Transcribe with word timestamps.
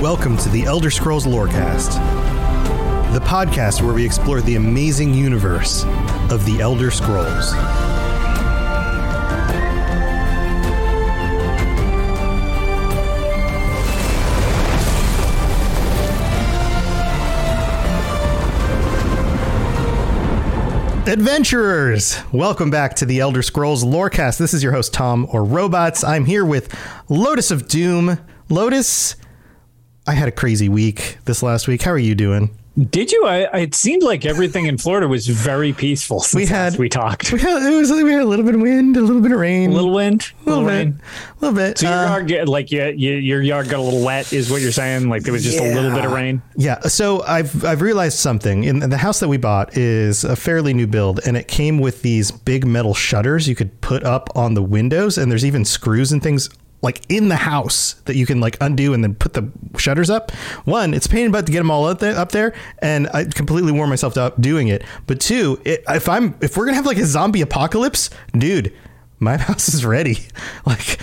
Welcome 0.00 0.38
to 0.38 0.48
the 0.48 0.64
Elder 0.64 0.90
Scrolls 0.90 1.26
Lorecast, 1.26 1.92
the 3.12 3.20
podcast 3.20 3.82
where 3.82 3.92
we 3.92 4.02
explore 4.02 4.40
the 4.40 4.56
amazing 4.56 5.12
universe 5.12 5.84
of 6.30 6.46
the 6.46 6.58
Elder 6.58 6.90
Scrolls. 6.90 7.52
Adventurers, 21.06 22.18
welcome 22.32 22.70
back 22.70 22.96
to 22.96 23.04
the 23.04 23.20
Elder 23.20 23.42
Scrolls 23.42 23.84
Lorecast. 23.84 24.38
This 24.38 24.54
is 24.54 24.62
your 24.62 24.72
host 24.72 24.94
Tom 24.94 25.26
or 25.30 25.44
Robots. 25.44 26.02
I'm 26.02 26.24
here 26.24 26.46
with 26.46 26.74
Lotus 27.10 27.50
of 27.50 27.68
Doom. 27.68 28.18
Lotus, 28.48 29.14
I 30.06 30.14
had 30.14 30.28
a 30.28 30.32
crazy 30.32 30.68
week 30.68 31.18
this 31.26 31.42
last 31.42 31.68
week. 31.68 31.82
How 31.82 31.90
are 31.92 31.98
you 31.98 32.14
doing? 32.14 32.56
Did 32.90 33.10
you? 33.12 33.26
I, 33.26 33.58
it 33.58 33.74
seemed 33.74 34.02
like 34.04 34.24
everything 34.24 34.64
in 34.66 34.78
Florida 34.78 35.06
was 35.08 35.26
very 35.26 35.72
peaceful 35.72 36.20
since 36.20 36.34
We 36.34 36.46
had- 36.46 36.76
we 36.78 36.88
talked. 36.88 37.32
We 37.32 37.40
had, 37.40 37.62
it 37.70 37.76
was, 37.76 37.90
we 37.90 38.10
had 38.12 38.22
a 38.22 38.24
little 38.24 38.44
bit 38.44 38.54
of 38.54 38.60
wind, 38.60 38.96
a 38.96 39.00
little 39.02 39.20
bit 39.20 39.32
of 39.32 39.38
rain, 39.40 39.70
A 39.70 39.74
little 39.74 39.90
wind, 39.92 40.32
a 40.46 40.48
little, 40.48 40.64
bit, 40.64 40.70
rain. 40.70 41.00
a 41.00 41.40
little 41.44 41.56
bit. 41.56 41.78
So 41.78 41.88
your 41.88 41.98
Uh, 41.98 42.04
yard, 42.08 42.28
get, 42.28 42.48
like 42.48 42.70
yeah, 42.70 42.88
you, 42.88 43.14
your 43.14 43.42
yard 43.42 43.68
got 43.68 43.80
a 43.80 43.82
little 43.82 44.02
wet, 44.04 44.32
is 44.32 44.50
what 44.50 44.62
you're 44.62 44.72
saying? 44.72 45.08
Like 45.08 45.24
there 45.24 45.32
was 45.32 45.42
just 45.44 45.58
a 45.58 45.74
little 45.74 45.90
bit 45.90 46.04
of 46.04 46.12
rain. 46.12 46.40
Yeah. 46.56 46.80
So 46.82 47.22
I've 47.24 47.64
I've 47.64 47.82
realized 47.82 48.18
something. 48.18 48.64
In 48.64 48.78
the 48.78 48.96
house 48.98 49.20
that 49.20 49.28
we 49.28 49.36
bought 49.36 49.76
is 49.76 50.22
a 50.24 50.36
fairly 50.36 50.72
new 50.72 50.86
build, 50.86 51.20
and 51.26 51.36
it 51.36 51.48
came 51.48 51.80
with 51.80 52.02
these 52.02 52.30
big 52.30 52.64
metal 52.66 52.94
shutters 52.94 53.48
you 53.48 53.56
could 53.56 53.78
put 53.80 54.04
up 54.04 54.30
on 54.36 54.54
the 54.54 54.62
windows, 54.62 55.18
and 55.18 55.30
there's 55.30 55.44
even 55.44 55.64
screws 55.64 56.12
and 56.12 56.22
things 56.22 56.48
like 56.82 57.02
in 57.08 57.28
the 57.28 57.36
house 57.36 57.94
that 58.06 58.16
you 58.16 58.26
can 58.26 58.40
like 58.40 58.56
undo 58.60 58.94
and 58.94 59.02
then 59.04 59.14
put 59.14 59.34
the 59.34 59.50
shutters 59.76 60.10
up. 60.10 60.30
One, 60.64 60.94
it's 60.94 61.06
pain 61.06 61.26
in 61.26 61.32
the 61.32 61.38
butt 61.38 61.46
to 61.46 61.52
get 61.52 61.58
them 61.58 61.70
all 61.70 61.86
up 61.86 61.98
there, 61.98 62.16
up 62.16 62.32
there, 62.32 62.54
and 62.78 63.08
I 63.12 63.24
completely 63.24 63.72
wore 63.72 63.86
myself 63.86 64.16
out 64.16 64.40
doing 64.40 64.68
it. 64.68 64.82
But 65.06 65.20
two, 65.20 65.60
it, 65.64 65.84
if 65.88 66.08
I'm 66.08 66.34
if 66.40 66.56
we're 66.56 66.64
gonna 66.66 66.76
have 66.76 66.86
like 66.86 66.98
a 66.98 67.06
zombie 67.06 67.42
apocalypse, 67.42 68.10
dude. 68.32 68.72
My 69.22 69.36
house 69.38 69.68
is 69.68 69.84
ready. 69.84 70.18
Like, 70.64 70.98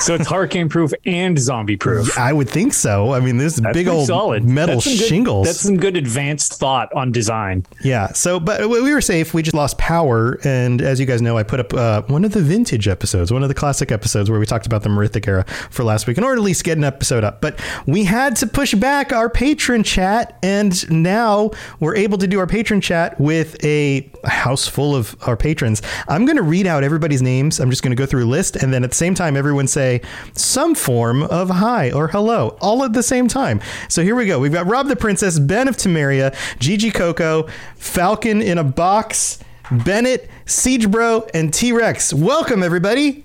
So 0.00 0.14
it's 0.14 0.28
hurricane 0.30 0.68
proof 0.68 0.92
and 1.06 1.38
zombie 1.38 1.76
proof. 1.76 2.16
I 2.18 2.32
would 2.32 2.48
think 2.48 2.72
so. 2.72 3.12
I 3.12 3.20
mean, 3.20 3.36
this 3.36 3.56
That's 3.56 3.74
big 3.74 3.88
old 3.88 4.06
solid. 4.06 4.44
metal 4.44 4.76
That's 4.76 4.84
some 4.84 4.96
good- 4.96 5.06
shingles. 5.08 5.46
That's 5.46 5.60
some 5.60 5.76
good 5.76 5.96
advanced 5.96 6.54
thought 6.54 6.92
on 6.94 7.10
design. 7.12 7.66
Yeah. 7.82 8.08
So, 8.12 8.38
but 8.40 8.68
we 8.68 8.92
were 8.92 9.00
safe. 9.00 9.34
We 9.34 9.42
just 9.42 9.54
lost 9.56 9.76
power, 9.78 10.38
and 10.44 10.80
as 10.80 11.00
you 11.00 11.06
guys 11.06 11.20
know, 11.20 11.36
I 11.36 11.42
put 11.42 11.60
up 11.60 11.74
uh, 11.74 12.02
one 12.02 12.24
of 12.24 12.32
the 12.32 12.40
vintage 12.42 12.86
episodes, 12.88 13.32
one 13.32 13.42
of 13.42 13.48
the 13.48 13.54
classic 13.54 13.90
episodes 13.90 14.30
where 14.30 14.38
we 14.38 14.46
talked 14.46 14.66
about 14.66 14.82
the 14.82 14.88
Merithic 14.88 15.26
era 15.26 15.44
for 15.70 15.84
last 15.84 16.06
week, 16.06 16.16
in 16.16 16.24
order 16.24 16.36
to 16.36 16.42
at 16.42 16.44
least 16.44 16.64
get 16.64 16.78
an 16.78 16.84
episode 16.84 17.24
up. 17.24 17.40
But 17.40 17.60
we 17.86 18.04
had 18.04 18.36
to 18.36 18.46
push 18.46 18.74
back 18.74 19.12
our 19.12 19.28
patron 19.28 19.82
chat, 19.82 20.38
and 20.42 20.88
now 20.90 21.50
we're 21.80 21.96
able 21.96 22.18
to 22.18 22.26
do 22.26 22.38
our 22.38 22.46
patron 22.46 22.80
chat 22.80 23.18
with 23.20 23.62
a 23.64 24.10
house 24.24 24.66
full 24.68 24.94
of 24.94 25.16
our 25.26 25.36
patrons. 25.36 25.82
I'm 26.08 26.24
going 26.24 26.36
to 26.36 26.42
read 26.42 26.66
out 26.66 26.84
everybody's 26.84 27.22
names. 27.22 27.58
I'm 27.60 27.70
just 27.70 27.82
going 27.82 27.90
to 27.94 28.00
go 28.00 28.06
through 28.06 28.24
a 28.24 28.26
list, 28.30 28.56
and 28.56 28.72
then 28.72 28.84
at 28.84 28.90
the 28.90 28.96
same 28.96 29.14
time, 29.14 29.36
everyone 29.36 29.66
say 29.78 30.00
some 30.32 30.74
form 30.74 31.22
of 31.22 31.48
hi 31.50 31.92
or 31.92 32.08
hello, 32.08 32.56
all 32.60 32.82
at 32.82 32.92
the 32.94 33.02
same 33.02 33.28
time. 33.28 33.60
So 33.88 34.02
here 34.02 34.16
we 34.16 34.26
go. 34.26 34.40
We've 34.40 34.52
got 34.52 34.66
Rob 34.66 34.88
the 34.88 34.96
Princess, 34.96 35.38
Ben 35.38 35.68
of 35.68 35.76
Temeria, 35.76 36.34
Gigi 36.58 36.90
Coco, 36.90 37.46
Falcon 37.76 38.42
in 38.42 38.58
a 38.58 38.64
Box, 38.64 39.38
Bennett, 39.70 40.28
Siege 40.46 40.90
Bro, 40.90 41.28
and 41.32 41.54
T 41.54 41.70
Rex. 41.70 42.12
Welcome, 42.12 42.64
everybody. 42.64 43.24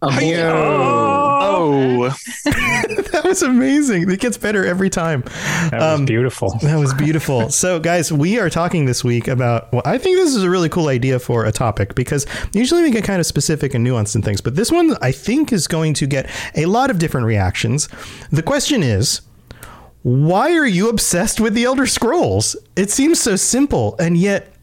Oh, 0.00 0.08
Oh, 1.40 2.08
that 2.44 3.22
was 3.24 3.42
amazing. 3.42 4.10
It 4.10 4.20
gets 4.20 4.36
better 4.36 4.64
every 4.64 4.90
time. 4.90 5.22
That 5.22 5.72
was 5.72 6.00
um, 6.00 6.06
beautiful. 6.06 6.58
That 6.62 6.78
was 6.78 6.92
beautiful. 6.94 7.48
so, 7.50 7.80
guys, 7.80 8.12
we 8.12 8.38
are 8.38 8.50
talking 8.50 8.84
this 8.84 9.02
week 9.02 9.26
about. 9.26 9.72
Well, 9.72 9.82
I 9.84 9.96
think 9.96 10.16
this 10.16 10.34
is 10.34 10.42
a 10.42 10.50
really 10.50 10.68
cool 10.68 10.88
idea 10.88 11.18
for 11.18 11.46
a 11.46 11.52
topic 11.52 11.94
because 11.94 12.26
usually 12.52 12.82
we 12.82 12.90
get 12.90 13.04
kind 13.04 13.20
of 13.20 13.26
specific 13.26 13.74
and 13.74 13.86
nuanced 13.86 14.14
in 14.14 14.22
things, 14.22 14.40
but 14.40 14.54
this 14.54 14.70
one 14.70 14.96
I 15.00 15.12
think 15.12 15.52
is 15.52 15.66
going 15.66 15.94
to 15.94 16.06
get 16.06 16.30
a 16.54 16.66
lot 16.66 16.90
of 16.90 16.98
different 16.98 17.26
reactions. 17.26 17.88
The 18.30 18.42
question 18.42 18.82
is. 18.82 19.22
Why 20.02 20.54
are 20.54 20.66
you 20.66 20.88
obsessed 20.88 21.40
with 21.40 21.52
the 21.52 21.64
Elder 21.64 21.86
Scrolls? 21.86 22.56
It 22.74 22.90
seems 22.90 23.20
so 23.20 23.36
simple, 23.36 23.96
and 23.98 24.16
yet 24.16 24.54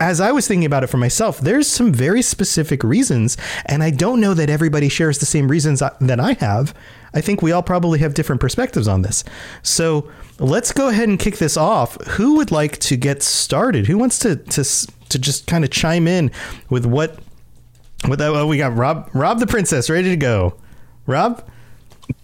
as 0.00 0.20
I 0.20 0.32
was 0.32 0.46
thinking 0.48 0.66
about 0.66 0.82
it 0.84 0.88
for 0.88 0.96
myself, 0.96 1.38
there's 1.40 1.66
some 1.68 1.92
very 1.92 2.20
specific 2.22 2.82
reasons, 2.82 3.36
and 3.66 3.82
I 3.82 3.90
don't 3.90 4.20
know 4.20 4.34
that 4.34 4.50
everybody 4.50 4.88
shares 4.88 5.18
the 5.18 5.26
same 5.26 5.48
reasons 5.48 5.80
I- 5.82 5.92
that 6.00 6.18
I 6.20 6.32
have. 6.34 6.74
I 7.14 7.20
think 7.20 7.42
we 7.42 7.52
all 7.52 7.62
probably 7.62 8.00
have 8.00 8.12
different 8.14 8.40
perspectives 8.40 8.88
on 8.88 9.02
this. 9.02 9.22
So 9.62 10.08
let's 10.40 10.72
go 10.72 10.88
ahead 10.88 11.08
and 11.08 11.18
kick 11.18 11.38
this 11.38 11.56
off. 11.56 11.96
Who 12.08 12.34
would 12.36 12.50
like 12.50 12.78
to 12.80 12.96
get 12.96 13.22
started? 13.22 13.86
Who 13.86 13.96
wants 13.98 14.18
to 14.20 14.34
to 14.36 14.64
to 15.10 15.18
just 15.18 15.46
kind 15.46 15.62
of 15.64 15.70
chime 15.70 16.08
in 16.08 16.30
with 16.70 16.84
what? 16.86 17.18
With 18.08 18.18
that, 18.18 18.30
oh, 18.34 18.46
we 18.48 18.58
got 18.58 18.76
Rob, 18.76 19.08
Rob 19.14 19.38
the 19.38 19.46
Princess, 19.46 19.88
ready 19.88 20.10
to 20.10 20.16
go. 20.16 20.56
Rob, 21.06 21.42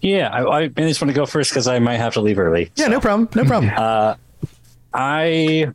yeah. 0.01 0.29
I, 0.29 0.63
I 0.65 0.67
just 0.67 1.01
want 1.01 1.09
to 1.09 1.15
go 1.15 1.25
first 1.25 1.49
because 1.51 1.67
I 1.67 1.79
might 1.79 1.97
have 1.97 2.13
to 2.13 2.21
leave 2.21 2.37
early. 2.37 2.69
yeah, 2.75 2.87
no 2.87 2.99
problem, 2.99 3.29
no 3.33 3.45
problem. 3.45 3.71
Uh, 3.77 4.15
I 4.93 5.71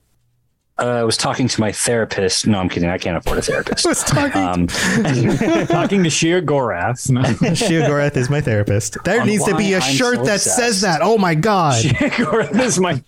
uh, 0.78 1.02
was 1.06 1.16
talking 1.16 1.48
to 1.48 1.60
my 1.60 1.72
therapist. 1.72 2.46
No, 2.46 2.58
I'm 2.58 2.68
kidding. 2.68 2.88
I 2.90 2.98
can't 2.98 3.16
afford 3.16 3.38
a 3.38 3.42
therapist. 3.42 3.86
I 3.86 3.88
was 3.88 4.04
talking. 4.04 4.42
Um, 4.42 4.66
Talking 5.66 6.02
to 6.04 6.10
Sheogorath. 6.10 7.10
No. 7.10 7.22
Sheogorath 7.54 8.16
is 8.16 8.28
my 8.30 8.40
therapist. 8.40 8.96
There 9.04 9.20
On 9.20 9.26
needs 9.26 9.44
to 9.44 9.56
be 9.56 9.64
why 9.64 9.70
a 9.70 9.76
I'm 9.76 9.82
shirt 9.94 10.16
so 10.16 10.24
that 10.24 10.34
obsessed. 10.34 10.56
says 10.56 10.80
that. 10.82 11.00
Oh 11.02 11.16
my 11.18 11.34
god. 11.34 11.82
Shia 11.82 12.10
Gorath 12.10 12.60
is 12.60 12.78
my. 12.78 13.02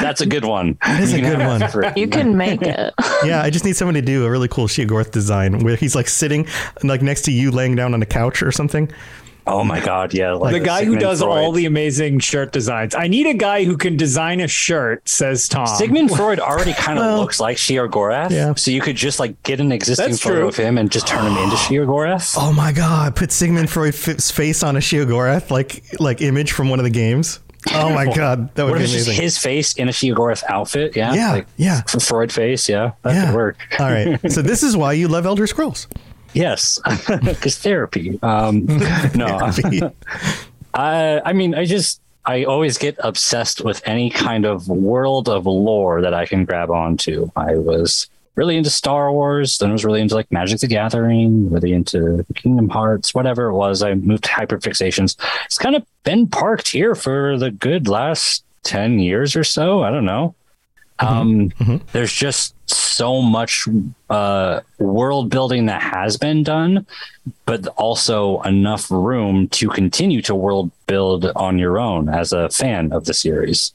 that's 0.00 0.20
a 0.20 0.26
good 0.26 0.44
one. 0.44 0.78
is 0.86 1.12
a 1.12 1.16
You 1.16 1.22
can 1.24 1.38
good 1.38 1.46
one. 1.46 1.70
for- 1.70 1.92
You 1.98 2.08
can 2.08 2.36
make 2.36 2.62
it. 2.62 2.94
Yeah, 3.24 3.42
I 3.42 3.50
just 3.50 3.64
need 3.64 3.76
someone 3.76 3.94
to 3.94 4.02
do 4.02 4.24
a 4.24 4.30
really 4.30 4.48
cool 4.48 4.66
Sheogorath 4.68 5.10
design 5.10 5.58
where 5.64 5.76
he's 5.76 5.94
like 5.94 6.08
sitting 6.08 6.46
like 6.84 7.02
next 7.02 7.22
to 7.22 7.32
you 7.32 7.50
laying 7.50 7.74
down 7.76 7.94
on 7.94 8.02
a 8.02 8.06
couch 8.06 8.42
or 8.42 8.52
something. 8.52 8.90
Oh 9.50 9.64
my 9.64 9.80
god, 9.80 10.12
yeah. 10.14 10.32
Like 10.32 10.52
The 10.52 10.60
guy 10.60 10.84
who 10.84 10.96
does 10.96 11.20
Freud. 11.22 11.38
all 11.44 11.52
the 11.52 11.64
amazing 11.66 12.18
shirt 12.20 12.52
designs. 12.52 12.94
I 12.94 13.08
need 13.08 13.26
a 13.26 13.34
guy 13.34 13.64
who 13.64 13.76
can 13.76 13.96
design 13.96 14.40
a 14.40 14.46
shirt, 14.48 15.08
says 15.08 15.48
Tom. 15.48 15.66
Sigmund 15.66 16.10
Freud 16.14 16.38
already 16.38 16.72
kind 16.78 16.98
of 16.98 17.04
Well, 17.06 17.18
looks 17.18 17.40
like 17.40 17.56
Sheogorath, 17.56 18.30
yeah. 18.30 18.54
so 18.54 18.70
you 18.70 18.80
could 18.80 18.96
just 18.96 19.18
like 19.18 19.42
get 19.42 19.58
an 19.60 19.72
existing 19.72 20.10
That's 20.10 20.22
photo 20.22 20.40
true. 20.40 20.48
of 20.48 20.56
him 20.56 20.76
and 20.78 20.90
just 20.92 21.06
turn 21.06 21.24
him 21.26 21.36
into 21.42 21.56
Sheogorath. 21.56 22.36
Oh 22.38 22.52
my 22.52 22.72
god, 22.72 23.16
put 23.16 23.32
Sigmund 23.32 23.70
Freud's 23.70 24.30
face 24.30 24.62
on 24.62 24.76
a 24.76 24.80
Sheogorath 24.80 25.50
like 25.50 25.82
like 25.98 26.20
image 26.20 26.52
from 26.52 26.68
one 26.68 26.78
of 26.78 26.84
the 26.84 26.90
games. 26.90 27.40
Oh 27.72 27.90
my 27.90 28.06
god, 28.14 28.54
that 28.54 28.64
would 28.64 28.74
Or 28.74 28.78
be 28.78 28.84
if 28.84 28.90
amazing. 28.90 29.14
his 29.20 29.36
face 29.36 29.74
in 29.74 29.88
a 29.88 29.92
Sheogorath 29.92 30.44
outfit, 30.48 30.94
yeah, 30.96 31.12
Yeah, 31.14 31.32
like, 31.32 31.46
yeah. 31.56 31.82
for 31.82 31.98
Freud 32.00 32.32
face, 32.32 32.68
yeah, 32.68 32.92
that 33.02 33.14
yeah. 33.14 33.26
could 33.26 33.34
work. 33.34 33.56
All 33.80 33.86
right. 33.90 34.18
So 34.30 34.42
this 34.42 34.62
is 34.62 34.76
why 34.76 34.92
you 34.92 35.08
love 35.08 35.26
Elder 35.26 35.46
Scrolls. 35.46 35.88
Yes, 36.32 36.78
because 37.22 37.58
therapy. 37.58 38.18
Um, 38.22 38.66
no, 39.14 39.40
I, 40.74 41.20
I 41.24 41.32
mean, 41.32 41.54
I 41.54 41.64
just 41.64 42.00
I 42.24 42.44
always 42.44 42.76
get 42.76 42.96
obsessed 43.00 43.62
with 43.62 43.82
any 43.86 44.10
kind 44.10 44.44
of 44.44 44.68
world 44.68 45.28
of 45.28 45.46
lore 45.46 46.02
that 46.02 46.14
I 46.14 46.26
can 46.26 46.44
grab 46.44 46.70
onto. 46.70 47.30
I 47.36 47.56
was 47.56 48.08
really 48.34 48.56
into 48.56 48.70
Star 48.70 49.10
Wars, 49.10 49.58
then 49.58 49.70
I 49.70 49.72
was 49.72 49.84
really 49.84 50.00
into 50.00 50.14
like 50.14 50.30
Magic 50.30 50.60
the 50.60 50.68
Gathering, 50.68 51.50
really 51.50 51.72
into 51.72 52.24
Kingdom 52.34 52.68
Hearts, 52.68 53.12
whatever 53.12 53.46
it 53.46 53.54
was. 53.54 53.82
I 53.82 53.94
moved 53.94 54.24
to 54.24 54.30
hyperfixations. 54.30 55.16
It's 55.46 55.58
kind 55.58 55.74
of 55.74 55.84
been 56.04 56.28
parked 56.28 56.68
here 56.68 56.94
for 56.94 57.36
the 57.36 57.50
good 57.50 57.88
last 57.88 58.44
10 58.62 59.00
years 59.00 59.34
or 59.34 59.42
so. 59.42 59.82
I 59.82 59.90
don't 59.90 60.04
know. 60.04 60.36
Um, 61.00 61.52
There's 61.92 62.12
just 62.12 62.54
so 62.70 63.22
much 63.22 63.66
uh, 64.10 64.60
world 64.78 65.30
building 65.30 65.66
that 65.66 65.80
has 65.80 66.16
been 66.16 66.42
done, 66.42 66.86
but 67.46 67.66
also 67.76 68.42
enough 68.42 68.90
room 68.90 69.48
to 69.48 69.68
continue 69.68 70.20
to 70.22 70.34
world 70.34 70.70
build 70.86 71.26
on 71.36 71.58
your 71.58 71.78
own 71.78 72.08
as 72.08 72.32
a 72.32 72.48
fan 72.50 72.92
of 72.92 73.04
the 73.04 73.14
series. 73.14 73.72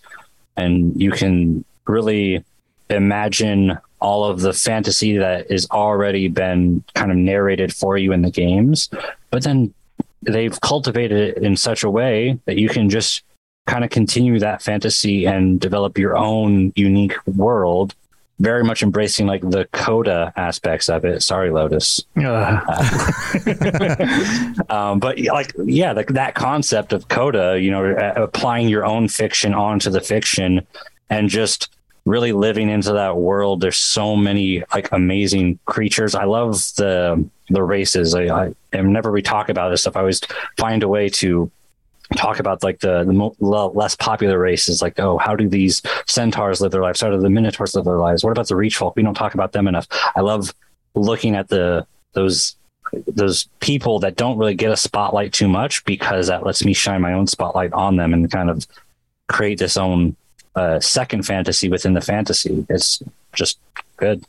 And 0.57 0.99
you 1.01 1.11
can 1.11 1.63
really 1.87 2.43
imagine 2.89 3.77
all 3.99 4.25
of 4.25 4.41
the 4.41 4.53
fantasy 4.53 5.17
that 5.17 5.49
is 5.49 5.67
already 5.71 6.27
been 6.27 6.83
kind 6.93 7.09
of 7.09 7.17
narrated 7.17 7.73
for 7.73 7.97
you 7.97 8.11
in 8.11 8.21
the 8.21 8.29
games, 8.29 8.89
but 9.29 9.43
then 9.43 9.73
they've 10.21 10.59
cultivated 10.61 11.37
it 11.37 11.43
in 11.43 11.55
such 11.55 11.83
a 11.83 11.89
way 11.89 12.37
that 12.45 12.57
you 12.57 12.69
can 12.69 12.89
just 12.89 13.23
kind 13.65 13.83
of 13.83 13.89
continue 13.89 14.39
that 14.39 14.61
fantasy 14.61 15.25
and 15.25 15.59
develop 15.59 15.97
your 15.97 16.17
own 16.17 16.73
unique 16.75 17.15
world 17.25 17.95
very 18.39 18.63
much 18.63 18.83
embracing 18.83 19.25
like 19.25 19.41
the 19.41 19.65
coda 19.71 20.33
aspects 20.35 20.89
of 20.89 21.05
it. 21.05 21.21
Sorry 21.23 21.49
lotus. 21.49 22.03
Um, 24.69 24.99
but 24.99 25.19
like 25.19 25.53
yeah 25.65 25.93
the, 25.93 26.03
that 26.09 26.35
concept 26.35 26.93
of 26.93 27.07
coda 27.07 27.59
you 27.59 27.71
know, 27.71 27.95
applying 28.15 28.69
your 28.69 28.85
own 28.85 29.07
fiction 29.07 29.53
onto 29.53 29.89
the 29.89 30.01
fiction 30.01 30.65
and 31.09 31.29
just 31.29 31.75
really 32.05 32.31
living 32.33 32.69
into 32.69 32.93
that 32.93 33.17
world. 33.17 33.61
There's 33.61 33.77
so 33.77 34.15
many 34.15 34.63
like 34.73 34.91
amazing 34.91 35.59
creatures. 35.65 36.15
I 36.15 36.25
love 36.25 36.53
the 36.75 37.23
the 37.49 37.63
races. 37.63 38.15
I, 38.15 38.23
I 38.23 38.53
and 38.71 38.87
whenever 38.87 39.11
we 39.11 39.21
talk 39.21 39.49
about 39.49 39.69
this 39.69 39.81
stuff 39.81 39.95
i 39.95 39.99
always 39.99 40.21
find 40.57 40.81
a 40.81 40.87
way 40.87 41.09
to 41.09 41.51
talk 42.13 42.39
about 42.39 42.63
like 42.63 42.79
the, 42.79 43.03
the 43.03 43.13
mo- 43.13 43.35
less 43.39 43.95
popular 43.95 44.39
races 44.39 44.81
like 44.81 44.99
oh 44.99 45.17
how 45.17 45.35
do 45.35 45.47
these 45.47 45.81
centaurs 46.07 46.61
live 46.61 46.71
their 46.71 46.81
lives? 46.81 47.01
How 47.01 47.09
do 47.09 47.19
the 47.19 47.29
minotaurs 47.29 47.75
live 47.75 47.85
their 47.85 47.97
lives? 47.97 48.23
What 48.23 48.31
about 48.31 48.47
the 48.47 48.55
reach 48.55 48.77
folk? 48.77 48.95
We 48.95 49.03
don't 49.03 49.13
talk 49.13 49.33
about 49.33 49.51
them 49.51 49.67
enough. 49.67 49.87
I 50.15 50.21
love 50.21 50.53
looking 50.95 51.35
at 51.35 51.49
the 51.49 51.85
those 52.13 52.55
those 53.07 53.47
people 53.59 53.99
that 53.99 54.15
don't 54.15 54.37
really 54.37 54.53
get 54.55 54.71
a 54.71 54.77
spotlight 54.77 55.33
too 55.33 55.47
much 55.47 55.83
because 55.85 56.27
that 56.27 56.45
lets 56.45 56.63
me 56.63 56.73
shine 56.73 57.01
my 57.01 57.13
own 57.13 57.27
spotlight 57.27 57.73
on 57.73 57.95
them 57.95 58.13
and 58.13 58.31
kind 58.31 58.49
of 58.49 58.67
create 59.27 59.57
this 59.57 59.77
own 59.77 60.15
uh, 60.55 60.79
second 60.79 61.23
fantasy 61.23 61.69
within 61.69 61.93
the 61.93 62.01
fantasy. 62.01 62.65
It's 62.69 63.01
just 63.33 63.57
good 63.97 64.23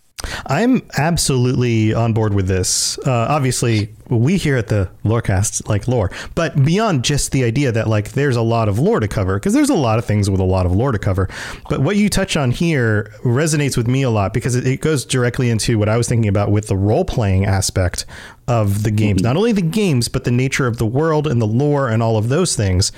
I'm 0.46 0.82
absolutely 0.98 1.94
on 1.94 2.12
board 2.12 2.34
with 2.34 2.46
this. 2.46 2.98
Uh, 2.98 3.26
obviously, 3.28 3.94
we 4.08 4.36
here 4.36 4.56
at 4.56 4.68
the 4.68 4.90
Lorecast 5.04 5.68
like 5.68 5.88
lore, 5.88 6.10
but 6.34 6.64
beyond 6.64 7.04
just 7.04 7.32
the 7.32 7.44
idea 7.44 7.72
that 7.72 7.88
like 7.88 8.12
there's 8.12 8.36
a 8.36 8.42
lot 8.42 8.68
of 8.68 8.78
lore 8.78 9.00
to 9.00 9.08
cover, 9.08 9.38
because 9.38 9.54
there's 9.54 9.70
a 9.70 9.74
lot 9.74 9.98
of 9.98 10.04
things 10.04 10.28
with 10.28 10.40
a 10.40 10.44
lot 10.44 10.66
of 10.66 10.72
lore 10.72 10.92
to 10.92 10.98
cover. 10.98 11.28
But 11.68 11.80
what 11.80 11.96
you 11.96 12.08
touch 12.08 12.36
on 12.36 12.50
here 12.50 13.12
resonates 13.24 13.76
with 13.76 13.88
me 13.88 14.02
a 14.02 14.10
lot 14.10 14.34
because 14.34 14.54
it, 14.54 14.66
it 14.66 14.80
goes 14.80 15.04
directly 15.04 15.50
into 15.50 15.78
what 15.78 15.88
I 15.88 15.96
was 15.96 16.08
thinking 16.08 16.28
about 16.28 16.50
with 16.50 16.68
the 16.68 16.76
role 16.76 17.04
playing 17.04 17.46
aspect 17.46 18.04
of 18.46 18.82
the 18.82 18.90
games. 18.90 19.22
Not 19.22 19.36
only 19.36 19.52
the 19.52 19.62
games, 19.62 20.08
but 20.08 20.24
the 20.24 20.30
nature 20.30 20.66
of 20.66 20.76
the 20.76 20.86
world 20.86 21.26
and 21.26 21.40
the 21.40 21.46
lore 21.46 21.88
and 21.88 22.02
all 22.02 22.16
of 22.16 22.28
those 22.28 22.54
things. 22.54 22.92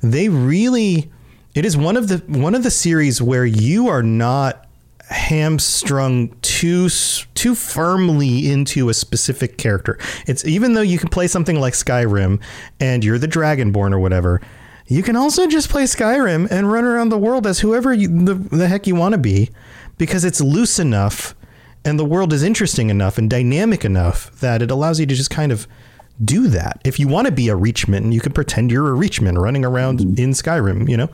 They 0.00 0.28
really, 0.28 1.10
it 1.54 1.64
is 1.64 1.76
one 1.76 1.96
of 1.96 2.08
the 2.08 2.18
one 2.26 2.54
of 2.54 2.62
the 2.62 2.70
series 2.70 3.22
where 3.22 3.46
you 3.46 3.88
are 3.88 4.02
not 4.02 4.67
hamstrung 5.10 6.28
too 6.42 6.88
too 7.34 7.54
firmly 7.54 8.50
into 8.50 8.88
a 8.88 8.94
specific 8.94 9.56
character. 9.56 9.98
It's 10.26 10.44
even 10.44 10.74
though 10.74 10.82
you 10.82 10.98
can 10.98 11.08
play 11.08 11.26
something 11.26 11.58
like 11.58 11.74
Skyrim 11.74 12.40
and 12.78 13.04
you're 13.04 13.18
the 13.18 13.28
Dragonborn 13.28 13.92
or 13.92 13.98
whatever, 13.98 14.40
you 14.86 15.02
can 15.02 15.16
also 15.16 15.46
just 15.46 15.68
play 15.70 15.84
Skyrim 15.84 16.50
and 16.50 16.70
run 16.70 16.84
around 16.84 17.08
the 17.08 17.18
world 17.18 17.46
as 17.46 17.60
whoever 17.60 17.92
you, 17.92 18.08
the, 18.08 18.34
the 18.34 18.68
heck 18.68 18.86
you 18.86 18.94
want 18.94 19.12
to 19.12 19.18
be 19.18 19.50
because 19.96 20.24
it's 20.24 20.40
loose 20.40 20.78
enough 20.78 21.34
and 21.84 21.98
the 21.98 22.04
world 22.04 22.32
is 22.32 22.42
interesting 22.42 22.90
enough 22.90 23.18
and 23.18 23.30
dynamic 23.30 23.84
enough 23.84 24.30
that 24.40 24.62
it 24.62 24.70
allows 24.70 25.00
you 25.00 25.06
to 25.06 25.14
just 25.14 25.30
kind 25.30 25.52
of 25.52 25.66
do 26.22 26.48
that. 26.48 26.80
If 26.84 26.98
you 26.98 27.08
want 27.08 27.26
to 27.26 27.32
be 27.32 27.48
a 27.48 27.54
Reachman, 27.54 28.12
you 28.12 28.20
can 28.20 28.32
pretend 28.32 28.72
you're 28.72 28.92
a 28.92 28.98
Reachman 28.98 29.40
running 29.40 29.64
around 29.64 30.00
mm-hmm. 30.00 30.20
in 30.20 30.30
Skyrim, 30.30 30.88
you 30.88 30.96
know? 30.96 31.08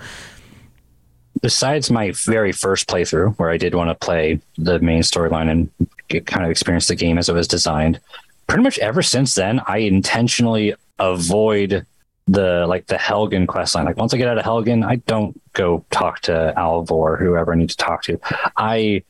Besides 1.42 1.90
my 1.90 2.12
very 2.24 2.52
first 2.52 2.88
playthrough 2.88 3.36
where 3.38 3.50
I 3.50 3.56
did 3.56 3.74
want 3.74 3.90
to 3.90 3.94
play 3.94 4.40
the 4.56 4.78
main 4.80 5.02
storyline 5.02 5.50
and 5.50 5.70
get, 6.08 6.26
kind 6.26 6.44
of 6.44 6.50
experience 6.50 6.86
the 6.86 6.94
game 6.94 7.18
as 7.18 7.28
it 7.28 7.34
was 7.34 7.48
designed, 7.48 8.00
pretty 8.46 8.62
much 8.62 8.78
ever 8.78 9.02
since 9.02 9.34
then, 9.34 9.60
I 9.66 9.78
intentionally 9.78 10.74
avoid 10.98 11.86
the 12.26 12.66
like 12.66 12.86
the 12.86 12.96
Helgen 12.96 13.46
quest 13.46 13.74
line. 13.74 13.84
Like 13.84 13.96
once 13.96 14.14
I 14.14 14.16
get 14.16 14.28
out 14.28 14.38
of 14.38 14.44
Helgen, 14.44 14.84
I 14.84 14.96
don't 14.96 15.38
go 15.52 15.84
talk 15.90 16.20
to 16.20 16.54
Alvor, 16.56 17.18
whoever 17.18 17.52
I 17.52 17.56
need 17.56 17.70
to 17.70 17.76
talk 17.76 18.02
to. 18.04 18.18
I 18.56 19.02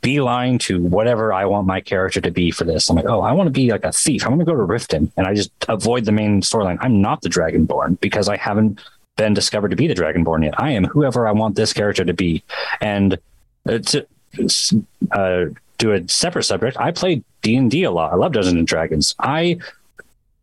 beeline 0.00 0.58
to 0.58 0.80
whatever 0.80 1.32
I 1.32 1.44
want 1.46 1.66
my 1.66 1.80
character 1.80 2.20
to 2.20 2.30
be 2.30 2.52
for 2.52 2.62
this. 2.62 2.88
I'm 2.88 2.94
like, 2.94 3.06
oh, 3.06 3.20
I 3.20 3.32
want 3.32 3.48
to 3.48 3.50
be 3.50 3.72
like 3.72 3.84
a 3.84 3.92
thief. 3.92 4.24
I 4.24 4.28
want 4.28 4.40
to 4.40 4.44
go 4.44 4.54
to 4.54 4.62
Riften, 4.62 5.10
and 5.16 5.26
I 5.26 5.34
just 5.34 5.50
avoid 5.68 6.04
the 6.04 6.12
main 6.12 6.40
storyline. 6.40 6.78
I'm 6.80 7.02
not 7.02 7.22
the 7.22 7.28
Dragonborn 7.28 7.98
because 8.00 8.28
I 8.28 8.36
haven't 8.36 8.80
been 9.16 9.34
discovered 9.34 9.70
to 9.70 9.76
be 9.76 9.86
the 9.86 9.94
Dragonborn 9.94 10.44
yet. 10.44 10.60
I 10.60 10.72
am 10.72 10.84
whoever 10.84 11.26
I 11.26 11.32
want 11.32 11.56
this 11.56 11.72
character 11.72 12.04
to 12.04 12.14
be. 12.14 12.42
And 12.80 13.18
uh, 13.68 13.78
to 13.78 14.06
uh, 15.10 15.44
do 15.78 15.92
a 15.92 16.08
separate 16.08 16.44
subject, 16.44 16.76
I 16.78 16.92
play 16.92 17.22
D 17.42 17.56
and 17.56 17.70
D 17.70 17.84
a 17.84 17.90
lot. 17.90 18.12
I 18.12 18.16
love 18.16 18.32
Dungeons 18.32 18.58
and 18.58 18.66
Dragons. 18.66 19.14
I 19.18 19.58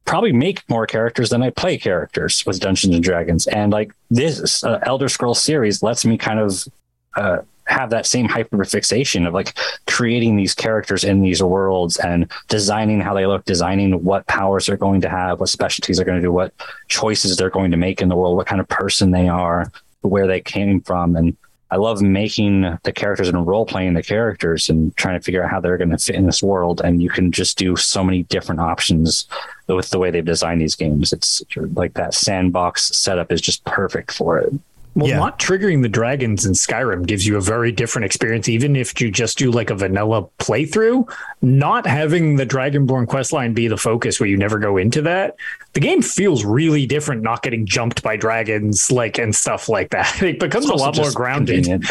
probably 0.06 0.34
make 0.34 0.68
more 0.70 0.86
characters 0.86 1.30
than 1.30 1.42
I 1.42 1.50
play 1.50 1.78
characters 1.78 2.46
with 2.46 2.60
Dungeons 2.60 2.94
and 2.94 3.04
Dragons. 3.04 3.48
And 3.48 3.72
like 3.72 3.94
this 4.10 4.64
uh, 4.64 4.80
Elder 4.84 5.08
Scrolls 5.08 5.42
series 5.42 5.82
lets 5.82 6.06
me 6.06 6.18
kind 6.18 6.40
of 6.40 6.68
uh, 7.16 7.40
have 7.74 7.90
that 7.90 8.06
same 8.06 8.28
hyperfixation 8.28 9.28
of 9.28 9.34
like 9.34 9.58
creating 9.88 10.36
these 10.36 10.54
characters 10.54 11.04
in 11.04 11.22
these 11.22 11.42
worlds 11.42 11.98
and 11.98 12.32
designing 12.48 13.02
how 13.02 13.14
they 13.14 13.26
look, 13.26 13.44
designing 13.46 14.04
what 14.04 14.26
powers 14.28 14.66
they're 14.66 14.78
going 14.78 15.02
to 15.02 15.10
have, 15.10 15.40
what 15.40 15.50
specialties 15.50 15.98
they're 15.98 16.06
going 16.06 16.22
to 16.22 16.28
do, 16.28 16.32
what 16.32 16.54
choices 16.88 17.36
they're 17.36 17.50
going 17.50 17.72
to 17.72 17.78
make 17.78 18.02
in 18.02 18.10
the 18.10 18.16
world, 18.16 18.38
what 18.38 18.48
kind 18.48 18.62
of 18.62 18.68
person 18.70 19.12
they 19.12 19.28
are, 19.28 19.72
where 20.02 20.28
they 20.28 20.40
came 20.40 20.82
from. 20.82 21.16
And 21.16 21.36
I 21.72 21.78
love 21.78 22.04
making 22.04 22.78
the 22.84 22.92
characters 22.92 23.28
and 23.28 23.48
role 23.48 23.66
playing 23.66 23.96
the 23.96 24.04
characters 24.04 24.70
and 24.70 24.96
trying 24.96 25.18
to 25.18 25.24
figure 25.24 25.44
out 25.44 25.50
how 25.50 25.60
they're 25.60 25.78
going 25.78 25.90
to 25.90 25.98
fit 25.98 26.16
in 26.16 26.28
this 26.28 26.44
world. 26.44 26.82
And 26.84 27.02
you 27.02 27.10
can 27.10 27.32
just 27.32 27.58
do 27.58 27.76
so 27.76 28.04
many 28.04 28.24
different 28.24 28.62
options 28.62 29.28
with 29.68 29.90
the 29.90 29.98
way 29.98 30.12
they've 30.12 30.24
designed 30.24 30.62
these 30.62 30.76
games. 30.76 31.12
It's 31.12 31.42
like 31.56 31.96
that 31.96 32.14
sandbox 32.14 32.96
setup 32.96 33.32
is 33.32 33.42
just 33.42 33.64
perfect 33.64 34.12
for 34.12 34.38
it. 34.38 34.54
Well, 34.96 35.10
Yeah. 35.10 35.18
not 35.18 35.40
triggering 35.40 35.82
the 35.82 35.90
dragons 35.90 36.46
in 36.46 36.54
Skyrim 36.54 37.06
gives 37.08 37.26
you 37.26 37.36
a 37.38 37.42
very 37.42 37.72
different 37.72 38.06
experience, 38.06 38.48
even 38.48 38.76
if 38.76 39.00
you 39.02 39.10
just 39.10 39.38
do 39.40 39.50
like 39.52 39.70
a 39.72 39.76
vanilla 39.76 40.28
playthrough. 40.40 41.10
Not 41.42 41.88
having 41.88 42.36
the 42.36 42.46
Dragonborn 42.46 43.08
questline 43.08 43.54
be 43.56 43.68
the 43.68 43.78
focus 43.78 44.20
where 44.20 44.30
you 44.30 44.38
never 44.38 44.60
go 44.60 44.78
into 44.78 45.02
that, 45.02 45.36
the 45.74 45.80
game 45.80 46.02
feels 46.04 46.46
really 46.46 46.86
different 46.86 47.24
not 47.24 47.42
getting 47.42 47.66
jumped 47.66 48.04
by 48.04 48.16
dragons, 48.18 48.92
like 48.92 49.18
and 49.18 49.36
stuff 49.36 49.68
like 49.70 49.90
that. 49.90 50.22
It 50.22 50.40
becomes 50.40 50.66
a 50.66 50.76
lot 50.76 50.96
more 50.98 51.12
grounded. 51.12 51.68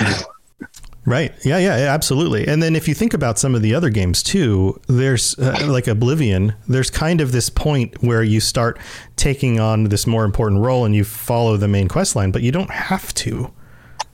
Right. 1.04 1.35
Yeah, 1.44 1.59
yeah, 1.59 1.78
yeah, 1.78 1.92
absolutely. 1.92 2.47
And 2.47 2.62
then 2.62 2.76
if 2.76 2.87
you 2.87 2.94
think 2.94 3.12
about 3.12 3.37
some 3.38 3.56
of 3.56 3.62
the 3.62 3.75
other 3.75 3.90
games 3.90 4.23
too, 4.23 4.80
there's 4.87 5.37
uh, 5.38 5.66
like 5.68 5.88
Oblivion, 5.88 6.54
there's 6.68 6.90
kind 6.90 7.21
of 7.21 7.32
this 7.32 7.50
point 7.50 8.00
where 8.02 8.23
you 8.23 8.38
start 8.38 8.78
taking 9.16 9.59
on 9.59 9.85
this 9.85 10.06
more 10.06 10.25
important 10.25 10.61
role 10.61 10.85
and 10.85 10.94
you 10.94 11.02
follow 11.02 11.56
the 11.56 11.66
main 11.66 11.88
quest 11.88 12.14
line, 12.14 12.30
but 12.30 12.42
you 12.42 12.52
don't 12.52 12.71
have 12.71 13.12
to. 13.14 13.52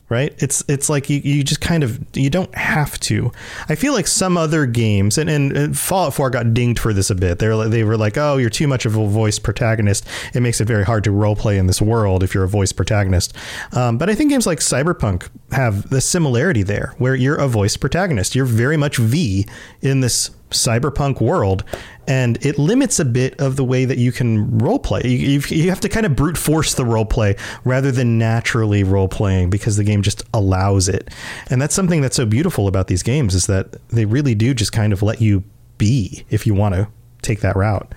Right? 0.08 0.34
It's 0.38 0.64
it's 0.68 0.88
like 0.88 1.10
you, 1.10 1.20
you 1.22 1.44
just 1.44 1.60
kind 1.60 1.84
of 1.84 2.00
you 2.14 2.30
don't 2.30 2.54
have 2.54 2.98
to. 3.00 3.30
I 3.68 3.74
feel 3.74 3.92
like 3.92 4.06
some 4.06 4.38
other 4.38 4.64
games 4.64 5.18
and, 5.18 5.28
and, 5.28 5.78
Fallout 5.78 6.14
4 6.14 6.30
got 6.30 6.54
dinged 6.54 6.78
for 6.78 6.94
this 6.94 7.10
a 7.10 7.14
bit. 7.14 7.38
They're 7.38 7.54
like, 7.54 7.70
they 7.70 7.84
were 7.84 7.96
like, 7.98 8.16
"Oh, 8.16 8.38
you're 8.38 8.48
too 8.48 8.66
much 8.66 8.86
of 8.86 8.96
a 8.96 9.06
voice 9.06 9.38
protagonist. 9.38 10.06
It 10.32 10.40
makes 10.40 10.62
it 10.62 10.64
very 10.64 10.84
hard 10.84 11.04
to 11.04 11.10
role 11.10 11.36
play 11.36 11.58
in 11.58 11.66
this 11.66 11.82
world 11.82 12.22
if 12.22 12.34
you're 12.34 12.44
a 12.44 12.48
voice 12.48 12.72
protagonist." 12.72 13.34
Um, 13.72 13.98
but 13.98 14.08
I 14.08 14.14
think 14.14 14.30
games 14.30 14.46
like 14.46 14.60
Cyberpunk 14.60 15.28
have 15.52 15.90
the 15.90 16.00
similarity 16.00 16.62
there, 16.62 16.94
where 16.96 17.14
you're 17.14 17.36
a 17.36 17.48
voice 17.48 17.76
protagonist. 17.76 18.34
You're 18.34 18.46
very 18.46 18.78
much 18.78 18.96
V 18.96 19.46
in 19.82 20.00
this 20.00 20.30
cyberpunk 20.50 21.20
world, 21.20 21.64
and 22.06 22.44
it 22.44 22.58
limits 22.58 22.98
a 22.98 23.04
bit 23.04 23.38
of 23.40 23.56
the 23.56 23.64
way 23.64 23.84
that 23.84 23.98
you 23.98 24.12
can 24.12 24.58
role 24.58 24.78
play. 24.78 25.02
You, 25.04 25.40
you, 25.48 25.68
have 25.68 25.80
to 25.80 25.88
kind 25.88 26.06
of 26.06 26.16
brute 26.16 26.38
force 26.38 26.74
the 26.74 26.84
role 26.84 27.04
play 27.04 27.36
rather 27.64 27.92
than 27.92 28.18
naturally 28.18 28.82
role 28.82 29.08
playing 29.08 29.50
because 29.50 29.76
the 29.76 29.84
game 29.84 30.02
just 30.02 30.22
allows 30.32 30.88
it. 30.88 31.10
And 31.50 31.60
that's 31.60 31.74
something 31.74 32.00
that's 32.00 32.16
so 32.16 32.24
beautiful 32.24 32.66
about 32.66 32.86
these 32.86 33.02
games 33.02 33.34
is 33.34 33.46
that 33.46 33.76
they 33.88 34.06
really 34.06 34.34
do 34.34 34.54
just 34.54 34.72
kind 34.72 34.92
of 34.92 35.02
let 35.02 35.20
you 35.20 35.44
be 35.76 36.24
if 36.30 36.46
you 36.46 36.54
want 36.54 36.74
to 36.74 36.88
take 37.20 37.40
that 37.40 37.56
route. 37.56 37.94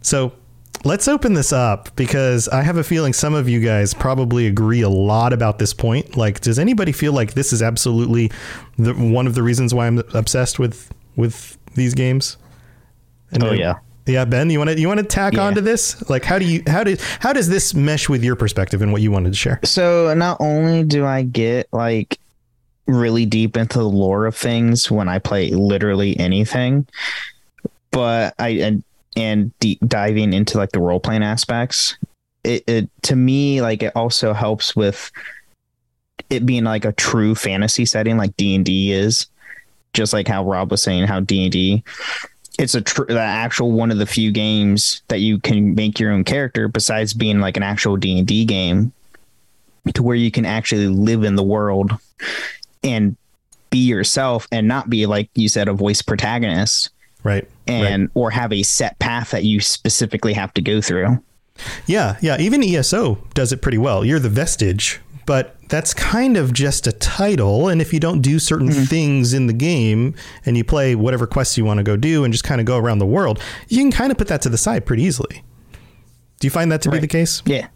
So 0.00 0.32
let's 0.84 1.08
open 1.08 1.34
this 1.34 1.52
up 1.52 1.94
because 1.96 2.48
I 2.48 2.62
have 2.62 2.76
a 2.76 2.84
feeling 2.84 3.12
some 3.12 3.34
of 3.34 3.48
you 3.48 3.60
guys 3.60 3.94
probably 3.94 4.46
agree 4.46 4.82
a 4.82 4.88
lot 4.88 5.32
about 5.32 5.58
this 5.58 5.72
point. 5.74 6.16
Like, 6.16 6.40
does 6.40 6.58
anybody 6.58 6.92
feel 6.92 7.12
like 7.12 7.34
this 7.34 7.52
is 7.52 7.62
absolutely 7.62 8.30
the, 8.78 8.92
one 8.94 9.26
of 9.26 9.34
the 9.34 9.42
reasons 9.42 9.72
why 9.74 9.86
I'm 9.86 9.98
obsessed 10.14 10.58
with 10.58 10.90
with 11.16 11.56
these 11.74 11.94
games? 11.94 12.36
And 13.32 13.42
Oh 13.42 13.50
then- 13.50 13.58
yeah. 13.58 13.74
yeah. 14.06 14.24
Ben, 14.24 14.50
you 14.50 14.58
want 14.58 14.70
to 14.70 14.78
you 14.80 14.86
want 14.88 15.00
to 15.00 15.06
tack 15.06 15.32
Yeah. 15.34 15.44
onto 15.46 15.60
this? 15.60 16.08
Like, 16.10 16.24
how 16.24 16.38
do 16.38 16.44
you 16.44 16.62
how 16.66 16.84
do 16.84 16.96
how 17.20 17.32
does 17.32 17.48
this 17.48 17.74
mesh 17.74 18.08
with 18.08 18.22
your 18.22 18.36
perspective 18.36 18.82
and 18.82 18.92
what 18.92 19.02
you 19.02 19.10
wanted 19.10 19.32
to 19.32 19.38
share? 19.38 19.60
So 19.64 20.12
not 20.14 20.36
only 20.40 20.84
do 20.84 21.04
I 21.06 21.22
get 21.22 21.68
like 21.72 22.18
really 22.86 23.24
deep 23.24 23.56
into 23.56 23.78
the 23.78 23.88
lore 23.88 24.26
of 24.26 24.36
things 24.36 24.90
when 24.90 25.08
I 25.08 25.18
play 25.18 25.50
literally 25.50 26.18
anything, 26.20 26.86
but 27.90 28.34
I 28.38 28.48
and, 28.50 28.84
and 29.16 29.56
deep 29.60 29.78
diving 29.86 30.32
into 30.32 30.58
like 30.58 30.72
the 30.72 30.80
role 30.80 31.00
playing 31.00 31.22
aspects, 31.22 31.96
it, 32.42 32.64
it 32.66 32.90
to 33.02 33.16
me 33.16 33.60
like 33.60 33.82
it 33.82 33.92
also 33.94 34.32
helps 34.32 34.74
with 34.74 35.10
it 36.30 36.46
being 36.46 36.64
like 36.64 36.84
a 36.84 36.92
true 36.92 37.34
fantasy 37.34 37.84
setting 37.84 38.16
like 38.16 38.36
D 38.36 38.54
and 38.54 38.64
D 38.64 38.92
is, 38.92 39.26
just 39.92 40.12
like 40.12 40.28
how 40.28 40.44
Rob 40.44 40.70
was 40.70 40.82
saying 40.82 41.06
how 41.06 41.20
D 41.20 41.44
and 41.44 41.52
D. 41.52 41.84
It's 42.58 42.74
a 42.74 42.80
tr- 42.80 43.04
the 43.04 43.18
actual 43.18 43.72
one 43.72 43.90
of 43.90 43.98
the 43.98 44.06
few 44.06 44.30
games 44.30 45.02
that 45.08 45.18
you 45.18 45.40
can 45.40 45.74
make 45.74 45.98
your 45.98 46.12
own 46.12 46.22
character 46.22 46.68
besides 46.68 47.12
being 47.12 47.40
like 47.40 47.56
an 47.56 47.62
actual 47.62 47.96
D 47.96 48.18
and 48.18 48.26
D 48.26 48.44
game 48.44 48.92
to 49.92 50.02
where 50.02 50.16
you 50.16 50.30
can 50.30 50.46
actually 50.46 50.86
live 50.86 51.24
in 51.24 51.36
the 51.36 51.42
world 51.42 51.92
and 52.82 53.16
be 53.70 53.78
yourself 53.78 54.46
and 54.52 54.68
not 54.68 54.88
be 54.88 55.04
like 55.04 55.28
you 55.34 55.48
said 55.48 55.68
a 55.68 55.72
voice 55.72 56.00
protagonist 56.00 56.90
Right. 57.24 57.48
And 57.66 58.10
or 58.14 58.30
have 58.30 58.52
a 58.52 58.62
set 58.62 58.98
path 58.98 59.30
that 59.30 59.44
you 59.44 59.60
specifically 59.60 60.32
have 60.32 60.52
to 60.54 60.62
go 60.62 60.80
through. 60.80 61.22
Yeah, 61.86 62.16
yeah. 62.20 62.36
Even 62.38 62.62
ESO 62.62 63.16
does 63.34 63.52
it 63.52 63.62
pretty 63.62 63.78
well. 63.78 64.04
You're 64.04 64.18
the 64.18 64.28
vestige, 64.28 65.00
but 65.24 65.56
that's 65.68 65.94
kind 65.94 66.36
of 66.36 66.52
just 66.52 66.86
a 66.86 66.92
title. 66.92 67.68
And 67.68 67.80
if 67.80 67.92
you 67.92 68.00
don't 68.00 68.20
do 68.20 68.38
certain 68.38 68.70
things 68.70 69.32
in 69.32 69.46
the 69.46 69.52
game 69.52 70.14
and 70.44 70.56
you 70.56 70.64
play 70.64 70.94
whatever 70.94 71.26
quests 71.26 71.56
you 71.56 71.64
want 71.64 71.78
to 71.78 71.84
go 71.84 71.96
do 71.96 72.24
and 72.24 72.32
just 72.32 72.44
kind 72.44 72.60
of 72.60 72.66
go 72.66 72.76
around 72.76 72.98
the 72.98 73.06
world, 73.06 73.40
you 73.68 73.78
can 73.78 73.92
kind 73.92 74.10
of 74.10 74.18
put 74.18 74.28
that 74.28 74.42
to 74.42 74.48
the 74.48 74.58
side 74.58 74.84
pretty 74.84 75.04
easily. 75.04 75.42
Do 76.40 76.46
you 76.46 76.50
find 76.50 76.70
that 76.72 76.82
to 76.82 76.90
be 76.90 76.98
the 76.98 77.06
case? 77.08 77.42
Yeah. 77.46 77.68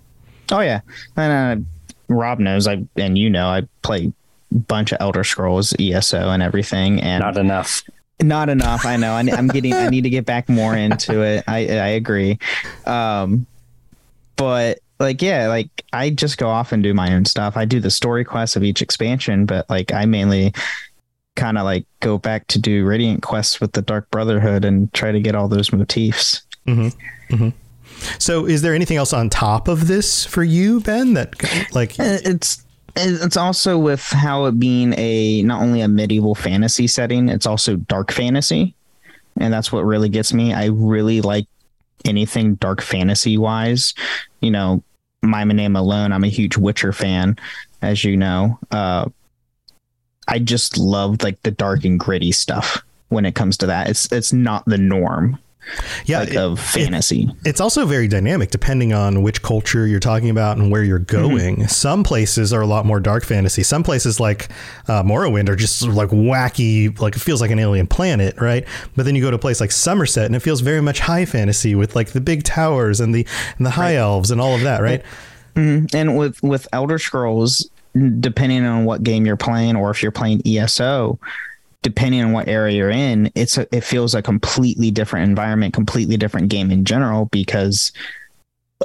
Oh 0.50 0.60
yeah. 0.60 0.80
And 1.16 1.66
uh, 2.10 2.14
Rob 2.14 2.38
knows 2.40 2.66
I 2.66 2.84
and 2.96 3.16
you 3.16 3.30
know 3.30 3.46
I 3.48 3.62
play 3.82 4.12
a 4.52 4.58
bunch 4.58 4.92
of 4.92 4.98
Elder 5.00 5.24
Scrolls 5.24 5.74
ESO 5.78 6.30
and 6.30 6.42
everything 6.42 7.00
and 7.00 7.22
Not 7.22 7.36
enough. 7.38 7.82
Not 8.20 8.48
enough. 8.48 8.84
I 8.84 8.96
know. 8.96 9.12
I, 9.12 9.20
I'm 9.20 9.48
getting. 9.48 9.72
I 9.72 9.88
need 9.88 10.02
to 10.02 10.10
get 10.10 10.26
back 10.26 10.48
more 10.48 10.74
into 10.74 11.22
it. 11.22 11.44
I 11.46 11.58
I 11.58 11.88
agree. 11.88 12.38
Um, 12.84 13.46
but 14.36 14.80
like 14.98 15.22
yeah, 15.22 15.46
like 15.46 15.84
I 15.92 16.10
just 16.10 16.38
go 16.38 16.48
off 16.48 16.72
and 16.72 16.82
do 16.82 16.92
my 16.94 17.14
own 17.14 17.24
stuff. 17.24 17.56
I 17.56 17.64
do 17.64 17.78
the 17.78 17.90
story 17.90 18.24
quests 18.24 18.56
of 18.56 18.64
each 18.64 18.82
expansion, 18.82 19.46
but 19.46 19.68
like 19.70 19.92
I 19.92 20.04
mainly 20.06 20.52
kind 21.36 21.56
of 21.56 21.64
like 21.64 21.86
go 22.00 22.18
back 22.18 22.48
to 22.48 22.58
do 22.58 22.84
Radiant 22.84 23.22
quests 23.22 23.60
with 23.60 23.72
the 23.72 23.82
Dark 23.82 24.10
Brotherhood 24.10 24.64
and 24.64 24.92
try 24.92 25.12
to 25.12 25.20
get 25.20 25.34
all 25.36 25.48
those 25.48 25.72
motifs. 25.72 26.42
Mm-hmm. 26.66 27.48
So, 28.18 28.46
is 28.46 28.62
there 28.62 28.74
anything 28.74 28.96
else 28.96 29.12
on 29.12 29.30
top 29.30 29.68
of 29.68 29.86
this 29.88 30.24
for 30.24 30.42
you, 30.42 30.80
Ben? 30.80 31.14
That 31.14 31.34
like, 31.72 31.98
Uh, 31.98 32.18
It's 32.24 32.64
it's 32.98 33.36
also 33.36 33.78
with 33.78 34.02
how 34.02 34.46
it 34.46 34.58
being 34.58 34.94
a 34.98 35.42
not 35.42 35.62
only 35.62 35.80
a 35.80 35.88
medieval 35.88 36.34
fantasy 36.34 36.86
setting, 36.86 37.28
it's 37.28 37.46
also 37.46 37.76
dark 37.76 38.12
fantasy, 38.12 38.74
and 39.38 39.52
that's 39.52 39.72
what 39.72 39.84
really 39.84 40.08
gets 40.08 40.32
me. 40.32 40.52
I 40.52 40.66
really 40.66 41.20
like 41.20 41.46
anything 42.04 42.56
dark 42.56 42.80
fantasy 42.80 43.38
wise. 43.38 43.94
You 44.40 44.50
know, 44.50 44.82
my 45.22 45.44
name 45.44 45.76
alone. 45.76 46.12
I'm 46.12 46.24
a 46.24 46.28
huge 46.28 46.56
Witcher 46.56 46.92
fan, 46.92 47.36
as 47.82 48.04
you 48.04 48.16
know. 48.16 48.58
Uh, 48.70 49.08
I 50.26 50.38
just 50.38 50.76
love 50.76 51.22
like 51.22 51.42
the 51.42 51.50
dark 51.50 51.84
and 51.84 51.98
gritty 51.98 52.32
stuff 52.32 52.82
when 53.08 53.24
it 53.24 53.34
comes 53.34 53.56
to 53.58 53.66
that. 53.66 53.88
It's 53.88 54.10
it's 54.12 54.32
not 54.32 54.64
the 54.66 54.78
norm 54.78 55.38
yeah, 56.06 56.20
like 56.20 56.30
it- 56.30 56.36
of 56.36 56.58
it- 56.58 56.62
fantasy. 56.62 57.28
It's 57.44 57.60
also 57.60 57.86
very 57.86 58.08
dynamic 58.08 58.50
depending 58.50 58.92
on 58.92 59.22
which 59.22 59.42
culture 59.42 59.86
you're 59.86 60.00
talking 60.00 60.30
about 60.30 60.56
and 60.56 60.70
where 60.70 60.82
you're 60.82 60.98
going. 60.98 61.66
Some 61.68 62.02
places 62.04 62.52
are 62.52 62.60
a 62.60 62.66
lot 62.66 62.86
more 62.86 63.00
dark 63.00 63.24
fantasy. 63.24 63.62
Some 63.62 63.82
places 63.82 64.20
like 64.20 64.48
uh, 64.88 65.02
Morrowind 65.02 65.48
are 65.48 65.56
just 65.56 65.78
sort 65.78 65.90
of 65.90 65.96
like 65.96 66.08
wacky, 66.10 66.98
like 67.00 67.16
it 67.16 67.20
feels 67.20 67.40
like 67.40 67.50
an 67.50 67.58
alien 67.58 67.86
planet, 67.86 68.40
right? 68.40 68.64
But 68.96 69.04
then 69.06 69.14
you 69.14 69.22
go 69.22 69.30
to 69.30 69.36
a 69.36 69.40
place 69.40 69.60
like 69.60 69.70
Somerset 69.72 70.26
and 70.26 70.34
it 70.36 70.40
feels 70.40 70.60
very 70.60 70.80
much 70.80 71.00
high 71.00 71.24
fantasy 71.24 71.74
with 71.74 71.94
like 71.96 72.08
the 72.10 72.20
big 72.20 72.42
towers 72.44 73.00
and 73.00 73.14
the 73.14 73.26
and 73.56 73.66
the 73.66 73.70
high 73.70 73.96
elves 73.96 74.30
and 74.30 74.40
all 74.40 74.54
of 74.54 74.62
that, 74.62 74.82
right? 74.82 75.02
and 75.56 76.16
with 76.16 76.40
with 76.42 76.68
Elder 76.72 76.98
Scrolls, 76.98 77.68
depending 78.20 78.64
on 78.64 78.84
what 78.84 79.02
game 79.02 79.26
you're 79.26 79.36
playing, 79.36 79.74
or 79.76 79.90
if 79.90 80.02
you're 80.02 80.12
playing 80.12 80.40
ESO, 80.46 81.18
depending 81.82 82.22
on 82.22 82.32
what 82.32 82.48
area 82.48 82.76
you're 82.76 82.90
in, 82.90 83.30
it's 83.34 83.58
a, 83.58 83.66
it 83.74 83.82
feels 83.82 84.14
a 84.14 84.22
completely 84.22 84.90
different 84.90 85.28
environment, 85.28 85.74
completely 85.74 86.16
different 86.16 86.48
game 86.48 86.70
in 86.70 86.84
general 86.84 87.26
because 87.26 87.92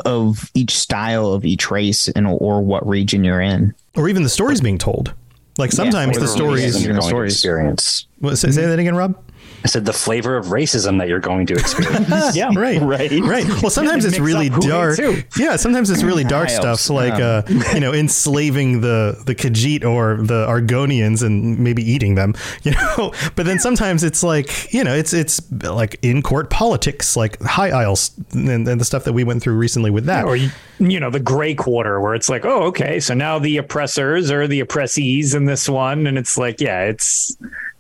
of 0.05 0.49
each 0.53 0.71
style 0.77 1.33
of 1.33 1.45
each 1.45 1.69
race 1.69 2.07
and 2.09 2.27
or 2.27 2.61
what 2.61 2.87
region 2.87 3.23
you're 3.23 3.41
in. 3.41 3.73
Or 3.95 4.09
even 4.09 4.23
the 4.23 4.29
stories 4.29 4.61
being 4.61 4.77
told. 4.77 5.13
Like 5.57 5.71
sometimes 5.71 6.17
or 6.17 6.21
the 6.21 6.25
the 6.25 6.31
stories. 6.31 6.75
racism. 6.75 6.83
you're 6.83 6.93
going 6.93 7.01
to 7.01 7.07
stories. 7.07 7.33
experience. 7.33 8.07
What, 8.19 8.37
say, 8.37 8.51
say 8.51 8.65
that 8.65 8.79
again, 8.79 8.95
Rob. 8.95 9.21
I 9.63 9.67
said 9.67 9.85
the 9.85 9.93
flavor 9.93 10.35
of 10.35 10.47
racism 10.47 10.99
that 10.99 11.07
you're 11.07 11.19
going 11.19 11.45
to 11.47 11.53
experience. 11.53 12.09
Yeah, 12.35 12.51
Right, 12.53 12.81
right, 12.81 13.11
right. 13.21 13.45
Well, 13.61 13.69
sometimes 13.69 14.05
it's 14.05 14.19
really 14.19 14.49
dark. 14.49 14.99
Yeah, 15.37 15.55
sometimes 15.55 15.89
it's 15.89 16.03
really 16.03 16.23
dark 16.23 16.49
High 16.49 16.55
stuff, 16.55 16.65
elves, 16.65 16.89
like 16.89 17.13
uh, 17.13 17.43
you 17.73 17.79
know, 17.79 17.93
enslaving 17.93 18.81
the 18.81 19.21
the 19.25 19.35
Khajiit 19.35 19.85
or 19.85 20.17
the 20.17 20.45
Argonians 20.47 21.23
and 21.23 21.59
maybe 21.59 21.83
eating 21.83 22.15
them. 22.15 22.33
You 22.63 22.71
know, 22.71 23.11
but 23.35 23.45
then 23.45 23.59
sometimes 23.59 24.03
it's 24.03 24.23
like 24.23 24.73
you 24.73 24.83
know, 24.85 24.93
it's 24.93 25.11
it's 25.11 25.41
like 25.63 25.99
in 26.01 26.21
court 26.21 26.49
politics, 26.49 27.17
like 27.17 27.41
High 27.41 27.71
Isles 27.71 28.11
and, 28.31 28.67
and 28.67 28.79
the 28.79 28.85
stuff 28.85 29.03
that 29.03 29.13
we 29.13 29.23
went 29.25 29.43
through 29.43 29.57
recently 29.57 29.91
with 29.91 30.05
that. 30.05 30.23
Or 30.23 30.35
you, 30.35 30.49
you 30.79 30.99
know 30.99 31.09
the 31.09 31.19
gray 31.19 31.55
quarter 31.55 31.99
where 31.99 32.15
it's 32.15 32.29
like, 32.29 32.45
oh, 32.45 32.63
okay, 32.67 32.99
so 33.01 33.13
now 33.13 33.37
the 33.37 33.57
oppressors 33.57 34.31
are 34.31 34.47
the 34.47 34.61
oppressees 34.61 35.35
in 35.35 35.45
this 35.45 35.67
one, 35.67 36.07
and 36.07 36.17
it's 36.17 36.37
like, 36.37 36.61
yeah, 36.61 36.83
it's 36.83 37.35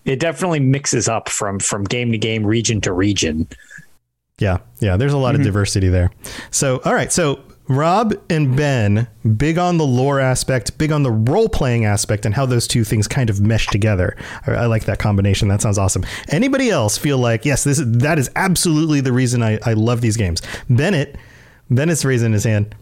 it 0.05 0.19
definitely 0.19 0.59
mixes 0.59 1.07
up 1.07 1.29
from 1.29 1.59
from 1.59 1.83
game 1.83 2.11
to 2.11 2.17
game, 2.17 2.45
region 2.45 2.81
to 2.81 2.93
region. 2.93 3.47
Yeah, 4.39 4.57
yeah. 4.79 4.97
There's 4.97 5.13
a 5.13 5.17
lot 5.17 5.35
of 5.35 5.43
diversity 5.43 5.89
there. 5.89 6.11
So, 6.51 6.81
all 6.85 6.93
right. 6.93 7.11
So, 7.13 7.39
Rob 7.67 8.13
and 8.29 8.57
Ben, 8.57 9.07
big 9.37 9.57
on 9.57 9.77
the 9.77 9.85
lore 9.85 10.19
aspect, 10.19 10.77
big 10.77 10.91
on 10.91 11.03
the 11.03 11.11
role 11.11 11.47
playing 11.47 11.85
aspect, 11.85 12.25
and 12.25 12.33
how 12.33 12.45
those 12.45 12.67
two 12.67 12.83
things 12.83 13.07
kind 13.07 13.29
of 13.29 13.39
mesh 13.39 13.67
together. 13.67 14.17
I, 14.47 14.51
I 14.51 14.65
like 14.65 14.85
that 14.85 14.99
combination. 14.99 15.47
That 15.47 15.61
sounds 15.61 15.77
awesome. 15.77 16.03
Anybody 16.29 16.71
else 16.71 16.97
feel 16.97 17.19
like 17.19 17.45
yes, 17.45 17.63
this 17.63 17.79
is, 17.79 17.89
that 17.99 18.17
is 18.19 18.29
absolutely 18.35 19.01
the 19.01 19.13
reason 19.13 19.43
I, 19.43 19.59
I 19.65 19.73
love 19.73 20.01
these 20.01 20.17
games? 20.17 20.41
Bennett, 20.69 21.15
Bennett's 21.69 22.03
raising 22.03 22.33
his 22.33 22.43
hand. 22.43 22.75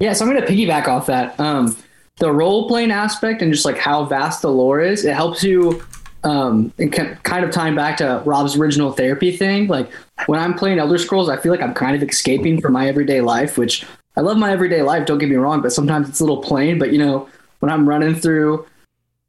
Yeah, 0.00 0.12
so 0.12 0.26
I'm 0.26 0.32
going 0.32 0.44
to 0.44 0.52
piggyback 0.52 0.88
off 0.88 1.06
that. 1.06 1.38
Um, 1.38 1.76
the 2.18 2.32
role 2.32 2.68
playing 2.68 2.90
aspect 2.90 3.42
and 3.42 3.52
just 3.52 3.64
like 3.64 3.78
how 3.78 4.04
vast 4.04 4.42
the 4.42 4.50
lore 4.50 4.80
is, 4.80 5.04
it 5.04 5.14
helps 5.14 5.44
you. 5.44 5.82
Um, 6.22 6.72
and 6.78 6.92
kind 6.92 7.44
of 7.44 7.50
tying 7.50 7.74
back 7.74 7.96
to 7.98 8.22
Rob's 8.26 8.54
original 8.56 8.92
therapy 8.92 9.34
thing. 9.34 9.68
Like 9.68 9.90
when 10.26 10.38
I'm 10.38 10.52
playing 10.52 10.78
Elder 10.78 10.98
Scrolls, 10.98 11.30
I 11.30 11.38
feel 11.38 11.50
like 11.50 11.62
I'm 11.62 11.72
kind 11.72 11.96
of 11.96 12.06
escaping 12.06 12.60
from 12.60 12.74
my 12.74 12.88
everyday 12.88 13.22
life, 13.22 13.56
which 13.56 13.86
I 14.16 14.20
love 14.20 14.36
my 14.36 14.52
everyday 14.52 14.82
life. 14.82 15.06
Don't 15.06 15.18
get 15.18 15.30
me 15.30 15.36
wrong, 15.36 15.62
but 15.62 15.72
sometimes 15.72 16.08
it's 16.08 16.20
a 16.20 16.24
little 16.24 16.42
plain. 16.42 16.78
But 16.78 16.92
you 16.92 16.98
know, 16.98 17.28
when 17.60 17.72
I'm 17.72 17.88
running 17.88 18.14
through 18.14 18.66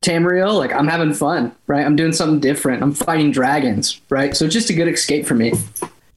Tamriel, 0.03 0.57
like 0.57 0.73
I'm 0.73 0.87
having 0.87 1.13
fun, 1.13 1.55
right? 1.67 1.85
I'm 1.85 1.95
doing 1.95 2.11
something 2.11 2.39
different. 2.39 2.81
I'm 2.81 2.91
fighting 2.91 3.31
dragons, 3.31 4.01
right? 4.09 4.35
So 4.35 4.45
it's 4.45 4.53
just 4.53 4.69
a 4.69 4.73
good 4.73 4.87
escape 4.87 5.25
for 5.25 5.35
me. 5.35 5.53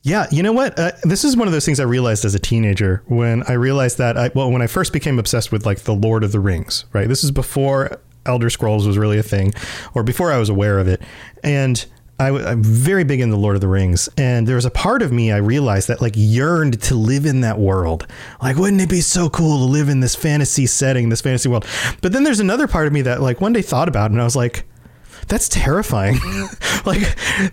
Yeah, 0.02 0.26
you 0.30 0.42
know 0.42 0.52
what? 0.52 0.78
Uh, 0.78 0.92
this 1.02 1.24
is 1.24 1.36
one 1.36 1.48
of 1.48 1.52
those 1.52 1.64
things 1.64 1.80
I 1.80 1.84
realized 1.84 2.26
as 2.26 2.34
a 2.34 2.38
teenager 2.38 3.02
when 3.06 3.42
I 3.44 3.52
realized 3.52 3.98
that 3.98 4.18
I 4.18 4.30
well 4.34 4.50
when 4.50 4.60
I 4.60 4.66
first 4.66 4.92
became 4.92 5.18
obsessed 5.18 5.52
with 5.52 5.64
like 5.64 5.80
the 5.80 5.94
Lord 5.94 6.24
of 6.24 6.32
the 6.32 6.40
Rings, 6.40 6.84
right? 6.92 7.08
This 7.08 7.24
is 7.24 7.30
before 7.30 8.00
Elder 8.26 8.50
Scrolls 8.50 8.86
was 8.86 8.98
really 8.98 9.18
a 9.18 9.22
thing 9.22 9.52
or 9.94 10.02
before 10.02 10.32
I 10.32 10.38
was 10.38 10.48
aware 10.48 10.78
of 10.78 10.88
it. 10.88 11.00
And 11.42 11.84
I, 12.18 12.28
am 12.28 12.62
very 12.62 13.02
big 13.02 13.20
in 13.20 13.30
the 13.30 13.36
Lord 13.36 13.56
of 13.56 13.60
the 13.60 13.68
Rings, 13.68 14.08
and 14.16 14.46
there 14.46 14.54
was 14.54 14.64
a 14.64 14.70
part 14.70 15.02
of 15.02 15.10
me 15.10 15.32
I 15.32 15.38
realized 15.38 15.88
that 15.88 16.00
like 16.00 16.14
yearned 16.16 16.80
to 16.82 16.94
live 16.94 17.26
in 17.26 17.40
that 17.40 17.58
world. 17.58 18.06
Like, 18.40 18.56
wouldn't 18.56 18.80
it 18.80 18.88
be 18.88 19.00
so 19.00 19.28
cool 19.28 19.58
to 19.58 19.64
live 19.64 19.88
in 19.88 19.98
this 19.98 20.14
fantasy 20.14 20.66
setting, 20.66 21.08
this 21.08 21.20
fantasy 21.20 21.48
world? 21.48 21.66
But 22.02 22.12
then 22.12 22.22
there's 22.22 22.38
another 22.38 22.68
part 22.68 22.86
of 22.86 22.92
me 22.92 23.02
that 23.02 23.20
like 23.20 23.40
one 23.40 23.52
day 23.52 23.62
thought 23.62 23.88
about, 23.88 24.10
it 24.10 24.12
and 24.12 24.20
I 24.20 24.24
was 24.24 24.36
like, 24.36 24.64
that's 25.28 25.48
terrifying. 25.48 26.18
like, 26.86 27.02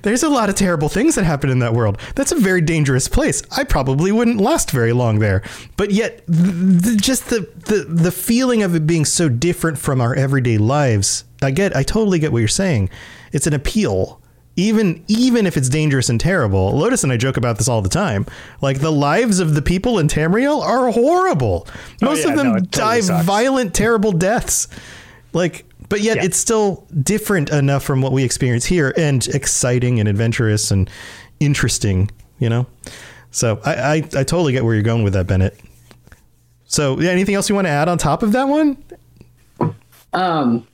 there's 0.02 0.24
a 0.24 0.30
lot 0.30 0.50
of 0.50 0.56
terrible 0.56 0.90
things 0.90 1.16
that 1.16 1.24
happen 1.24 1.50
in 1.50 1.60
that 1.60 1.74
world. 1.74 2.00
That's 2.16 2.32
a 2.32 2.36
very 2.36 2.62
dangerous 2.62 3.08
place. 3.08 3.42
I 3.56 3.64
probably 3.64 4.12
wouldn't 4.12 4.38
last 4.42 4.72
very 4.72 4.94
long 4.94 5.20
there. 5.20 5.42
But 5.78 5.92
yet, 5.92 6.26
th- 6.28 6.84
th- 6.84 7.02
just 7.02 7.30
the, 7.30 7.48
the 7.66 7.86
the 7.88 8.12
feeling 8.12 8.64
of 8.64 8.76
it 8.76 8.86
being 8.88 9.06
so 9.06 9.30
different 9.30 9.78
from 9.78 10.02
our 10.02 10.14
everyday 10.16 10.58
lives. 10.58 11.26
I 11.42 11.52
get. 11.52 11.76
I 11.76 11.84
totally 11.84 12.20
get 12.20 12.32
what 12.32 12.40
you're 12.40 12.48
saying. 12.48 12.90
It's 13.32 13.48
an 13.48 13.54
appeal, 13.54 14.22
even 14.56 15.04
even 15.08 15.48
if 15.48 15.56
it's 15.58 15.70
dangerous 15.70 16.10
and 16.10 16.20
terrible, 16.20 16.78
Lotus 16.78 17.04
and 17.04 17.12
I 17.12 17.18
joke 17.18 17.38
about 17.38 17.58
this 17.58 17.68
all 17.68 17.82
the 17.82 17.90
time. 17.90 18.26
Like 18.62 18.80
the 18.80 18.92
lives 18.92 19.40
of 19.40 19.56
the 19.56 19.62
people 19.62 19.98
in 19.98 20.08
Tamriel 20.08 20.62
are 20.62 20.92
horrible. 20.92 21.66
Oh, 21.68 22.06
Most 22.06 22.26
Oh, 22.26 22.28
yeah, 22.28 22.32
of 22.34 22.38
them 22.38 22.48
no, 22.48 22.54
totally 22.56 22.68
die 22.72 23.00
sucks. 23.00 23.26
violent, 23.26 23.74
terrible 23.74 24.12
deaths. 24.12 24.68
Like, 25.34 25.64
but 25.92 26.02
yet 26.02 26.18
Yeah. 26.18 26.24
it's 26.24 26.38
still 26.38 26.88
different 27.04 27.52
enough 27.52 27.84
from 27.84 28.02
what 28.02 28.12
we 28.12 28.24
experience 28.24 28.66
here, 28.66 28.92
and 28.98 29.28
exciting 29.28 30.00
and 30.00 30.10
adventurous 30.10 30.72
and 30.72 30.90
interesting. 31.40 32.10
You 32.40 32.50
know, 32.50 32.66
so 33.30 33.60
I 33.64 33.74
I, 33.76 33.96
I 33.98 34.24
totally 34.24 34.54
get 34.54 34.64
where 34.66 34.74
you're 34.74 34.82
going 34.82 35.04
with 35.04 35.14
that, 35.14 35.28
Bennett. 35.28 35.60
So, 36.66 37.00
yeah, 37.00 37.12
anything 37.12 37.36
else 37.36 37.50
you 37.50 37.56
want 37.56 37.66
to 37.68 37.72
add 37.72 37.88
on 37.90 37.98
top 38.00 38.24
of 38.24 38.32
that 38.32 38.48
one? 38.48 38.78
Um, 40.14 40.66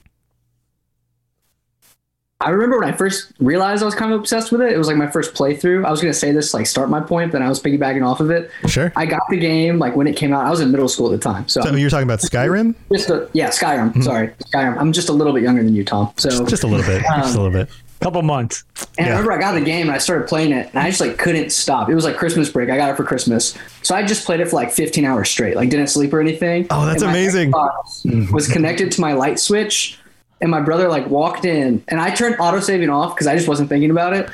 I 2.39 2.51
remember 2.51 2.77
when 2.77 2.87
I 2.87 2.95
first 2.95 3.31
realized 3.39 3.81
I 3.81 3.85
was 3.87 3.95
kind 3.95 4.13
of 4.13 4.19
obsessed 4.19 4.51
with 4.51 4.61
it. 4.61 4.71
It 4.71 4.77
was 4.77 4.87
like 4.87 4.95
my 4.95 5.09
first 5.09 5.33
playthrough. 5.33 5.83
I 5.83 5.89
was 5.89 6.01
going 6.01 6.13
to 6.13 6.17
say 6.17 6.31
this, 6.31 6.53
like 6.53 6.67
start 6.67 6.87
my 6.87 6.99
point, 6.99 7.31
but 7.31 7.39
then 7.39 7.45
I 7.45 7.49
was 7.49 7.59
piggybacking 7.61 8.05
off 8.05 8.19
of 8.19 8.29
it. 8.29 8.51
Sure. 8.67 8.93
I 8.95 9.07
got 9.07 9.23
the 9.29 9.37
game 9.37 9.79
like 9.79 9.95
when 9.95 10.05
it 10.05 10.15
came 10.15 10.33
out. 10.33 10.45
I 10.45 10.51
was 10.51 10.59
in 10.59 10.71
middle 10.71 10.87
school 10.87 11.11
at 11.11 11.19
the 11.19 11.23
time, 11.23 11.47
so, 11.47 11.61
So 11.61 11.75
you're 11.75 11.89
talking 11.89 12.03
about 12.03 12.19
Skyrim? 12.19 12.75
just 12.91 13.09
a, 13.09 13.27
yeah, 13.33 13.49
Skyrim. 13.49 13.89
Mm-hmm. 13.89 14.01
Sorry, 14.03 14.27
Skyrim. 14.53 14.77
I'm 14.77 14.93
just 14.93 15.09
a 15.09 15.13
little 15.13 15.33
bit 15.33 15.41
younger 15.41 15.63
than 15.63 15.73
you, 15.73 15.83
Tom. 15.83 16.13
So 16.17 16.45
Just 16.45 16.63
a 16.63 16.67
little 16.67 16.85
bit. 16.85 17.01
Just 17.01 17.35
a 17.35 17.41
little 17.41 17.51
bit. 17.51 17.69
Um, 17.69 17.75
couple 17.99 18.21
months. 18.21 18.63
And 18.99 19.07
Yeah. 19.07 19.13
I 19.15 19.19
remember 19.19 19.31
I 19.31 19.39
got 19.39 19.53
the 19.53 19.61
game 19.61 19.87
and 19.87 19.91
I 19.91 19.97
started 19.97 20.27
playing 20.27 20.51
it 20.51 20.67
and 20.67 20.77
I 20.77 20.87
just 20.89 21.01
like 21.01 21.17
couldn't 21.17 21.49
stop. 21.49 21.89
It 21.89 21.95
was 21.95 22.05
like 22.05 22.15
Christmas 22.15 22.47
break. 22.47 22.69
I 22.69 22.77
got 22.77 22.91
it 22.91 22.95
for 22.95 23.03
Christmas. 23.03 23.57
So 23.81 23.95
I 23.95 24.03
just 24.03 24.23
played 24.23 24.39
it 24.39 24.49
for 24.49 24.55
like 24.55 24.71
15 24.71 25.03
hours 25.03 25.31
straight. 25.31 25.55
Like 25.55 25.71
didn't 25.71 25.87
sleep 25.87 26.13
or 26.13 26.21
anything. 26.21 26.67
Oh, 26.69 26.85
that's 26.85 27.01
And 27.01 27.11
my 27.11 27.17
amazing. 27.17 27.51
Xbox 27.51 28.05
mm-hmm. 28.05 28.31
was 28.31 28.47
connected 28.47 28.91
to 28.91 29.01
my 29.01 29.13
light 29.13 29.39
switch 29.39 29.97
and 30.41 30.51
my 30.51 30.61
brother 30.61 30.87
like 30.89 31.07
walked 31.07 31.45
in 31.45 31.83
and 31.87 31.99
I 31.99 32.13
turned 32.13 32.35
auto 32.39 32.59
saving 32.59 32.89
off 32.89 33.15
because 33.15 33.27
I 33.27 33.35
just 33.35 33.47
wasn't 33.47 33.69
thinking 33.69 33.91
about 33.91 34.13
it. 34.13 34.29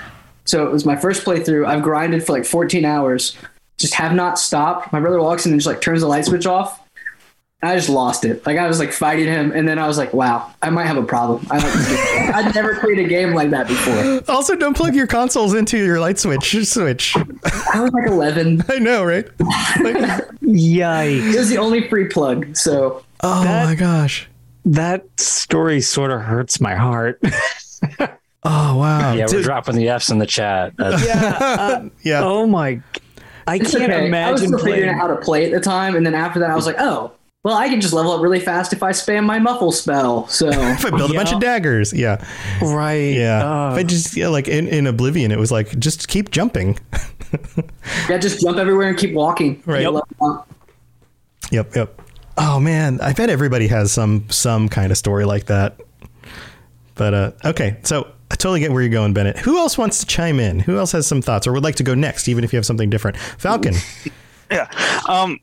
So 0.46 0.66
it 0.68 0.72
was 0.72 0.86
my 0.86 0.96
first 0.96 1.24
playthrough. 1.26 1.66
I've 1.66 1.82
grinded 1.84 2.26
for 2.26 2.34
like 2.34 2.46
14 2.46 2.84
hours. 2.86 3.38
Just 3.78 3.94
have 3.96 4.14
not 4.14 4.38
stopped. 4.38 4.92
My 4.92 5.00
brother 5.00 5.20
walks 5.22 5.46
in 5.46 5.52
and 5.54 5.60
just 5.62 5.68
like 5.68 5.82
turns 5.82 6.02
the 6.02 6.08
light 6.08 6.26
switch 6.26 6.46
off. 6.46 6.80
I 7.62 7.76
just 7.78 7.88
lost 7.88 8.26
it. 8.26 8.46
Like 8.46 8.58
I 8.58 8.68
was 8.68 8.78
like 8.78 8.92
fighting 8.92 9.26
him, 9.28 9.54
and 9.54 9.66
then 9.66 9.80
I 9.80 9.88
was 9.88 9.98
like, 9.98 10.14
"Wow, 10.14 10.52
I 10.62 10.70
might 10.70 10.86
have 10.86 10.98
a 10.98 11.04
problem." 11.04 11.48
I 11.50 11.60
like 11.60 12.36
I'd 12.48 12.54
never 12.56 12.76
played 12.76 13.00
a 13.00 13.06
game 13.06 13.34
like 13.34 13.52
that 13.52 13.70
before. 13.70 14.22
Also, 14.36 14.58
don't 14.58 14.76
plug 14.76 14.94
your 14.96 15.08
consoles 15.08 15.54
into 15.54 15.78
your 15.78 16.02
light 16.02 16.20
switch. 16.20 16.58
Switch. 16.68 17.16
I 17.16 17.80
was 17.80 17.94
like 17.94 18.08
11. 18.08 18.66
I 18.70 18.80
know, 18.80 19.06
right? 19.06 19.26
Like, 19.40 19.96
Yikes. 20.44 21.34
It 21.34 21.40
was 21.40 21.50
the 21.50 21.58
only 21.58 21.88
free 21.88 22.10
plug. 22.10 22.54
So 22.58 23.02
Oh 23.22 23.44
That- 23.46 23.66
my 23.66 23.76
gosh. 23.76 24.28
That 24.66 25.06
story 25.20 25.82
sort 25.82 26.12
of 26.12 26.22
hurts 26.22 26.60
my 26.62 26.76
heart. 26.76 27.22
Oh 28.46 28.76
wow. 28.78 29.14
Yeah, 29.14 29.26
we're 29.32 29.42
dropping 29.42 29.78
the 29.78 29.88
Fs 29.88 30.10
in 30.10 30.18
the 30.20 30.26
chat. 30.26 30.76
That's- 30.76 31.06
yeah. 32.04 32.22
oh 32.24 32.46
my. 32.46 32.82
I 33.48 33.56
it's 33.56 33.72
can't 33.72 33.84
okay. 33.86 33.94
I 33.94 34.00
was 34.02 34.08
imagine 34.10 34.48
still 34.50 34.60
figuring 34.60 34.90
out 34.90 34.98
how 35.00 35.08
to 35.08 35.16
play 35.16 35.46
at 35.46 35.52
the 35.54 35.62
time, 35.62 35.96
and 35.96 36.06
then 36.06 36.14
after 36.14 36.40
that, 36.42 36.50
I 36.50 36.56
was 36.56 36.66
like, 36.66 36.76
"Oh, 36.78 37.14
well, 37.44 37.56
I 37.56 37.70
can 37.70 37.80
just 37.80 37.94
level 37.94 38.12
up 38.12 38.22
really 38.22 38.42
fast 38.42 38.74
if 38.74 38.84
I 38.84 38.92
spam 38.92 39.24
my 39.26 39.40
muffle 39.40 39.72
spell." 39.72 40.28
So 40.28 40.50
if 40.52 40.86
I 40.86 40.90
build 40.90 41.12
a 41.12 41.14
bunch 41.14 41.32
of 41.32 41.40
daggers, 41.40 41.94
yeah, 41.94 42.22
Right. 42.62 43.16
yeah. 43.16 43.46
Uh, 43.68 43.72
if 43.72 43.78
I 43.78 43.84
just 43.84 44.16
yeah, 44.18 44.28
like 44.28 44.50
in, 44.50 44.68
in 44.68 44.88
Oblivion, 44.88 45.32
it 45.32 45.40
was 45.40 45.52
like 45.52 45.80
just 45.80 46.10
keep 46.10 46.30
jumping. 46.32 46.78
yeah, 48.10 48.18
just 48.18 48.42
jump 48.42 48.58
everywhere 48.58 48.90
and 48.90 48.98
keep 48.98 49.14
walking. 49.14 49.64
Right. 49.66 49.86
Level. 49.90 50.46
Yep, 51.52 51.76
yep. 51.78 52.02
Oh 52.38 52.60
man, 52.60 53.00
I 53.02 53.14
bet 53.14 53.30
everybody 53.30 53.68
has 53.68 53.92
some 53.92 54.30
some 54.30 54.70
kind 54.70 54.92
of 54.92 54.98
story 54.98 55.26
like 55.26 55.46
that. 55.46 55.80
But 56.96 57.14
uh, 57.14 57.32
okay, 57.46 57.78
so 57.84 58.08
I 58.32 58.36
totally 58.36 58.60
get 58.60 58.72
where 58.72 58.82
you're 58.82 58.90
going, 58.90 59.14
Bennett. 59.14 59.38
Who 59.40 59.58
else 59.58 59.78
wants 59.78 60.00
to 60.00 60.06
chime 60.06 60.40
in? 60.40 60.60
Who 60.60 60.78
else 60.78 60.92
has 60.94 61.06
some 61.06 61.22
thoughts 61.22 61.46
or 61.46 61.54
would 61.54 61.64
like 61.64 61.76
to 61.76 61.84
go 61.84 61.94
next, 61.94 62.28
even 62.28 62.44
if 62.44 62.54
you 62.54 62.58
have 62.58 62.66
something 62.66 62.90
different? 62.90 63.18
Falcon. 63.18 63.76
Yeah. 64.52 64.70
Um. 65.08 65.40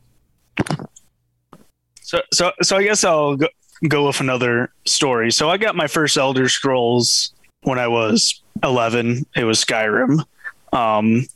So 2.01 2.21
so 2.33 2.53
so 2.63 2.77
I 2.77 2.85
guess 2.85 3.03
I'll 3.03 3.37
go, 3.37 4.07
with 4.07 4.21
another 4.21 4.73
story. 4.85 5.33
So 5.33 5.51
I 5.51 5.57
got 5.57 5.75
my 5.75 5.89
first 5.89 6.17
Elder 6.17 6.49
Scrolls 6.49 7.33
when 7.63 7.79
I 7.79 7.89
was 7.89 8.41
11. 8.63 9.27
It 9.35 9.45
was 9.45 9.65
Skyrim. 9.65 10.25
Um, 10.73 11.27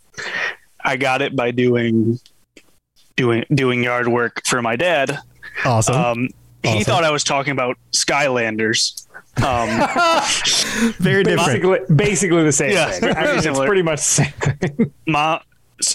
I 0.84 0.96
got 0.96 1.20
it 1.20 1.34
by 1.34 1.50
doing 1.50 2.20
doing 3.16 3.44
doing 3.52 3.82
yard 3.82 4.06
work 4.06 4.42
for 4.46 4.62
my 4.62 4.76
dad. 4.76 5.18
Awesome. 5.64 5.94
Um, 5.94 6.28
he 6.62 6.68
Awesome. 6.70 6.84
thought 6.84 7.04
I 7.04 7.10
was 7.10 7.22
talking 7.24 7.52
about 7.52 7.76
Skylanders. 7.92 9.06
Um, 9.38 9.68
Very 10.98 11.24
different. 11.24 11.62
basically, 11.62 11.94
basically 11.96 12.42
the 12.44 12.52
same 12.52 12.72
Yeah, 12.72 12.90
thing. 12.90 13.16
I 13.16 13.26
mean, 13.26 13.38
it's 13.46 13.58
pretty 13.60 13.82
much 13.82 13.98
the 13.98 14.02
same 14.02 14.32
thing. 14.32 14.92
mom, 15.06 15.40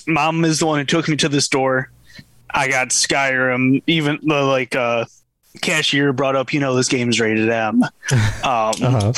mom 0.07 0.45
is 0.45 0.59
the 0.59 0.65
one 0.65 0.79
who 0.79 0.85
took 0.85 1.07
me 1.07 1.15
to 1.17 1.29
the 1.29 1.41
store. 1.41 1.89
I 2.51 2.67
got 2.67 2.89
Skyrim. 2.89 3.81
Even 3.87 4.19
the 4.23 4.41
like 4.43 4.75
uh, 4.75 5.05
cashier 5.61 6.13
brought 6.13 6.35
up, 6.35 6.53
you 6.53 6.59
know, 6.59 6.75
this 6.75 6.87
game's 6.89 7.19
rated 7.19 7.49
M. 7.49 7.83
Um, 7.83 7.89
Uh-huh. 8.43 9.13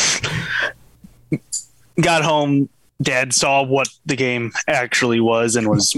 Got 1.99 2.23
home, 2.23 2.69
dad 3.01 3.33
saw 3.33 3.63
what 3.63 3.89
the 4.05 4.15
game 4.15 4.51
actually 4.67 5.19
was 5.19 5.55
and 5.55 5.67
was 5.69 5.95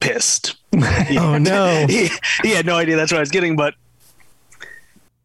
pissed. 0.00 0.56
Oh 1.18 1.38
no. 1.38 1.86
he, 1.88 2.08
he 2.42 2.50
had 2.50 2.66
no 2.66 2.76
idea 2.76 2.96
that's 2.96 3.12
what 3.12 3.18
I 3.18 3.20
was 3.20 3.30
getting, 3.30 3.56
but 3.56 3.74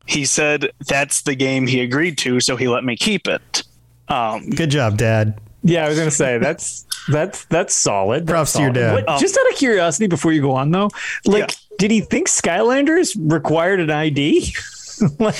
he 0.06 0.26
said 0.26 0.72
that's 0.88 1.22
the 1.24 1.36
game 1.36 1.68
he 1.68 1.82
agreed 1.82 2.18
to, 2.20 2.40
so 2.40 2.56
he 2.56 2.68
let 2.68 2.84
me 2.84 2.96
keep 2.96 3.28
it. 3.28 3.64
Um, 4.08 4.50
Good 4.50 4.72
job, 4.72 4.98
Dad. 4.98 5.40
Yeah, 5.64 5.86
I 5.86 5.90
was 5.90 5.98
gonna 5.98 6.10
say 6.12 6.38
that's 6.38 6.86
that's 7.10 7.46
that's 7.46 7.76
solid. 7.76 8.26
That's 8.26 8.32
Props 8.34 8.54
to 8.54 8.62
your 8.62 8.72
dad. 8.72 9.06
What- 9.06 9.20
just 9.20 9.38
out 9.38 9.52
of 9.52 9.58
curiosity, 9.58 10.08
before 10.08 10.32
you 10.32 10.42
go 10.42 10.52
on 10.52 10.72
though, 10.72 10.90
like, 11.26 11.52
Yeah. 11.52 11.76
did 11.78 11.92
he 11.92 12.02
think 12.02 12.28
Skylanders 12.28 13.16
required 13.20 13.80
an 13.80 13.90
ID? 13.92 14.54
like, 15.20 15.40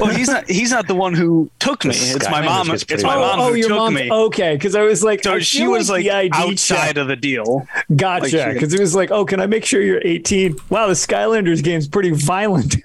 well, 0.00 0.10
he's 0.10 0.28
not. 0.28 0.48
He's 0.48 0.70
not 0.70 0.86
the 0.86 0.94
one 0.94 1.14
who 1.14 1.50
took 1.58 1.84
me. 1.84 1.94
It's 1.94 2.28
my 2.30 2.42
mom. 2.42 2.70
It's 2.70 2.84
pretty 2.84 3.02
my 3.04 3.16
mom 3.16 3.40
oh, 3.40 3.48
who 3.50 3.54
your 3.56 3.68
took 3.68 3.78
mom. 3.78 3.94
me. 3.94 4.10
Okay, 4.10 4.54
because 4.54 4.74
I 4.74 4.82
was 4.82 5.02
like, 5.04 5.22
So 5.22 5.34
I 5.34 5.38
she 5.40 5.66
was 5.66 5.90
like, 5.90 6.04
the 6.04 6.10
ID 6.10 6.30
outside 6.34 6.76
check- 6.86 6.96
of 6.96 7.08
the 7.08 7.16
deal. 7.16 7.66
Gotcha, 7.94 8.36
like, 8.36 8.54
because 8.54 8.74
it 8.74 8.80
was 8.80 8.94
like, 8.94 9.10
oh, 9.10 9.24
can 9.24 9.40
I 9.40 9.46
make 9.46 9.64
sure 9.64 9.80
you're 9.80 10.02
18? 10.04 10.56
Wow, 10.70 10.86
the 10.86 10.94
Skylanders 10.94 11.62
game's 11.62 11.88
pretty 11.88 12.10
violent. 12.10 12.76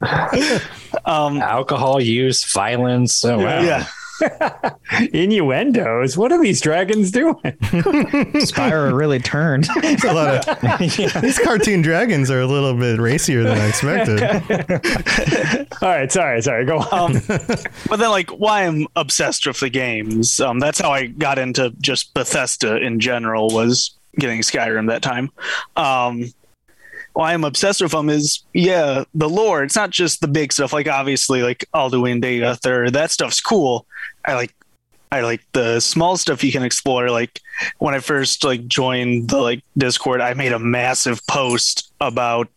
Um, 1.04 1.38
Alcohol 1.38 2.00
use, 2.00 2.44
violence. 2.52 3.24
Oh, 3.24 3.38
wow. 3.38 3.60
yeah. 3.62 3.86
Innuendos. 5.12 6.16
What 6.16 6.32
are 6.32 6.42
these 6.42 6.60
dragons 6.60 7.10
doing? 7.10 7.34
Spyro 7.42 8.96
really 8.96 9.18
turned. 9.18 9.66
It's 9.76 10.04
a 10.04 10.12
lot 10.12 10.48
of 10.48 11.22
these 11.22 11.38
cartoon 11.38 11.82
dragons 11.82 12.30
are 12.30 12.40
a 12.40 12.46
little 12.46 12.74
bit 12.74 12.98
racier 13.00 13.42
than 13.42 13.58
I 13.58 13.68
expected. 13.68 14.22
All 15.82 15.88
right, 15.88 16.10
sorry, 16.10 16.42
sorry. 16.42 16.64
Go 16.64 16.78
on. 16.78 17.16
Um, 17.16 17.22
but 17.88 17.96
then, 17.96 18.10
like, 18.10 18.30
why 18.30 18.64
I'm 18.64 18.86
obsessed 18.96 19.46
with 19.46 19.60
the 19.60 19.70
games. 19.70 20.40
Um, 20.40 20.58
that's 20.58 20.80
how 20.80 20.92
I 20.92 21.06
got 21.06 21.38
into 21.38 21.70
just 21.80 22.14
Bethesda 22.14 22.76
in 22.76 23.00
general. 23.00 23.48
Was 23.48 23.96
getting 24.18 24.40
Skyrim 24.40 24.88
that 24.88 25.02
time. 25.02 25.30
Um, 25.76 26.32
why 27.12 27.32
I'm 27.32 27.44
obsessed 27.44 27.82
with 27.82 27.92
them 27.92 28.08
is 28.08 28.42
yeah, 28.52 29.04
the 29.14 29.28
lore. 29.28 29.62
It's 29.62 29.76
not 29.76 29.90
just 29.90 30.20
the 30.20 30.28
big 30.28 30.52
stuff. 30.52 30.72
Like 30.72 30.88
obviously, 30.88 31.42
like 31.42 31.64
Alduin 31.74 32.22
Dagoth 32.22 32.66
Ur, 32.66 32.90
that 32.90 33.10
stuff's 33.10 33.40
cool. 33.40 33.86
I 34.24 34.34
like. 34.34 34.54
I 35.10 35.20
like 35.20 35.42
the 35.52 35.78
small 35.80 36.16
stuff 36.16 36.42
you 36.42 36.52
can 36.52 36.62
explore. 36.62 37.10
Like 37.10 37.38
when 37.76 37.94
I 37.94 37.98
first 37.98 38.44
like 38.44 38.66
joined 38.66 39.28
the 39.28 39.42
like 39.42 39.62
Discord, 39.76 40.22
I 40.22 40.32
made 40.32 40.52
a 40.52 40.58
massive 40.58 41.20
post 41.26 41.92
about 42.00 42.48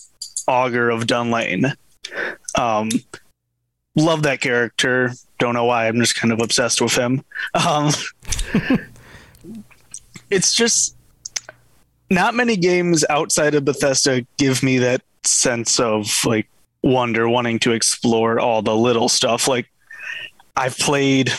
Augur 0.47 0.89
of 0.89 1.05
Dunlain. 1.05 1.73
Um, 2.57 2.89
love 3.95 4.23
that 4.23 4.39
character. 4.39 5.11
Don't 5.37 5.53
know 5.53 5.65
why. 5.65 5.87
I'm 5.87 5.99
just 5.99 6.15
kind 6.15 6.31
of 6.31 6.39
obsessed 6.39 6.79
with 6.79 6.95
him. 6.95 7.25
Um, 7.53 7.91
it's 10.29 10.55
just 10.55 10.94
not 12.09 12.35
many 12.35 12.55
games 12.57 13.03
outside 13.09 13.55
of 13.55 13.65
Bethesda 13.65 14.25
give 14.37 14.61
me 14.63 14.77
that 14.79 15.01
sense 15.23 15.79
of 15.79 16.07
like 16.25 16.47
wonder, 16.83 17.27
wanting 17.27 17.59
to 17.59 17.71
explore 17.71 18.39
all 18.39 18.61
the 18.61 18.75
little 18.75 19.09
stuff. 19.09 19.47
Like 19.47 19.67
I've 20.55 20.77
played 20.77 21.31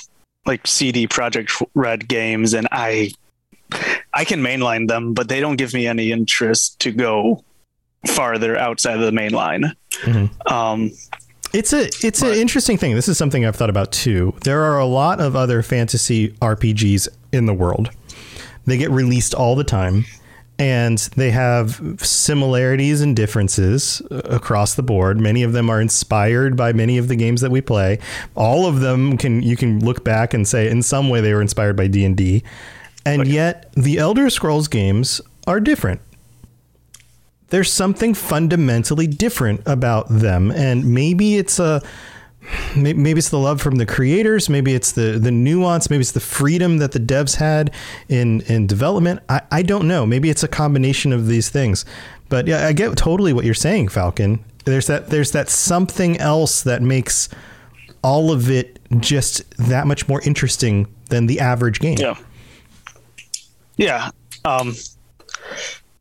like 0.44 0.66
CD 0.66 1.06
Projekt 1.06 1.64
Red 1.74 2.08
games, 2.08 2.52
and 2.54 2.68
I 2.72 3.10
I 4.14 4.24
can 4.24 4.40
mainline 4.40 4.88
them, 4.88 5.12
but 5.14 5.28
they 5.28 5.40
don't 5.40 5.56
give 5.56 5.74
me 5.74 5.86
any 5.86 6.12
interest 6.12 6.78
to 6.80 6.92
go 6.92 7.42
farther 8.06 8.56
outside 8.56 8.94
of 8.94 9.00
the 9.00 9.12
main 9.12 9.32
line. 9.32 9.72
Mhm. 10.04 10.50
Um, 10.50 10.92
It's 11.52 11.72
a 11.72 11.88
it's 12.06 12.22
an 12.22 12.34
interesting 12.34 12.76
thing. 12.76 12.94
This 12.94 13.08
is 13.08 13.16
something 13.16 13.46
I've 13.46 13.56
thought 13.56 13.70
about 13.70 13.90
too. 13.92 14.34
There 14.44 14.62
are 14.62 14.78
a 14.78 14.84
lot 14.86 15.20
of 15.20 15.34
other 15.34 15.62
fantasy 15.62 16.28
RPGs 16.42 17.08
in 17.32 17.46
the 17.46 17.54
world. 17.54 17.90
They 18.66 18.76
get 18.76 18.90
released 18.90 19.32
all 19.32 19.54
the 19.56 19.64
time, 19.64 20.04
and 20.58 20.98
they 21.16 21.30
have 21.30 21.80
similarities 21.98 23.02
and 23.02 23.14
differences 23.14 24.00
uh, 24.10 24.16
across 24.24 24.74
the 24.74 24.82
board. 24.82 25.20
Many 25.20 25.42
of 25.42 25.52
them 25.52 25.68
are 25.68 25.80
inspired 25.80 26.56
by 26.56 26.72
many 26.72 26.96
of 26.98 27.08
the 27.08 27.16
games 27.16 27.42
that 27.42 27.50
we 27.50 27.60
play. 27.60 27.98
All 28.34 28.66
of 28.66 28.80
them 28.80 29.18
can 29.18 29.42
you 29.42 29.56
can 29.56 29.84
look 29.84 30.02
back 30.02 30.32
and 30.32 30.48
say 30.48 30.68
in 30.68 30.82
some 30.82 31.10
way 31.10 31.20
they 31.20 31.34
were 31.34 31.42
inspired 31.42 31.76
by 31.76 31.88
D&D. 31.88 32.42
And 33.04 33.28
yet 33.28 33.72
the 33.74 33.98
Elder 33.98 34.30
Scrolls 34.30 34.68
games 34.68 35.20
are 35.46 35.60
different. 35.60 36.00
There's 37.48 37.70
something 37.70 38.14
fundamentally 38.14 39.06
different 39.06 39.62
about 39.66 40.08
them 40.08 40.50
and 40.50 40.92
maybe 40.92 41.36
it's 41.36 41.58
a 41.58 41.82
maybe 42.76 43.18
it's 43.18 43.30
the 43.30 43.38
love 43.38 43.60
from 43.60 43.76
the 43.76 43.86
creators 43.86 44.48
maybe 44.48 44.74
it's 44.74 44.92
the 44.92 45.18
the 45.18 45.30
nuance 45.30 45.90
maybe 45.90 46.00
it's 46.00 46.12
the 46.12 46.20
freedom 46.20 46.78
that 46.78 46.92
the 46.92 47.00
devs 47.00 47.36
had 47.36 47.72
in 48.08 48.40
in 48.42 48.66
development 48.66 49.20
i, 49.28 49.40
I 49.50 49.62
don't 49.62 49.88
know 49.88 50.06
maybe 50.06 50.30
it's 50.30 50.42
a 50.42 50.48
combination 50.48 51.12
of 51.12 51.26
these 51.26 51.48
things 51.48 51.84
but 52.28 52.46
yeah 52.46 52.66
i 52.66 52.72
get 52.72 52.96
totally 52.96 53.32
what 53.32 53.44
you're 53.44 53.54
saying 53.54 53.88
falcon 53.88 54.44
there's 54.64 54.86
that 54.86 55.08
there's 55.10 55.32
that 55.32 55.48
something 55.48 56.18
else 56.18 56.62
that 56.62 56.82
makes 56.82 57.28
all 58.02 58.30
of 58.30 58.48
it 58.50 58.78
just 59.00 59.48
that 59.56 59.86
much 59.86 60.06
more 60.08 60.20
interesting 60.22 60.86
than 61.08 61.26
the 61.26 61.40
average 61.40 61.80
game 61.80 61.96
Yeah. 61.98 62.16
Yeah. 63.76 64.10
Um, 64.44 64.74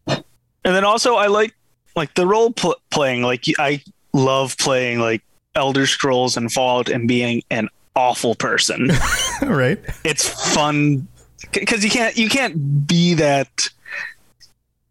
and 0.08 0.24
then 0.64 0.84
also 0.84 1.16
I 1.16 1.28
like 1.28 1.54
like 1.96 2.14
the 2.14 2.26
role 2.28 2.52
pl- 2.52 2.76
playing. 2.90 3.22
Like 3.22 3.44
I 3.58 3.82
love 4.14 4.58
playing 4.58 5.00
like 5.00 5.24
Elder 5.56 5.86
Scrolls 5.86 6.38
and 6.38 6.52
Fallout 6.52 6.90
and 6.90 7.08
being 7.08 7.44
an 7.50 7.70
awful 7.96 8.36
person. 8.36 8.90
right 9.42 9.80
it's 10.04 10.28
fun 10.54 11.08
because 11.54 11.84
you 11.84 11.90
can't 11.90 12.18
you 12.18 12.30
can't 12.30 12.88
be 12.88 13.14
that 13.16 13.70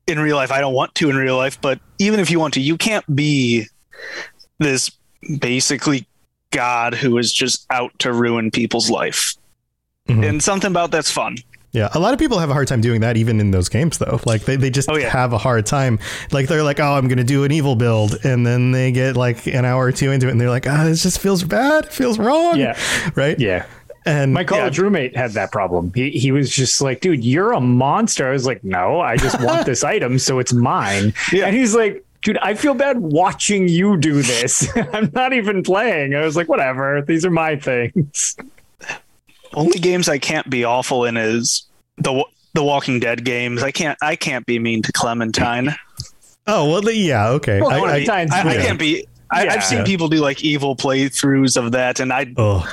in 0.06 0.18
real 0.18 0.36
life. 0.36 0.50
I 0.52 0.60
don't 0.60 0.74
want 0.74 0.94
to 0.96 1.10
in 1.10 1.16
real 1.16 1.36
life, 1.36 1.60
but 1.60 1.80
even 1.98 2.20
if 2.20 2.30
you 2.30 2.38
want 2.38 2.54
to, 2.54 2.60
you 2.60 2.76
can't 2.76 3.04
be 3.14 3.66
this 4.58 4.90
basically 5.40 6.06
god 6.50 6.94
who 6.94 7.16
is 7.18 7.32
just 7.32 7.66
out 7.70 7.98
to 7.98 8.12
ruin 8.12 8.50
people's 8.50 8.90
life. 8.90 9.34
Mhm. 10.08 10.28
And 10.28 10.42
something 10.42 10.70
about 10.70 10.90
that's 10.90 11.10
fun. 11.10 11.36
Yeah, 11.74 11.88
a 11.92 11.98
lot 12.00 12.14
of 12.14 12.18
people 12.20 12.38
have 12.38 12.48
a 12.50 12.54
hard 12.54 12.68
time 12.68 12.80
doing 12.80 13.00
that 13.02 13.16
even 13.18 13.40
in 13.40 13.50
those 13.50 13.68
games 13.68 13.98
though. 13.98 14.20
Like 14.24 14.42
they, 14.42 14.56
they 14.56 14.70
just 14.70 14.88
Oh, 14.88 14.96
yeah. 14.96 15.10
have 15.10 15.32
a 15.32 15.38
hard 15.38 15.66
time. 15.66 15.98
Like 16.32 16.46
they're 16.48 16.62
like, 16.62 16.80
oh, 16.80 16.94
I'm 16.94 17.08
gonna 17.08 17.24
do 17.24 17.44
an 17.44 17.50
evil 17.52 17.74
build, 17.76 18.24
and 18.24 18.46
then 18.46 18.70
they 18.70 18.92
get 18.92 19.16
like 19.16 19.46
an 19.46 19.64
hour 19.64 19.84
or 19.84 19.92
two 19.92 20.10
into 20.12 20.28
it, 20.28 20.30
and 20.30 20.40
they're 20.40 20.48
like, 20.48 20.66
ah, 20.66 20.84
this 20.84 21.02
just 21.02 21.18
feels 21.18 21.42
bad, 21.44 21.84
it 21.86 21.92
feels 21.92 22.18
wrong. 22.18 22.58
Yeah. 22.58 22.78
right. 23.16 23.38
Yeah. 23.38 23.66
and 24.06 24.32
My 24.32 24.44
college 24.44 24.78
roommate 24.78 25.16
had 25.16 25.32
that 25.32 25.50
problem. 25.50 25.90
He 25.94 26.10
he 26.10 26.30
was 26.30 26.48
just 26.50 26.80
like, 26.80 27.00
dude, 27.00 27.24
you're 27.24 27.52
a 27.52 27.60
monster. 27.60 28.28
I 28.28 28.32
was 28.32 28.46
like, 28.46 28.62
no, 28.62 29.00
I 29.00 29.16
just 29.16 29.40
want 29.42 29.66
this 29.72 29.82
item, 29.82 30.18
so 30.20 30.38
it's 30.38 30.52
mine. 30.52 31.12
Yeah. 31.32 31.46
And 31.46 31.56
he's 31.56 31.74
like, 31.74 32.04
dude, 32.22 32.38
I 32.38 32.54
feel 32.54 32.74
bad 32.74 32.98
watching 33.00 33.66
you 33.68 33.96
do 33.96 34.22
this. 34.22 34.68
I'm 34.92 35.10
not 35.12 35.32
even 35.32 35.62
playing. 35.64 36.14
I 36.14 36.24
was 36.24 36.36
like, 36.36 36.48
whatever. 36.48 37.02
These 37.02 37.24
are 37.24 37.30
my 37.30 37.56
things. 37.56 38.36
Only 39.56 39.78
games 39.78 40.08
I 40.08 40.18
can't 40.18 40.48
be 40.50 40.64
awful 40.64 41.04
in 41.04 41.16
is 41.16 41.64
the 41.98 42.24
the 42.54 42.62
Walking 42.62 43.00
Dead 43.00 43.24
games. 43.24 43.62
I 43.62 43.70
can't 43.70 43.98
I 44.02 44.16
can't 44.16 44.44
be 44.46 44.58
mean 44.58 44.82
to 44.82 44.92
Clementine. 44.92 45.74
oh 46.46 46.70
well, 46.70 46.90
yeah, 46.90 47.28
okay. 47.30 47.60
Well, 47.60 47.70
I, 47.70 47.76
I, 47.76 47.80
Clementine's 47.80 48.32
I, 48.32 48.40
I 48.48 48.54
Yeah. 48.54 48.62
can't 48.62 48.78
be. 48.78 49.06
I, 49.30 49.44
Yeah. 49.44 49.52
I've 49.54 49.64
seen 49.64 49.84
people 49.84 50.08
do 50.08 50.18
like 50.18 50.44
evil 50.44 50.76
playthroughs 50.76 51.56
of 51.56 51.72
that, 51.72 52.00
and 52.00 52.12
I 52.12 52.32
oh 52.36 52.68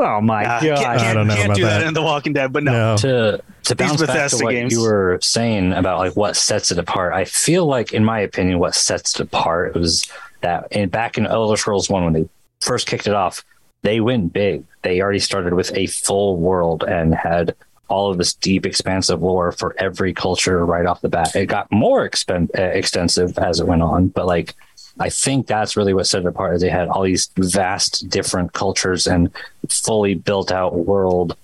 Oh 0.00 0.20
my 0.20 0.44
uh, 0.44 0.60
god. 0.60 0.60
can't, 0.60 0.78
I 0.86 0.96
can't, 0.98 1.14
don't 1.16 1.26
know 1.26 1.34
can't 1.34 1.46
about 1.46 1.56
do 1.56 1.64
that. 1.64 1.78
that. 1.80 1.86
in 1.88 1.94
The 1.94 2.02
Walking 2.02 2.32
Dead. 2.32 2.52
But 2.52 2.62
no, 2.62 2.72
no, 2.72 2.96
to 2.98 3.42
to 3.64 3.74
These 3.74 3.88
bounce 3.88 4.06
back 4.06 4.30
to 4.30 4.44
what 4.44 4.52
games. 4.52 4.72
you 4.72 4.80
were 4.82 5.18
saying 5.20 5.72
about 5.72 5.98
like 5.98 6.14
what 6.16 6.36
sets 6.36 6.70
it 6.70 6.78
apart, 6.78 7.12
I 7.14 7.24
feel 7.24 7.66
like, 7.66 7.92
in 7.92 8.04
my 8.04 8.20
opinion, 8.20 8.60
what 8.60 8.74
sets 8.76 9.16
it 9.18 9.20
apart 9.22 9.74
was 9.74 10.08
that 10.40 10.68
in, 10.70 10.88
back 10.88 11.18
in 11.18 11.26
Elder 11.26 11.56
Scrolls 11.56 11.90
One 11.90 12.04
when 12.04 12.12
they 12.12 12.28
first 12.60 12.86
kicked 12.86 13.08
it 13.08 13.12
off, 13.14 13.44
they 13.82 14.00
went 14.00 14.32
big. 14.32 14.64
They 14.82 15.00
already 15.00 15.18
started 15.18 15.54
with 15.54 15.74
a 15.76 15.86
full 15.86 16.36
world 16.36 16.84
and 16.84 17.14
had 17.14 17.54
all 17.88 18.10
of 18.10 18.18
this 18.18 18.34
deep, 18.34 18.66
expansive 18.66 19.22
lore 19.22 19.50
for 19.52 19.74
every 19.78 20.12
culture 20.12 20.64
right 20.64 20.86
off 20.86 21.00
the 21.00 21.08
bat. 21.08 21.34
It 21.34 21.46
got 21.46 21.70
more 21.72 22.08
expen- 22.08 22.50
uh, 22.58 22.62
extensive 22.62 23.38
as 23.38 23.60
it 23.60 23.66
went 23.66 23.82
on, 23.82 24.08
but 24.08 24.26
like. 24.26 24.54
I 25.00 25.10
think 25.10 25.46
that's 25.46 25.76
really 25.76 25.94
what 25.94 26.08
set 26.08 26.22
it 26.22 26.26
apart. 26.26 26.56
Is 26.56 26.60
they 26.60 26.68
had 26.68 26.88
all 26.88 27.04
these 27.04 27.30
vast, 27.36 28.08
different 28.10 28.52
cultures 28.52 29.06
and 29.06 29.30
fully 29.68 30.14
built 30.14 30.50
out 30.50 30.74
world 30.74 31.36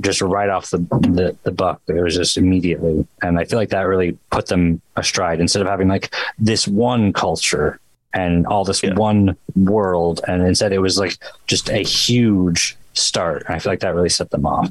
just 0.00 0.20
right 0.20 0.48
off 0.48 0.70
the, 0.70 0.78
the 0.78 1.36
the 1.42 1.52
buck. 1.52 1.80
It 1.86 2.02
was 2.02 2.16
just 2.16 2.36
immediately, 2.36 3.06
and 3.22 3.38
I 3.38 3.44
feel 3.44 3.58
like 3.58 3.70
that 3.70 3.82
really 3.82 4.18
put 4.30 4.46
them 4.46 4.80
astride. 4.96 5.40
Instead 5.40 5.62
of 5.62 5.68
having 5.68 5.88
like 5.88 6.14
this 6.38 6.66
one 6.68 7.12
culture 7.12 7.80
and 8.14 8.46
all 8.46 8.64
this 8.64 8.82
one 8.82 9.36
world, 9.56 10.20
and 10.28 10.42
instead 10.42 10.72
it 10.72 10.78
was 10.80 10.98
like 10.98 11.16
just 11.46 11.68
a 11.70 11.78
huge 11.82 12.76
start. 12.94 13.44
And 13.46 13.54
I 13.56 13.58
feel 13.58 13.72
like 13.72 13.80
that 13.80 13.94
really 13.94 14.08
set 14.08 14.30
them 14.30 14.44
off. 14.46 14.70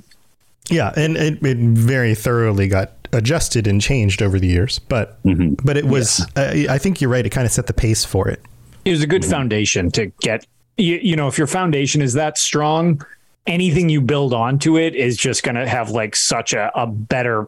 yeah, 0.69 0.93
and 0.95 1.17
it, 1.17 1.43
it 1.43 1.57
very 1.57 2.15
thoroughly 2.15 2.67
got 2.67 2.91
adjusted 3.13 3.67
and 3.67 3.81
changed 3.81 4.21
over 4.21 4.39
the 4.39 4.47
years, 4.47 4.79
but 4.79 5.21
Mhm. 5.23 5.59
but 5.65 5.75
it 5.77 5.85
was. 5.85 6.25
I 6.35 6.67
I 6.69 6.77
think 6.77 7.01
you're 7.01 7.09
right. 7.09 7.25
It 7.25 7.29
kind 7.31 7.45
of 7.45 7.51
set 7.51 7.67
the 7.67 7.73
pace 7.73 8.05
for 8.05 8.27
it. 8.29 8.41
it 8.85 8.91
was 8.91 9.01
a 9.03 9.07
good 9.07 9.25
foundation 9.25 9.91
to 9.91 10.07
get 10.21 10.45
you, 10.77 10.95
you 11.03 11.15
know 11.15 11.27
if 11.27 11.37
your 11.37 11.45
foundation 11.47 12.01
is 12.01 12.13
that 12.13 12.37
strong 12.37 13.05
anything 13.47 13.89
you 13.89 14.01
build 14.01 14.33
onto 14.33 14.77
it 14.77 14.95
is 14.95 15.17
just 15.17 15.43
going 15.43 15.55
to 15.55 15.67
have 15.67 15.89
like 15.91 16.15
such 16.15 16.53
a, 16.53 16.71
a 16.75 16.87
better 16.87 17.47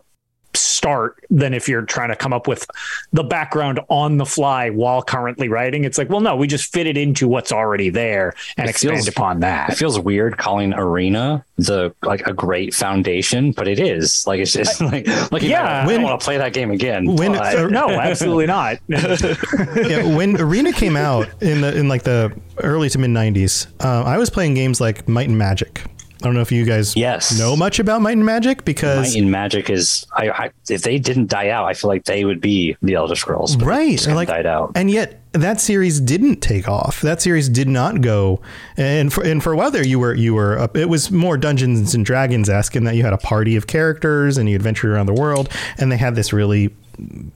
start 0.56 1.24
than 1.30 1.54
if 1.54 1.68
you're 1.68 1.82
trying 1.82 2.10
to 2.10 2.16
come 2.16 2.34
up 2.34 2.48
with 2.48 2.66
the 3.12 3.24
background 3.24 3.80
on 3.90 4.18
the 4.18 4.26
fly 4.26 4.70
while 4.70 5.02
currently 5.02 5.50
writing 5.50 5.84
it's 5.84 5.98
like 5.98 6.10
well 6.10 6.20
no 6.20 6.36
we 6.36 6.46
just 6.48 6.72
fit 6.72 6.86
it 6.88 6.96
into 6.98 7.28
what's 7.28 7.52
already 7.52 7.90
there 7.90 8.34
and 8.58 8.68
It 8.68 8.72
expand 8.72 8.96
feels- 8.98 9.08
upon 9.08 9.40
that. 9.42 9.70
It 9.72 9.76
feels 9.76 10.00
weird 10.00 10.38
calling 10.38 10.74
Arena 10.74 11.44
the 11.58 11.94
like 12.04 12.26
a 12.28 12.34
great 12.34 12.74
foundation, 12.74 13.52
but 13.52 13.68
it 13.68 13.80
is 13.80 14.26
like 14.28 14.40
it's 14.40 14.54
just 14.54 14.82
like 14.82 15.08
like 15.32 15.42
Yeah. 15.42 15.84
I 15.84 15.86
When- 15.88 15.96
don't 16.02 16.04
want 16.10 16.20
to 16.20 16.24
play 16.24 16.38
that 16.38 16.54
game 16.54 16.72
again. 16.72 17.16
when- 17.16 17.32
but- 17.34 17.56
uh, 17.56 17.68
no 17.80 17.90
absolutely 17.90 18.46
not 18.48 18.78
yeah, 18.88 20.04
when 20.16 20.40
Arena 20.40 20.72
came 20.74 20.96
out 20.96 21.28
in 21.42 21.62
the 21.62 21.76
in 21.78 21.88
like 21.88 22.04
the 22.04 22.32
early 22.60 22.90
to 22.90 22.98
mid 23.00 23.10
'90s, 23.12 23.68
uh, 23.84 24.04
I 24.04 24.18
was 24.18 24.30
playing 24.30 24.54
games 24.54 24.80
like 24.82 25.08
Might 25.08 25.28
and 25.30 25.38
Magic. 25.38 25.84
I 26.24 26.28
don't 26.28 26.36
know 26.36 26.42
if 26.42 26.54
you 26.54 26.64
guys 26.64 26.96
Yes. 26.96 27.38
know 27.38 27.56
much 27.58 27.80
about 27.80 28.02
Might 28.02 28.14
and 28.14 28.26
Magic 28.26 28.64
because 28.64 29.14
Might 29.14 29.22
and 29.22 29.30
Magic 29.30 29.70
is 29.70 30.06
I, 30.16 30.30
I 30.30 30.52
if 30.70 30.82
they 30.84 30.98
didn't 30.98 31.28
die 31.30 31.50
out, 31.50 31.66
I 31.66 31.74
feel 31.74 31.90
like 31.90 32.06
they 32.06 32.24
would 32.24 32.40
be 32.40 32.78
the 32.82 32.94
Elder 32.96 33.16
Scrolls. 33.16 33.58
but 33.58 33.66
right 33.66 34.08
like 34.08 34.30
died 34.30 34.46
out. 34.46 34.72
and 34.76 34.90
yet 34.90 35.20
that 35.34 35.60
series 35.60 36.00
didn't 36.00 36.38
take 36.42 36.70
off 36.70 37.02
that 37.02 37.20
series 37.22 37.50
did 37.50 37.68
not 37.68 38.02
go 38.02 38.40
and 38.78 39.12
for 39.12 39.24
and 39.24 39.42
for 39.44 39.52
a 39.52 39.58
while 39.58 39.72
there 39.72 39.86
you 39.86 39.98
were 40.00 40.14
you 40.14 40.34
were 40.36 40.58
up 40.60 40.78
it 40.78 40.88
was 40.88 41.10
more 41.12 41.38
dungeons 41.38 41.94
and 41.96 42.06
dragons 42.06 42.48
esque 42.50 42.76
in 42.76 42.84
that 42.84 42.96
you 42.96 43.02
had 43.04 43.14
a 43.14 43.18
party 43.18 43.56
of 43.56 43.66
characters 43.66 44.38
and 44.38 44.48
you 44.48 44.56
adventured 44.56 44.92
around 44.92 45.08
the 45.08 45.14
world 45.14 45.50
and 45.80 45.92
they 45.92 45.98
had 45.98 46.14
this 46.16 46.32
really 46.32 46.68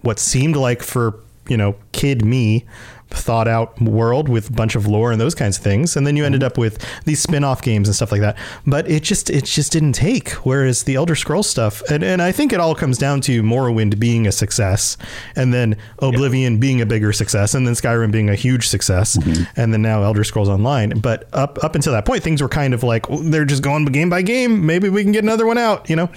what 0.04 0.20
seemed 0.20 0.56
like 0.56 0.84
for 0.84 1.20
you 1.50 1.58
know 1.58 1.76
kid 1.92 2.24
me 2.24 2.64
thought 3.10 3.48
out 3.48 3.80
world 3.82 4.30
with 4.30 4.50
a 4.50 4.54
bunch 4.54 4.76
of 4.76 4.88
lore 4.88 5.12
and 5.12 5.20
those 5.20 5.36
kinds 5.36 5.58
of 5.58 5.64
things. 5.64 5.96
And 5.96 6.06
then 6.06 6.16
you 6.16 6.26
ended 6.26 6.44
up 6.44 6.58
with 6.58 6.84
these 7.06 7.22
spin-off 7.22 7.62
games 7.62 7.88
and 7.88 7.96
stuff 7.96 8.12
like 8.12 8.22
that. 8.22 8.38
But 8.66 8.90
it 8.90 9.04
just 9.04 9.30
it 9.30 9.46
just 9.46 9.72
didn't 9.72 9.94
take. 9.94 10.32
Whereas 10.46 10.84
the 10.84 10.96
elder 10.96 11.16
scrolls 11.16 11.50
stuff 11.50 11.82
and, 11.90 12.04
and 12.04 12.22
i 12.22 12.32
think 12.32 12.54
it 12.54 12.60
all 12.60 12.76
comes 12.76 12.98
down 12.98 13.22
to 13.22 13.42
morrowind 13.44 14.00
being 14.00 14.28
a 14.28 14.32
success 14.32 14.98
and 15.36 15.54
then 15.54 15.78
oblivion 16.00 16.60
being 16.60 16.82
a 16.82 16.86
bigger 16.86 17.12
success 17.14 17.54
and 17.54 17.68
then 17.68 17.74
skyrim 17.74 18.12
being 18.12 18.30
a 18.30 18.36
huge 18.36 18.68
success 18.68 19.18
and 19.56 19.74
then 19.74 19.82
now 19.82 20.04
elder 20.04 20.24
scrolls 20.24 20.50
online. 20.50 21.00
But 21.00 21.28
up 21.34 21.64
up 21.64 21.76
until 21.76 21.94
that 21.94 22.06
point 22.06 22.24
things 22.24 22.42
were 22.42 22.50
kind 22.50 22.74
of 22.74 22.84
like 22.84 23.10
oh, 23.10 23.18
they're 23.18 23.46
just 23.46 23.64
going 23.64 23.86
game 23.86 24.10
by 24.10 24.22
game. 24.22 24.66
Maybe 24.66 24.90
we 24.90 25.04
can 25.04 25.12
get 25.12 25.24
another 25.24 25.46
one 25.46 25.58
out 25.58 25.90
you 25.90 25.96
know? 25.96 26.10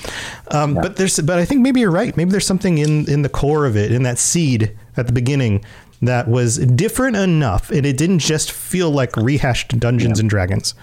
Um, 0.48 0.74
but 0.74 0.96
there's 0.96 1.18
but 1.20 1.38
i 1.38 1.44
think 1.44 1.61
maybe 1.61 1.81
you're 1.81 1.90
right. 1.90 2.16
Maybe 2.16 2.31
there's 2.31 2.46
something 2.46 2.79
in 2.79 3.09
in 3.11 3.22
the 3.22 3.29
core 3.29 3.66
of 3.66 3.76
it 3.76 3.92
in 3.92 4.03
that 4.03 4.18
seed 4.18 4.76
at 4.96 5.07
the 5.07 5.12
beginning 5.12 5.64
that 6.02 6.28
was 6.28 6.56
different 6.58 7.16
enough 7.16 7.70
and 7.70 7.84
it 7.84 7.96
didn't 7.96 8.20
just 8.20 8.50
feel 8.52 8.90
like 8.90 9.16
rehashed 9.16 9.78
dungeons 9.78 10.18
and 10.20 10.30
dragons 10.30 10.74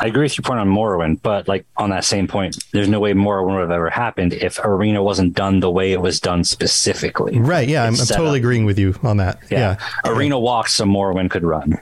I 0.00 0.06
agree 0.08 0.24
with 0.24 0.36
your 0.36 0.42
point 0.42 0.58
on 0.58 0.68
Morrowind, 0.68 1.22
but 1.22 1.46
like 1.46 1.64
on 1.76 1.90
that 1.90 2.04
same 2.04 2.26
point, 2.26 2.56
there's 2.72 2.88
no 2.88 2.98
way 2.98 3.12
Morrowind 3.12 3.52
would 3.54 3.60
have 3.60 3.70
ever 3.70 3.90
happened 3.90 4.32
if 4.32 4.58
Arena 4.64 5.00
wasn't 5.04 5.34
done 5.34 5.60
the 5.60 5.70
way 5.70 5.92
it 5.92 6.00
was 6.00 6.18
done 6.18 6.42
specifically. 6.42 7.38
right 7.38 7.68
yeah 7.68 7.84
i'm, 7.84 7.94
I'm 7.94 8.06
totally 8.06 8.30
up. 8.30 8.42
agreeing 8.42 8.64
with 8.64 8.76
you 8.76 8.96
on 9.04 9.18
that 9.18 9.38
Yeah. 9.50 9.76
yeah, 10.04 10.10
Arena 10.12 10.36
walked 10.38 10.70
so 10.70 10.84
Morrowind 10.84 11.30
could 11.30 11.44
run. 11.44 11.78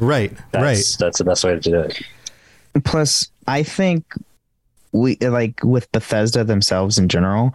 right 0.00 0.32
That's, 0.50 0.62
right 0.62 0.96
That's 0.98 1.18
the 1.18 1.24
best 1.24 1.44
way 1.44 1.52
to 1.52 1.60
do 1.60 1.78
it. 1.80 2.02
plus 2.84 3.28
i 3.46 3.62
think 3.62 4.12
we 4.92 5.16
like 5.16 5.62
with 5.62 5.90
bethesda 5.92 6.42
themselves 6.44 6.98
in 6.98 7.08
general 7.08 7.54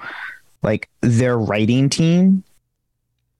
like 0.63 0.87
their 1.01 1.37
writing 1.37 1.89
team 1.89 2.43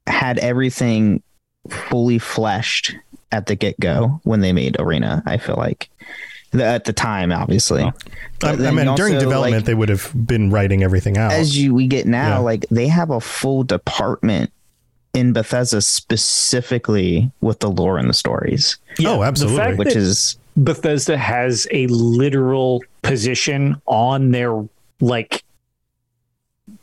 had 0.06 0.38
everything 0.40 1.22
fully 1.68 2.20
fleshed 2.20 2.96
at 3.32 3.46
the 3.48 3.56
get-go 3.56 4.20
when 4.24 4.40
they 4.42 4.54
made 4.54 4.76
arena 4.80 5.22
i 5.26 5.38
feel 5.38 5.56
like 5.56 5.90
The- 6.52 6.64
at 6.66 6.86
the 6.86 6.94
time, 6.94 7.32
obviously. 7.34 7.84
I, 7.84 7.92
I 8.44 8.56
then 8.56 8.76
mean, 8.76 8.96
during 8.96 9.16
also, 9.16 9.20
development, 9.26 9.56
like, 9.64 9.66
they 9.66 9.74
would 9.74 9.90
have 9.90 10.12
been 10.16 10.50
writing 10.50 10.82
everything 10.82 11.18
out. 11.18 11.34
as 11.34 11.58
you 11.58 11.74
we 11.76 11.88
get 11.88 12.06
now, 12.08 12.36
Yeah. 12.36 12.38
like 12.38 12.66
they 12.72 12.88
have 12.88 13.10
a 13.10 13.20
full 13.20 13.64
department 13.64 14.52
in 15.14 15.34
Bethesda 15.34 15.82
specifically 15.82 17.30
with 17.42 17.60
the 17.60 17.70
lore 17.70 17.98
and 17.98 18.08
the 18.10 18.14
stories, 18.14 18.78
oh, 19.06 19.24
absolutely. 19.24 19.76
which 19.76 19.96
is 19.96 20.38
Bethesda 20.56 21.18
has 21.18 21.68
a 21.72 21.86
literal 21.88 22.82
position 23.02 23.82
on 23.86 24.32
their 24.32 24.64
like 25.02 25.44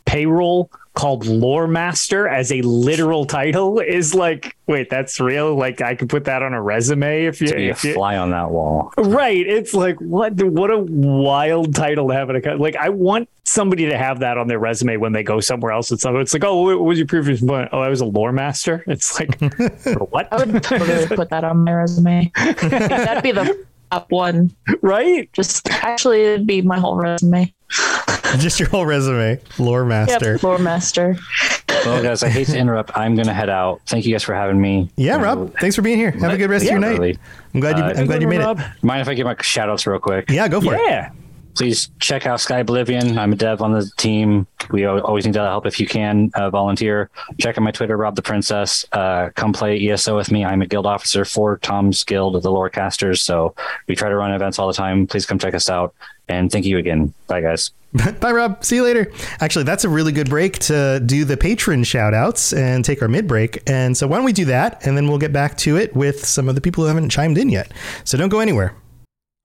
payroll 0.04 0.70
called 0.94 1.26
lore 1.26 1.66
master 1.66 2.28
as 2.28 2.52
a 2.52 2.62
literal 2.62 3.24
title 3.24 3.80
is 3.80 4.14
like 4.14 4.56
wait 4.68 4.88
that's 4.88 5.18
real 5.18 5.54
like 5.56 5.80
i 5.80 5.94
could 5.94 6.08
put 6.08 6.24
that 6.24 6.40
on 6.42 6.54
a 6.54 6.62
resume 6.62 7.24
if 7.24 7.40
you, 7.40 7.48
To 7.48 7.54
be 7.56 7.68
a 7.68 7.70
if 7.72 7.82
you 7.84 7.94
fly 7.94 8.16
on 8.16 8.30
that 8.30 8.50
wall. 8.50 8.92
right 8.96 9.44
it's 9.46 9.74
like 9.74 9.96
what 10.00 10.34
what 10.40 10.70
a 10.70 10.78
wild 10.78 11.74
title 11.74 12.08
to 12.08 12.14
have 12.14 12.30
in 12.30 12.36
a 12.36 12.54
like 12.56 12.76
i 12.76 12.88
want 12.90 13.28
somebody 13.42 13.86
to 13.86 13.98
have 13.98 14.20
that 14.20 14.38
on 14.38 14.46
their 14.46 14.58
resume 14.60 14.96
when 14.96 15.12
they 15.12 15.22
go 15.24 15.40
somewhere 15.40 15.72
else 15.72 15.90
it's, 15.90 16.04
it's 16.06 16.32
like 16.32 16.44
oh 16.44 16.62
what 16.62 16.80
was 16.80 16.96
your 16.98 17.08
previous 17.08 17.42
employment? 17.42 17.70
oh 17.72 17.80
i 17.80 17.88
was 17.88 18.00
a 18.00 18.06
lore 18.06 18.32
master 18.32 18.84
it's 18.86 19.18
like 19.18 19.36
what 20.10 20.32
I 20.32 20.44
would 20.44 20.62
totally 20.62 21.06
put 21.16 21.28
that 21.30 21.42
on 21.44 21.58
my 21.64 21.72
resume. 21.72 22.30
That'd 22.34 23.22
be 23.22 23.32
the 23.32 23.66
top 23.90 24.10
one. 24.10 24.54
right 24.80 25.28
Just 25.32 25.68
actually, 25.70 26.22
it'd 26.22 26.46
be 26.46 26.62
my 26.62 26.78
whole 26.78 26.96
resume. 26.96 27.52
Just 28.38 28.58
your 28.58 28.68
whole 28.68 28.86
resume, 28.86 29.40
lore 29.58 29.84
master. 29.84 30.32
Yep, 30.32 30.42
lore 30.42 30.58
master. 30.58 31.16
Well, 31.84 32.02
guys, 32.02 32.22
I 32.22 32.28
hate 32.28 32.46
to 32.48 32.58
interrupt. 32.58 32.96
I'm 32.96 33.14
going 33.14 33.26
to 33.26 33.34
head 33.34 33.50
out. 33.50 33.82
Thank 33.86 34.06
you 34.06 34.12
guys 34.12 34.22
for 34.22 34.34
having 34.34 34.60
me. 34.60 34.90
Yeah, 34.96 35.20
Rob. 35.20 35.54
Thanks 35.58 35.76
for 35.76 35.82
being 35.82 35.98
here. 35.98 36.12
Have 36.12 36.32
a 36.32 36.36
good 36.36 36.50
rest 36.50 36.64
of 36.64 36.70
your 36.70 36.80
night. 36.80 36.98
Really. 36.98 37.18
I'm 37.52 37.60
glad 37.60 37.78
you. 37.78 37.84
Uh, 37.84 37.94
I'm 37.96 38.06
glad 38.06 38.22
you 38.22 38.28
made 38.28 38.40
Rob. 38.40 38.60
it. 38.60 38.66
Mind 38.82 39.00
if 39.00 39.08
I 39.08 39.14
give 39.14 39.26
my 39.26 39.36
shout 39.40 39.68
outs 39.68 39.86
real 39.86 39.98
quick? 39.98 40.30
Yeah, 40.30 40.48
go 40.48 40.60
for 40.60 40.74
it. 40.74 40.80
yeah 40.86 41.10
Please 41.54 41.90
check 42.00 42.26
out 42.26 42.40
Skyblivion. 42.40 43.16
I'm 43.16 43.32
a 43.32 43.36
dev 43.36 43.62
on 43.62 43.72
the 43.72 43.88
team. 43.96 44.46
We 44.70 44.86
always 44.86 45.24
need 45.24 45.34
to 45.34 45.40
help 45.40 45.66
if 45.66 45.78
you 45.78 45.86
can 45.86 46.30
uh, 46.34 46.50
volunteer. 46.50 47.10
Check 47.38 47.56
out 47.56 47.62
my 47.62 47.70
Twitter, 47.70 47.96
Rob 47.96 48.16
the 48.16 48.22
Princess. 48.22 48.84
Uh, 48.90 49.30
come 49.36 49.52
play 49.52 49.88
ESO 49.88 50.16
with 50.16 50.32
me. 50.32 50.44
I'm 50.44 50.62
a 50.62 50.66
guild 50.66 50.84
officer 50.84 51.24
for 51.24 51.58
Tom's 51.58 52.02
Guild 52.02 52.34
of 52.34 52.42
the 52.42 52.50
Lorecasters. 52.50 53.20
So 53.20 53.54
we 53.86 53.94
try 53.94 54.08
to 54.08 54.16
run 54.16 54.32
events 54.32 54.58
all 54.58 54.66
the 54.66 54.74
time. 54.74 55.06
Please 55.06 55.26
come 55.26 55.38
check 55.38 55.54
us 55.54 55.68
out. 55.70 55.94
And 56.28 56.50
thank 56.50 56.64
you 56.64 56.78
again. 56.78 57.12
Bye, 57.26 57.42
guys. 57.42 57.70
Bye, 58.20 58.32
Rob. 58.32 58.64
See 58.64 58.76
you 58.76 58.82
later. 58.82 59.12
Actually, 59.40 59.64
that's 59.64 59.84
a 59.84 59.88
really 59.88 60.10
good 60.10 60.28
break 60.28 60.58
to 60.60 61.00
do 61.04 61.24
the 61.24 61.36
patron 61.36 61.84
shout 61.84 62.12
outs 62.12 62.52
and 62.52 62.84
take 62.84 63.02
our 63.02 63.08
mid 63.08 63.28
break. 63.28 63.62
And 63.68 63.96
so, 63.96 64.08
why 64.08 64.16
don't 64.16 64.24
we 64.24 64.32
do 64.32 64.46
that? 64.46 64.84
And 64.86 64.96
then 64.96 65.06
we'll 65.08 65.18
get 65.18 65.32
back 65.32 65.56
to 65.58 65.76
it 65.76 65.94
with 65.94 66.24
some 66.24 66.48
of 66.48 66.56
the 66.56 66.60
people 66.60 66.82
who 66.82 66.88
haven't 66.88 67.10
chimed 67.10 67.38
in 67.38 67.48
yet. 67.50 67.70
So, 68.02 68.18
don't 68.18 68.30
go 68.30 68.40
anywhere. 68.40 68.74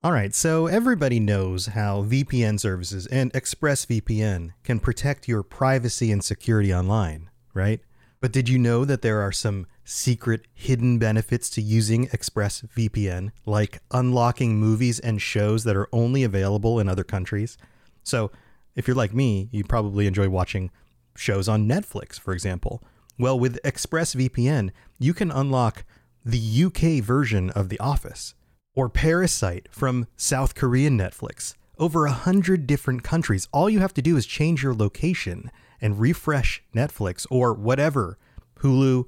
All 0.01 0.13
right, 0.13 0.33
so 0.33 0.67
everybody 0.67 1.19
knows 1.19 1.65
how 1.65 2.03
VPN 2.03 2.57
services 2.57 3.05
and 3.07 3.33
ExpressVPN 3.33 4.51
can 4.63 4.79
protect 4.79 5.27
your 5.27 5.43
privacy 5.43 6.09
and 6.09 6.23
security 6.23 6.73
online, 6.73 7.29
right? 7.53 7.81
But 8.21 8.31
did 8.31 8.47
you 8.47 8.57
know 8.57 8.85
that 8.85 9.01
there 9.01 9.19
are 9.19 9.33
some 9.33 9.67
secret 9.89 10.45
hidden 10.53 10.99
benefits 10.99 11.49
to 11.49 11.61
using 11.61 12.07
ExpressVPN, 12.09 13.31
like 13.45 13.81
unlocking 13.91 14.55
movies 14.55 14.99
and 14.99 15.19
shows 15.19 15.63
that 15.63 15.75
are 15.75 15.89
only 15.91 16.23
available 16.23 16.79
in 16.79 16.87
other 16.87 17.03
countries? 17.03 17.57
So, 18.03 18.31
if 18.75 18.87
you're 18.87 18.95
like 18.95 19.13
me, 19.13 19.49
you 19.51 19.63
probably 19.63 20.05
enjoy 20.05 20.29
watching 20.29 20.69
shows 21.15 21.49
on 21.49 21.67
Netflix, 21.67 22.19
for 22.19 22.33
example. 22.33 22.83
Well, 23.17 23.37
with 23.37 23.61
ExpressVPN, 23.63 24.69
you 24.99 25.13
can 25.13 25.31
unlock 25.31 25.83
the 26.23 26.63
UK 26.65 27.03
version 27.03 27.49
of 27.49 27.69
The 27.69 27.79
Office 27.79 28.35
or 28.75 28.89
Parasite 28.89 29.67
from 29.71 30.07
South 30.15 30.53
Korean 30.53 30.97
Netflix. 30.97 31.55
Over 31.79 32.05
a 32.05 32.11
hundred 32.11 32.67
different 32.67 33.03
countries. 33.03 33.47
All 33.51 33.69
you 33.69 33.79
have 33.79 33.93
to 33.95 34.01
do 34.01 34.15
is 34.17 34.25
change 34.25 34.61
your 34.61 34.75
location 34.75 35.49
and 35.81 35.99
refresh 35.99 36.61
Netflix 36.75 37.25
or 37.31 37.53
whatever 37.53 38.17
Hulu, 38.59 39.05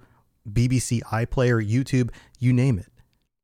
BBC 0.50 1.02
iPlayer, 1.04 1.68
YouTube, 1.68 2.12
you 2.40 2.54
name 2.54 2.80
it. 2.80 2.88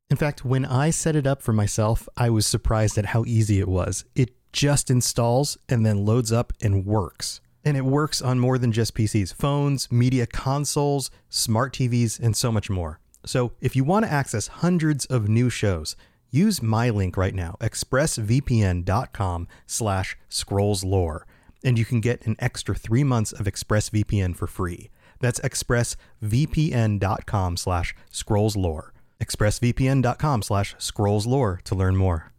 In 0.09 0.17
fact, 0.17 0.45
when 0.45 0.65
I 0.65 0.89
set 0.89 1.15
it 1.15 1.27
up 1.27 1.41
for 1.41 1.51
myself, 1.51 2.07
I 2.15 2.29
was 2.29 2.47
surprised 2.47 2.97
at 2.97 3.07
how 3.07 3.25
easy 3.25 3.59
it 3.59 3.67
was. 3.67 4.05
It 4.15 4.31
just 4.53 4.89
installs 4.89 5.57
and 5.67 5.85
then 5.85 6.05
loads 6.05 6.31
up 6.31 6.53
and 6.61 6.85
works. 6.85 7.41
And 7.65 7.75
it 7.75 7.83
works 7.83 8.21
on 8.21 8.39
more 8.39 8.57
than 8.57 8.71
just 8.71 8.95
PCs, 8.95 9.33
phones, 9.33 9.91
media 9.91 10.25
consoles, 10.25 11.11
smart 11.27 11.73
TVs, 11.73 12.19
and 12.19 12.37
so 12.37 12.51
much 12.51 12.69
more. 12.69 13.01
So 13.25 13.51
if 13.59 13.75
you 13.75 13.83
want 13.83 14.05
to 14.05 14.11
access 14.11 14.47
hundreds 14.47 15.05
of 15.05 15.27
new 15.27 15.49
shows, 15.49 15.97
use 16.29 16.61
my 16.61 16.89
link 16.89 17.17
right 17.17 17.35
now, 17.35 17.57
expressvpn.com 17.59 19.47
slash 19.65 20.17
scrollslore, 20.29 21.21
and 21.63 21.77
you 21.77 21.83
can 21.83 21.99
get 21.99 22.25
an 22.25 22.37
extra 22.39 22.73
three 22.73 23.03
months 23.03 23.33
of 23.33 23.45
ExpressVPN 23.45 24.35
for 24.37 24.47
free. 24.47 24.89
That's 25.19 25.39
expressvpn.com 25.39 27.57
slash 27.57 27.95
scrollslore. 28.11 28.89
expressvpn.com 29.19 30.41
slash 30.41 30.75
scrollslore 30.75 31.61
to 31.63 31.75
learn 31.75 31.95
more. 31.95 32.31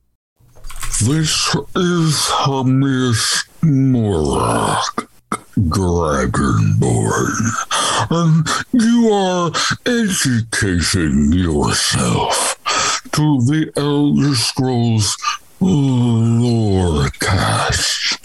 This 1.01 1.55
is 1.77 2.27
Hamis 2.45 3.47
Morak, 3.63 5.07
Dragonborn, 5.57 7.37
and 8.11 8.49
you 8.73 9.09
are 9.13 9.53
educating 9.87 11.33
yourself 11.33 12.57
to 13.13 13.41
the 13.43 13.71
Elder 13.77 14.35
Scrolls 14.35 15.17
uh, 15.61 15.65
Lorecast. 16.41 18.19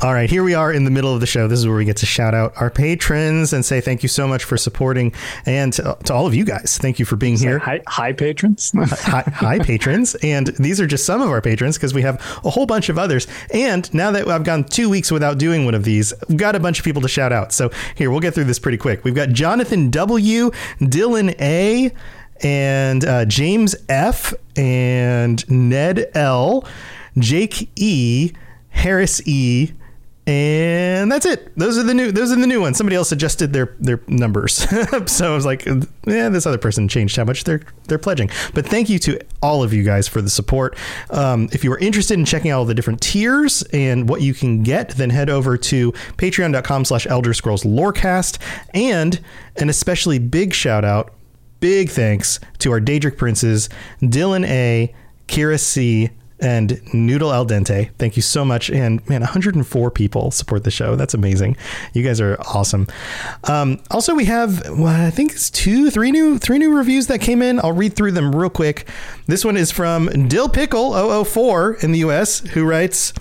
All 0.00 0.14
right, 0.14 0.30
here 0.30 0.44
we 0.44 0.54
are 0.54 0.72
in 0.72 0.84
the 0.84 0.92
middle 0.92 1.12
of 1.12 1.18
the 1.18 1.26
show. 1.26 1.48
This 1.48 1.58
is 1.58 1.66
where 1.66 1.76
we 1.76 1.84
get 1.84 1.96
to 1.96 2.06
shout 2.06 2.32
out 2.32 2.52
our 2.60 2.70
patrons 2.70 3.52
and 3.52 3.64
say 3.64 3.80
thank 3.80 4.04
you 4.04 4.08
so 4.08 4.28
much 4.28 4.44
for 4.44 4.56
supporting, 4.56 5.12
and 5.44 5.72
to, 5.72 5.98
to 6.04 6.14
all 6.14 6.24
of 6.24 6.36
you 6.36 6.44
guys, 6.44 6.78
thank 6.80 7.00
you 7.00 7.04
for 7.04 7.16
being 7.16 7.36
here. 7.36 7.58
hi, 7.58 7.80
hi 7.88 8.12
patrons. 8.12 8.70
Hi, 8.76 9.24
hi 9.26 9.58
patrons. 9.58 10.14
And 10.22 10.46
these 10.58 10.80
are 10.80 10.86
just 10.86 11.04
some 11.04 11.20
of 11.20 11.30
our 11.30 11.40
patrons 11.40 11.76
because 11.76 11.94
we 11.94 12.02
have 12.02 12.20
a 12.44 12.50
whole 12.50 12.64
bunch 12.64 12.88
of 12.88 12.96
others. 12.96 13.26
And 13.52 13.92
now 13.92 14.12
that 14.12 14.28
i've 14.28 14.44
gone 14.44 14.62
two 14.62 14.88
weeks 14.88 15.10
without 15.10 15.36
doing 15.36 15.64
one 15.64 15.74
of 15.74 15.82
these 15.82 16.12
we've 16.28 16.38
got 16.38 16.54
a 16.54 16.60
bunch 16.60 16.78
of 16.78 16.84
people 16.84 17.02
to 17.02 17.08
shout 17.08 17.32
out. 17.32 17.52
So 17.52 17.72
here 17.96 18.12
we'll 18.12 18.20
get 18.20 18.34
through 18.34 18.44
this 18.44 18.60
pretty 18.60 18.78
quick. 18.78 19.02
We've 19.02 19.16
got 19.16 19.30
jonathan 19.30 19.90
w 19.90 20.50
dylan 20.80 21.34
a 21.40 21.92
and 22.42 23.04
uh, 23.04 23.24
james 23.24 23.74
f 23.88 24.32
and 24.54 25.48
ned 25.50 26.08
l 26.14 26.64
jake 27.18 27.68
e 27.74 28.32
harris 28.70 29.26
e 29.26 29.72
and 30.28 31.10
that's 31.10 31.24
it. 31.24 31.56
Those 31.56 31.78
are 31.78 31.82
the 31.82 31.94
new. 31.94 32.12
Those 32.12 32.30
are 32.32 32.36
the 32.36 32.46
new 32.46 32.60
ones. 32.60 32.76
Somebody 32.76 32.96
else 32.96 33.10
adjusted 33.12 33.54
their 33.54 33.74
their 33.80 33.98
numbers, 34.08 34.56
so 35.10 35.32
I 35.32 35.34
was 35.34 35.46
like, 35.46 35.64
"Yeah, 35.64 36.28
this 36.28 36.44
other 36.44 36.58
person 36.58 36.86
changed 36.86 37.16
how 37.16 37.24
much 37.24 37.44
they're 37.44 37.62
they're 37.86 37.98
pledging." 37.98 38.28
But 38.52 38.66
thank 38.66 38.90
you 38.90 38.98
to 39.00 39.18
all 39.42 39.62
of 39.62 39.72
you 39.72 39.82
guys 39.82 40.06
for 40.06 40.20
the 40.20 40.28
support. 40.28 40.76
Um, 41.08 41.48
if 41.52 41.64
you 41.64 41.72
are 41.72 41.78
interested 41.78 42.18
in 42.18 42.26
checking 42.26 42.50
out 42.50 42.58
all 42.58 42.64
the 42.66 42.74
different 42.74 43.00
tiers 43.00 43.62
and 43.72 44.06
what 44.06 44.20
you 44.20 44.34
can 44.34 44.62
get, 44.62 44.90
then 44.90 45.08
head 45.08 45.30
over 45.30 45.56
to 45.56 45.92
Patreon.com/slash 46.18 47.06
Elder 47.06 47.32
Scrolls 47.32 47.64
Lorecast, 47.64 48.36
and 48.74 49.20
an 49.56 49.70
especially 49.70 50.18
big 50.18 50.52
shout 50.52 50.84
out, 50.84 51.14
big 51.60 51.88
thanks 51.88 52.38
to 52.58 52.70
our 52.70 52.82
Daedric 52.82 53.16
princes, 53.16 53.70
Dylan 54.02 54.46
A, 54.46 54.94
Kira 55.26 55.58
C 55.58 56.10
and 56.40 56.80
Noodle 56.94 57.32
Al 57.32 57.46
Dente. 57.46 57.90
Thank 57.98 58.16
you 58.16 58.22
so 58.22 58.44
much. 58.44 58.70
And 58.70 59.06
man, 59.08 59.20
104 59.22 59.90
people 59.90 60.30
support 60.30 60.64
the 60.64 60.70
show. 60.70 60.96
That's 60.96 61.14
amazing. 61.14 61.56
You 61.92 62.02
guys 62.02 62.20
are 62.20 62.36
awesome. 62.54 62.86
Um, 63.44 63.80
also, 63.90 64.14
we 64.14 64.26
have 64.26 64.68
well, 64.70 64.86
I 65.06 65.10
think 65.10 65.32
it's 65.32 65.50
two, 65.50 65.90
three 65.90 66.10
new, 66.10 66.38
three 66.38 66.58
new 66.58 66.74
reviews 66.74 67.06
that 67.08 67.20
came 67.20 67.42
in. 67.42 67.58
I'll 67.60 67.72
read 67.72 67.94
through 67.94 68.12
them 68.12 68.34
real 68.34 68.50
quick. 68.50 68.88
This 69.26 69.44
one 69.44 69.56
is 69.56 69.70
from 69.70 70.28
Dill 70.28 70.48
Pickle 70.48 71.24
004 71.24 71.74
in 71.82 71.92
the 71.92 72.00
U.S. 72.00 72.40
who 72.40 72.64
writes, 72.64 73.12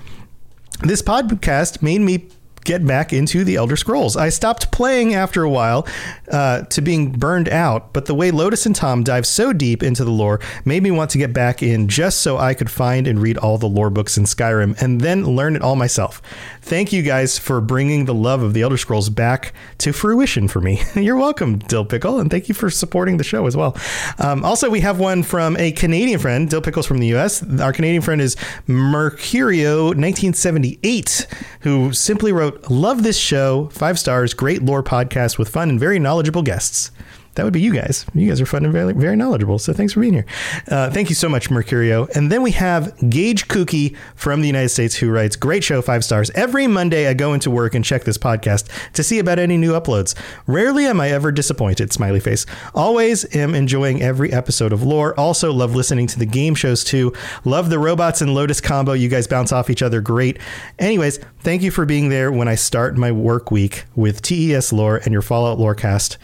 "This 0.82 1.02
podcast 1.02 1.82
made 1.82 2.02
me." 2.02 2.30
Get 2.64 2.86
back 2.86 3.14
into 3.14 3.46
the 3.46 3.56
Elder 3.56 3.78
Scrolls. 3.78 4.18
I 4.18 4.28
stopped 4.28 4.74
playing 4.74 5.14
after 5.14 5.42
a 5.42 5.50
while 5.50 5.88
uh, 6.32 6.64
to 6.64 6.82
being 6.82 7.12
burned 7.12 7.50
out, 7.50 7.94
but 7.94 8.06
the 8.06 8.16
way 8.16 8.32
Lotus 8.32 8.66
and 8.66 8.76
Tom 8.76 9.04
dive 9.04 9.26
so 9.26 9.54
deep 9.54 9.82
into 9.82 10.04
the 10.04 10.12
lore 10.12 10.40
made 10.66 10.84
me 10.84 10.92
want 10.92 11.10
to 11.12 11.18
get 11.18 11.32
back 11.34 11.64
in 11.64 11.88
just 11.88 12.22
so 12.22 12.38
I 12.38 12.54
could 12.54 12.70
find 12.70 13.08
and 13.08 13.22
read 13.22 13.38
all 13.38 13.58
the 13.58 13.68
lore 13.68 13.90
books 13.90 14.18
in 14.18 14.26
Skyrim 14.26 14.80
and 14.82 15.00
then 15.02 15.24
learn 15.24 15.56
it 15.56 15.62
all 15.62 15.76
myself. 15.76 16.22
Thank 16.62 16.92
you 16.92 17.02
guys 17.02 17.38
for 17.38 17.62
bringing 17.62 18.06
the 18.06 18.14
love 18.14 18.44
of 18.44 18.54
the 18.54 18.62
Elder 18.62 18.78
Scrolls 18.78 19.10
back 19.10 19.54
to 19.78 19.94
fruition 19.94 20.48
for 20.48 20.60
me. 20.60 20.82
You're 20.96 21.16
welcome, 21.16 21.60
Dill 21.60 21.86
Pickle, 21.86 22.20
and 22.20 22.30
thank 22.30 22.50
you 22.50 22.56
for 22.56 22.70
supporting 22.70 23.18
the 23.18 23.24
show 23.24 23.48
as 23.48 23.56
well. 23.56 23.78
Um, 24.20 24.44
also, 24.44 24.70
we 24.70 24.82
have 24.82 25.00
one 25.00 25.24
from 25.24 25.56
a 25.58 25.72
Canadian 25.72 26.20
friend. 26.20 26.50
Dill 26.50 26.62
Pickle's 26.62 26.86
from 26.86 26.98
the 26.98 27.08
U.S. 27.08 27.42
Our 27.62 27.72
Canadian 27.72 28.02
friend 28.02 28.20
is 28.22 28.36
Mercurio 28.68 29.88
1978, 29.88 31.28
who 31.62 31.94
simply 31.94 32.34
wrote, 32.34 32.70
"Love 32.70 33.04
this 33.04 33.18
show, 33.18 33.70
five 33.72 33.98
stars, 33.98 34.34
great 34.34 34.62
lore 34.62 34.84
podcast 34.84 35.38
with 35.38 35.48
fun 35.48 35.70
and 35.70 35.80
very 35.80 36.00
knowledgeable 36.00 36.17
guests." 36.42 36.92
That 37.38 37.44
would 37.44 37.54
be 37.54 37.62
you 37.62 37.72
guys. 37.72 38.04
You 38.16 38.28
guys 38.28 38.42
are 38.42 38.48
fun 38.48 38.66
and 38.66 38.74
very, 38.74 38.94
very 38.94 39.16
knowledgeable. 39.16 39.60
So 39.60 39.72
thanks 39.72 39.94
for 39.94 40.00
being 40.02 40.14
here. 40.14 40.26
Uh, 40.70 40.90
thank 40.90 41.10
you 41.10 41.16
so 41.16 41.30
much, 41.30 41.50
Mercurio. 41.52 42.10
And 42.16 42.32
then 42.32 42.42
we 42.42 42.52
have 42.52 42.94
Gage 43.10 43.48
Kookie 43.48 43.96
from 44.16 44.42
the 44.42 44.48
United 44.48 44.70
States 44.70 44.96
who 44.96 45.12
writes, 45.12 45.36
Great 45.36 45.64
show, 45.64 45.84
five 45.84 46.04
stars. 46.04 46.32
Every 46.32 46.66
Monday 46.66 47.08
I 47.08 47.14
go 47.14 47.34
into 47.34 47.52
work 47.52 47.76
and 47.76 47.86
check 47.86 48.06
this 48.06 48.18
podcast 48.18 48.70
to 48.94 49.04
see 49.04 49.20
about 49.20 49.38
any 49.38 49.56
new 49.56 49.74
uploads. 49.74 50.16
Rarely 50.48 50.86
am 50.88 51.00
I 51.00 51.12
ever 51.12 51.32
disappointed, 51.32 51.94
smiley 51.94 52.20
face. 52.20 52.48
Always 52.74 53.36
am 53.36 53.54
enjoying 53.54 54.02
every 54.02 54.34
episode 54.34 54.74
of 54.74 54.82
Lore. 54.82 55.18
Also 55.20 55.54
love 55.54 55.76
listening 55.76 56.08
to 56.08 56.18
the 56.18 56.26
game 56.26 56.56
shows 56.56 56.84
too. 56.84 57.14
Love 57.46 57.70
the 57.70 57.78
robots 57.78 58.20
and 58.20 58.34
Lotus 58.34 58.60
combo. 58.60 58.94
You 58.94 59.10
guys 59.10 59.28
bounce 59.28 59.52
off 59.52 59.70
each 59.70 59.84
other 59.84 60.02
great. 60.02 60.40
Anyways, 60.80 61.20
thank 61.42 61.62
you 61.62 61.70
for 61.70 61.86
being 61.86 62.10
there 62.10 62.32
when 62.32 62.48
I 62.48 62.56
start 62.56 62.98
my 62.98 63.12
work 63.12 63.52
week 63.52 63.86
with 63.96 64.24
TES 64.24 64.74
Lore 64.74 64.98
and 64.98 65.14
your 65.14 65.22
Fallout 65.22 65.60
Lorecast. 65.60 66.18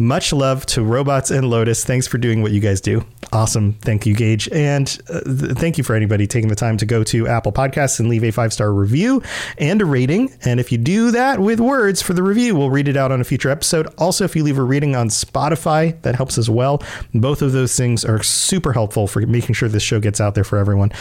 Much 0.00 0.32
love 0.32 0.64
to 0.64 0.82
Robots 0.82 1.30
and 1.30 1.50
Lotus. 1.50 1.84
Thanks 1.84 2.06
for 2.06 2.16
doing 2.16 2.40
what 2.40 2.52
you 2.52 2.60
guys 2.60 2.80
do. 2.80 3.04
Awesome. 3.34 3.74
Thank 3.82 4.06
you, 4.06 4.14
Gage. 4.14 4.48
And 4.48 4.98
uh, 5.10 5.20
th- 5.20 5.58
thank 5.58 5.76
you 5.76 5.84
for 5.84 5.94
anybody 5.94 6.26
taking 6.26 6.48
the 6.48 6.56
time 6.56 6.78
to 6.78 6.86
go 6.86 7.04
to 7.04 7.28
Apple 7.28 7.52
Podcasts 7.52 8.00
and 8.00 8.08
leave 8.08 8.24
a 8.24 8.30
five 8.30 8.50
star 8.50 8.72
review 8.72 9.22
and 9.58 9.82
a 9.82 9.84
rating. 9.84 10.32
And 10.42 10.58
if 10.58 10.72
you 10.72 10.78
do 10.78 11.10
that 11.10 11.38
with 11.38 11.60
words 11.60 12.00
for 12.00 12.14
the 12.14 12.22
review, 12.22 12.56
we'll 12.56 12.70
read 12.70 12.88
it 12.88 12.96
out 12.96 13.12
on 13.12 13.20
a 13.20 13.24
future 13.24 13.50
episode. 13.50 13.88
Also, 13.98 14.24
if 14.24 14.34
you 14.34 14.42
leave 14.42 14.56
a 14.56 14.64
rating 14.64 14.96
on 14.96 15.08
Spotify, 15.08 16.00
that 16.00 16.14
helps 16.14 16.38
as 16.38 16.48
well. 16.48 16.82
Both 17.12 17.42
of 17.42 17.52
those 17.52 17.76
things 17.76 18.02
are 18.02 18.22
super 18.22 18.72
helpful 18.72 19.06
for 19.06 19.20
making 19.26 19.54
sure 19.54 19.68
this 19.68 19.82
show 19.82 20.00
gets 20.00 20.18
out 20.18 20.34
there 20.34 20.44
for 20.44 20.56
everyone. 20.56 20.92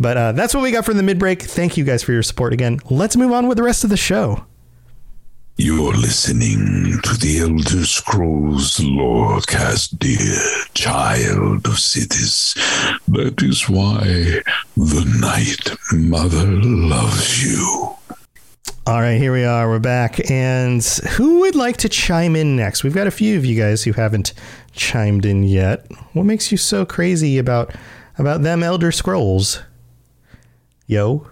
But 0.00 0.16
uh, 0.16 0.32
that's 0.32 0.52
what 0.52 0.64
we 0.64 0.72
got 0.72 0.84
for 0.84 0.94
the 0.94 1.04
mid 1.04 1.20
break. 1.20 1.42
Thank 1.42 1.76
you 1.76 1.84
guys 1.84 2.02
for 2.02 2.10
your 2.10 2.24
support 2.24 2.52
again. 2.52 2.80
Let's 2.90 3.16
move 3.16 3.30
on 3.30 3.46
with 3.46 3.56
the 3.56 3.62
rest 3.62 3.84
of 3.84 3.90
the 3.90 3.96
show. 3.96 4.47
You're 5.60 5.92
listening 5.92 7.00
to 7.02 7.14
the 7.18 7.40
Elder 7.40 7.84
Scrolls 7.84 8.76
Lorecast, 8.76 9.98
dear 9.98 10.38
child 10.74 11.66
of 11.66 11.80
cities. 11.80 12.54
That 13.08 13.42
is 13.42 13.68
why 13.68 14.04
the 14.76 15.18
Night 15.20 15.76
Mother 15.92 16.46
loves 16.46 17.42
you. 17.42 17.92
All 18.86 19.00
right, 19.00 19.18
here 19.18 19.32
we 19.32 19.44
are. 19.44 19.68
We're 19.68 19.80
back. 19.80 20.30
And 20.30 20.84
who 20.84 21.40
would 21.40 21.56
like 21.56 21.78
to 21.78 21.88
chime 21.88 22.36
in 22.36 22.54
next? 22.54 22.84
We've 22.84 22.94
got 22.94 23.08
a 23.08 23.10
few 23.10 23.36
of 23.36 23.44
you 23.44 23.60
guys 23.60 23.82
who 23.82 23.92
haven't 23.94 24.34
chimed 24.70 25.26
in 25.26 25.42
yet. 25.42 25.90
What 26.12 26.22
makes 26.22 26.52
you 26.52 26.56
so 26.56 26.86
crazy 26.86 27.36
about 27.36 27.74
about 28.16 28.42
them 28.42 28.62
Elder 28.62 28.92
Scrolls? 28.92 29.60
Yo, 30.86 31.26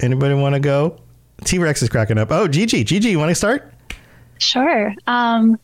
anybody 0.00 0.34
want 0.34 0.54
to 0.54 0.60
go? 0.60 1.00
T 1.44 1.58
Rex 1.58 1.82
is 1.82 1.88
cracking 1.88 2.18
up. 2.18 2.30
Oh, 2.30 2.48
Gigi, 2.48 2.84
Gigi, 2.84 3.10
you 3.10 3.18
want 3.18 3.30
to 3.30 3.34
start? 3.34 3.72
Sure. 4.38 4.94
Um, 5.06 5.58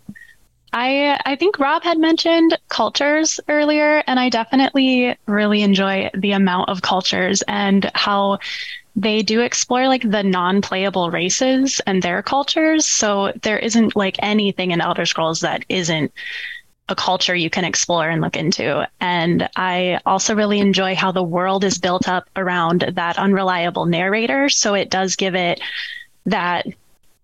I 0.72 1.20
I 1.24 1.36
think 1.36 1.58
Rob 1.58 1.82
had 1.84 1.98
mentioned 1.98 2.58
cultures 2.68 3.38
earlier, 3.48 4.02
and 4.06 4.18
I 4.18 4.28
definitely 4.28 5.16
really 5.26 5.62
enjoy 5.62 6.10
the 6.14 6.32
amount 6.32 6.68
of 6.68 6.82
cultures 6.82 7.42
and 7.46 7.90
how 7.94 8.38
they 8.96 9.22
do 9.22 9.40
explore 9.40 9.88
like 9.88 10.08
the 10.08 10.22
non-playable 10.22 11.10
races 11.10 11.80
and 11.86 12.02
their 12.02 12.22
cultures. 12.22 12.86
So 12.86 13.32
there 13.42 13.58
isn't 13.58 13.96
like 13.96 14.16
anything 14.20 14.70
in 14.70 14.80
Elder 14.80 15.06
Scrolls 15.06 15.40
that 15.40 15.64
isn't 15.68 16.12
a 16.88 16.94
culture 16.94 17.34
you 17.34 17.48
can 17.48 17.64
explore 17.64 18.08
and 18.08 18.20
look 18.20 18.36
into. 18.36 18.86
And 19.00 19.48
I 19.56 20.00
also 20.04 20.34
really 20.34 20.60
enjoy 20.60 20.94
how 20.94 21.12
the 21.12 21.22
world 21.22 21.64
is 21.64 21.78
built 21.78 22.08
up 22.08 22.28
around 22.36 22.92
that 22.92 23.18
unreliable 23.18 23.86
narrator. 23.86 24.48
So 24.48 24.74
it 24.74 24.90
does 24.90 25.16
give 25.16 25.34
it 25.34 25.60
that 26.26 26.66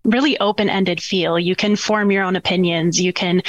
really 0.03 0.39
open 0.39 0.69
ended 0.69 1.01
feel. 1.01 1.37
You 1.37 1.55
can 1.55 1.75
form 1.75 2.11
your 2.11 2.23
own 2.23 2.35
opinions. 2.35 2.99
You 2.99 3.13
can 3.13 3.43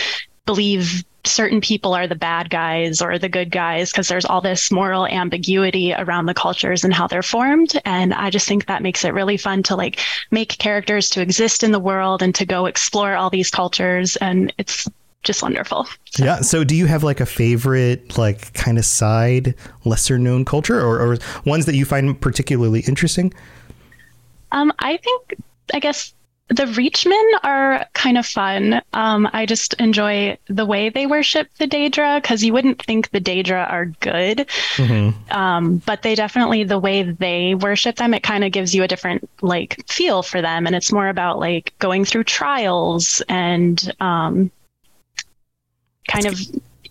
believe 0.44 1.02
certain 1.24 1.60
people 1.60 1.94
are 1.94 2.06
the 2.06 2.14
bad 2.14 2.50
guys 2.50 3.00
or 3.00 3.18
the 3.18 3.28
good 3.28 3.50
guys 3.50 3.90
because 3.90 4.08
there's 4.08 4.24
all 4.24 4.40
this 4.40 4.72
moral 4.72 5.06
ambiguity 5.06 5.94
around 5.94 6.26
the 6.26 6.34
cultures 6.34 6.82
and 6.82 6.92
how 6.92 7.06
they're 7.06 7.22
formed 7.22 7.80
and 7.84 8.12
i 8.14 8.28
just 8.28 8.48
think 8.48 8.66
that 8.66 8.82
makes 8.82 9.04
it 9.04 9.14
really 9.14 9.36
fun 9.36 9.62
to 9.62 9.76
like 9.76 10.00
make 10.32 10.58
characters 10.58 11.08
to 11.08 11.20
exist 11.20 11.62
in 11.62 11.70
the 11.70 11.78
world 11.78 12.22
and 12.22 12.34
to 12.34 12.44
go 12.44 12.66
explore 12.66 13.14
all 13.14 13.30
these 13.30 13.52
cultures 13.52 14.16
and 14.16 14.52
it's 14.58 14.88
just 15.22 15.42
wonderful. 15.42 15.86
So. 16.10 16.24
Yeah. 16.24 16.40
So, 16.40 16.64
do 16.64 16.74
you 16.74 16.86
have 16.86 17.04
like 17.04 17.20
a 17.20 17.26
favorite, 17.26 18.18
like 18.18 18.52
kind 18.54 18.78
of 18.78 18.84
side, 18.84 19.54
lesser 19.84 20.18
known 20.18 20.44
culture, 20.44 20.80
or, 20.80 21.00
or 21.00 21.18
ones 21.44 21.66
that 21.66 21.74
you 21.74 21.84
find 21.84 22.20
particularly 22.20 22.80
interesting? 22.80 23.32
Um, 24.50 24.72
I 24.78 24.98
think, 24.98 25.36
I 25.72 25.78
guess 25.78 26.12
the 26.48 26.64
Reachmen 26.64 27.38
are 27.42 27.86
kind 27.94 28.18
of 28.18 28.26
fun. 28.26 28.82
Um, 28.92 29.28
I 29.32 29.46
just 29.46 29.74
enjoy 29.74 30.36
the 30.48 30.66
way 30.66 30.90
they 30.90 31.06
worship 31.06 31.48
the 31.58 31.66
Daedra 31.66 32.20
because 32.20 32.44
you 32.44 32.52
wouldn't 32.52 32.82
think 32.82 33.10
the 33.10 33.20
Daedra 33.20 33.70
are 33.70 33.86
good, 33.86 34.46
mm-hmm. 34.76 35.32
um, 35.32 35.78
but 35.86 36.02
they 36.02 36.14
definitely 36.14 36.64
the 36.64 36.78
way 36.78 37.02
they 37.02 37.54
worship 37.54 37.96
them. 37.96 38.12
It 38.12 38.22
kind 38.22 38.44
of 38.44 38.52
gives 38.52 38.74
you 38.74 38.82
a 38.82 38.88
different 38.88 39.28
like 39.40 39.82
feel 39.88 40.22
for 40.22 40.42
them, 40.42 40.66
and 40.66 40.76
it's 40.76 40.92
more 40.92 41.08
about 41.08 41.38
like 41.38 41.72
going 41.78 42.04
through 42.04 42.24
trials 42.24 43.22
and 43.28 43.90
um, 44.00 44.50
kind 46.08 46.26
of 46.26 46.40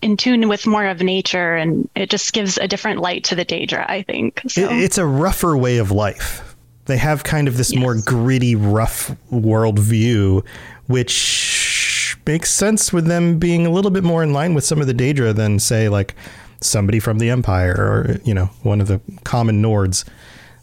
in 0.02 0.16
tune 0.16 0.48
with 0.48 0.66
more 0.66 0.86
of 0.86 1.00
nature 1.00 1.54
and 1.54 1.88
it 1.94 2.10
just 2.10 2.32
gives 2.32 2.58
a 2.58 2.66
different 2.66 3.00
light 3.00 3.24
to 3.24 3.34
the 3.34 3.44
Daedra, 3.44 3.88
I 3.88 4.02
think. 4.02 4.42
So. 4.48 4.68
It's 4.70 4.98
a 4.98 5.06
rougher 5.06 5.56
way 5.56 5.78
of 5.78 5.90
life. 5.90 6.56
They 6.86 6.96
have 6.96 7.22
kind 7.22 7.46
of 7.46 7.56
this 7.56 7.72
yes. 7.72 7.80
more 7.80 7.96
gritty, 8.04 8.56
rough 8.56 9.16
world 9.30 9.78
view, 9.78 10.44
which 10.88 12.18
makes 12.26 12.52
sense 12.52 12.92
with 12.92 13.06
them 13.06 13.38
being 13.38 13.66
a 13.66 13.70
little 13.70 13.92
bit 13.92 14.02
more 14.02 14.22
in 14.22 14.32
line 14.32 14.54
with 14.54 14.64
some 14.64 14.80
of 14.80 14.88
the 14.88 14.94
Daedra 14.94 15.34
than, 15.34 15.60
say, 15.60 15.88
like 15.88 16.16
somebody 16.60 16.98
from 16.98 17.18
the 17.18 17.30
Empire 17.30 17.72
or, 17.72 18.20
you 18.24 18.34
know, 18.34 18.46
one 18.62 18.80
of 18.80 18.88
the 18.88 19.00
common 19.22 19.62
Nords. 19.62 20.04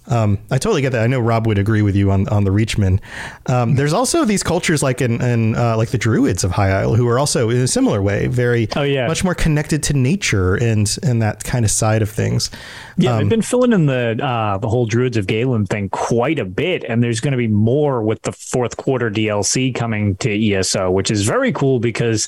Um, 0.10 0.40
I 0.50 0.58
totally 0.58 0.82
get 0.82 0.92
that. 0.92 1.04
I 1.04 1.08
know 1.08 1.20
Rob 1.20 1.48
would 1.48 1.58
agree 1.58 1.82
with 1.82 1.96
you 1.96 2.12
on 2.12 2.28
on 2.30 2.44
the 2.44 2.52
Reachmen. 2.52 3.00
Um, 3.46 3.76
there's 3.76 3.94
also 3.94 4.26
these 4.26 4.44
cultures 4.44 4.82
like 4.82 5.02
in, 5.02 5.22
in 5.22 5.56
uh, 5.56 5.78
like 5.78 5.90
the 5.90 5.98
Druids 5.98 6.44
of 6.44 6.52
High 6.52 6.72
Isle 6.72 6.96
who 6.96 7.08
are 7.08 7.20
also 7.20 7.50
in 7.50 7.58
a 7.58 7.68
similar 7.68 8.02
way 8.02 8.28
very 8.28 8.68
oh, 8.76 8.84
yeah. 8.84 9.08
much 9.08 9.24
more 9.24 9.36
connected 9.36 9.84
to 9.84 9.94
nature 9.94 10.56
and 10.56 10.98
and 11.04 11.22
that 11.22 11.44
kind 11.44 11.64
of 11.64 11.72
side 11.72 12.02
of 12.02 12.10
things. 12.10 12.50
Yeah, 12.98 13.14
um, 13.14 13.20
they've 13.20 13.30
been 13.30 13.42
filling 13.42 13.72
in 13.72 13.86
the 13.86 14.20
uh, 14.22 14.58
the 14.58 14.68
whole 14.68 14.86
Druids 14.86 15.18
of 15.18 15.28
Galen 15.28 15.66
thing 15.68 15.90
quite 15.90 16.40
a 16.40 16.46
bit, 16.46 16.84
and 16.84 17.04
there's 17.04 17.20
going 17.20 17.34
to 17.34 17.38
be 17.38 17.48
more 17.48 18.02
with 18.02 18.22
the 18.24 18.32
fourth 18.32 18.78
quarter 18.78 19.12
DLC 19.12 19.74
coming 19.74 20.16
to 20.18 20.54
ESO, 20.54 20.90
which 20.92 21.12
is 21.12 21.26
very 21.26 21.52
cool 21.52 21.80
because 21.80 22.28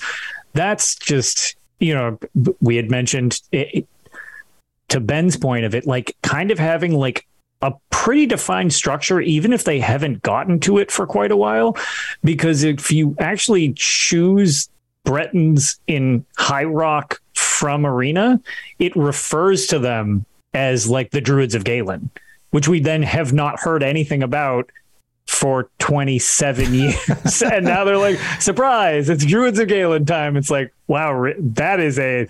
that's 0.54 0.96
just 0.96 1.56
you 1.80 1.94
know 1.94 2.20
we 2.62 2.76
had 2.76 2.92
mentioned. 2.92 3.42
It, 3.52 3.88
to 4.90 5.00
Ben's 5.00 5.38
point 5.38 5.64
of 5.64 5.74
it, 5.74 5.88
like 5.88 6.18
kind 6.22 6.52
of 6.52 6.60
having 6.60 6.92
like 6.92 7.26
a 7.62 7.74
pretty 7.90 8.26
defined 8.26 8.74
structure, 8.74 9.22
even 9.22 9.54
if 9.54 9.64
they 9.64 9.80
haven't 9.80 10.22
gotten 10.24 10.60
to 10.62 10.78
it 10.78 10.92
for 10.92 11.06
quite 11.06 11.32
a 11.32 11.38
while. 11.38 11.78
Because 12.24 12.64
if 12.64 12.92
you 12.92 13.16
actually 13.20 13.74
choose 13.74 14.70
Bretons 15.04 15.80
in 15.88 16.26
High 16.38 16.64
Rock 16.64 17.22
from 17.34 17.86
Arena, 17.86 18.42
it 18.80 18.96
refers 18.96 19.68
to 19.68 19.80
them 19.80 20.26
as 20.54 20.90
like 20.90 21.12
the 21.12 21.22
Druids 21.22 21.56
of 21.56 21.64
Galen, 21.64 22.10
which 22.52 22.68
we 22.68 22.80
then 22.80 23.04
have 23.04 23.34
not 23.34 23.60
heard 23.60 23.84
anything 23.84 24.24
about 24.24 24.70
for 25.28 25.70
27 25.80 26.74
years. 26.74 27.42
and 27.42 27.66
now 27.66 27.84
they're 27.84 27.98
like, 27.98 28.18
surprise, 28.40 29.10
it's 29.10 29.26
Druids 29.26 29.60
of 29.60 29.68
Galen 29.68 30.06
time. 30.06 30.36
It's 30.38 30.52
like, 30.52 30.74
wow, 30.88 31.32
that 31.40 31.80
is 31.80 31.98
a, 32.00 32.28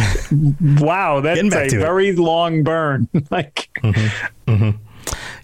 wow, 0.80 1.20
that's 1.22 1.42
a 1.42 1.70
very 1.70 2.10
it. 2.10 2.20
long 2.20 2.64
burn. 2.64 3.08
like, 3.32 3.70
mm-hmm. 3.82 4.52
Mm-hmm. 4.52 4.91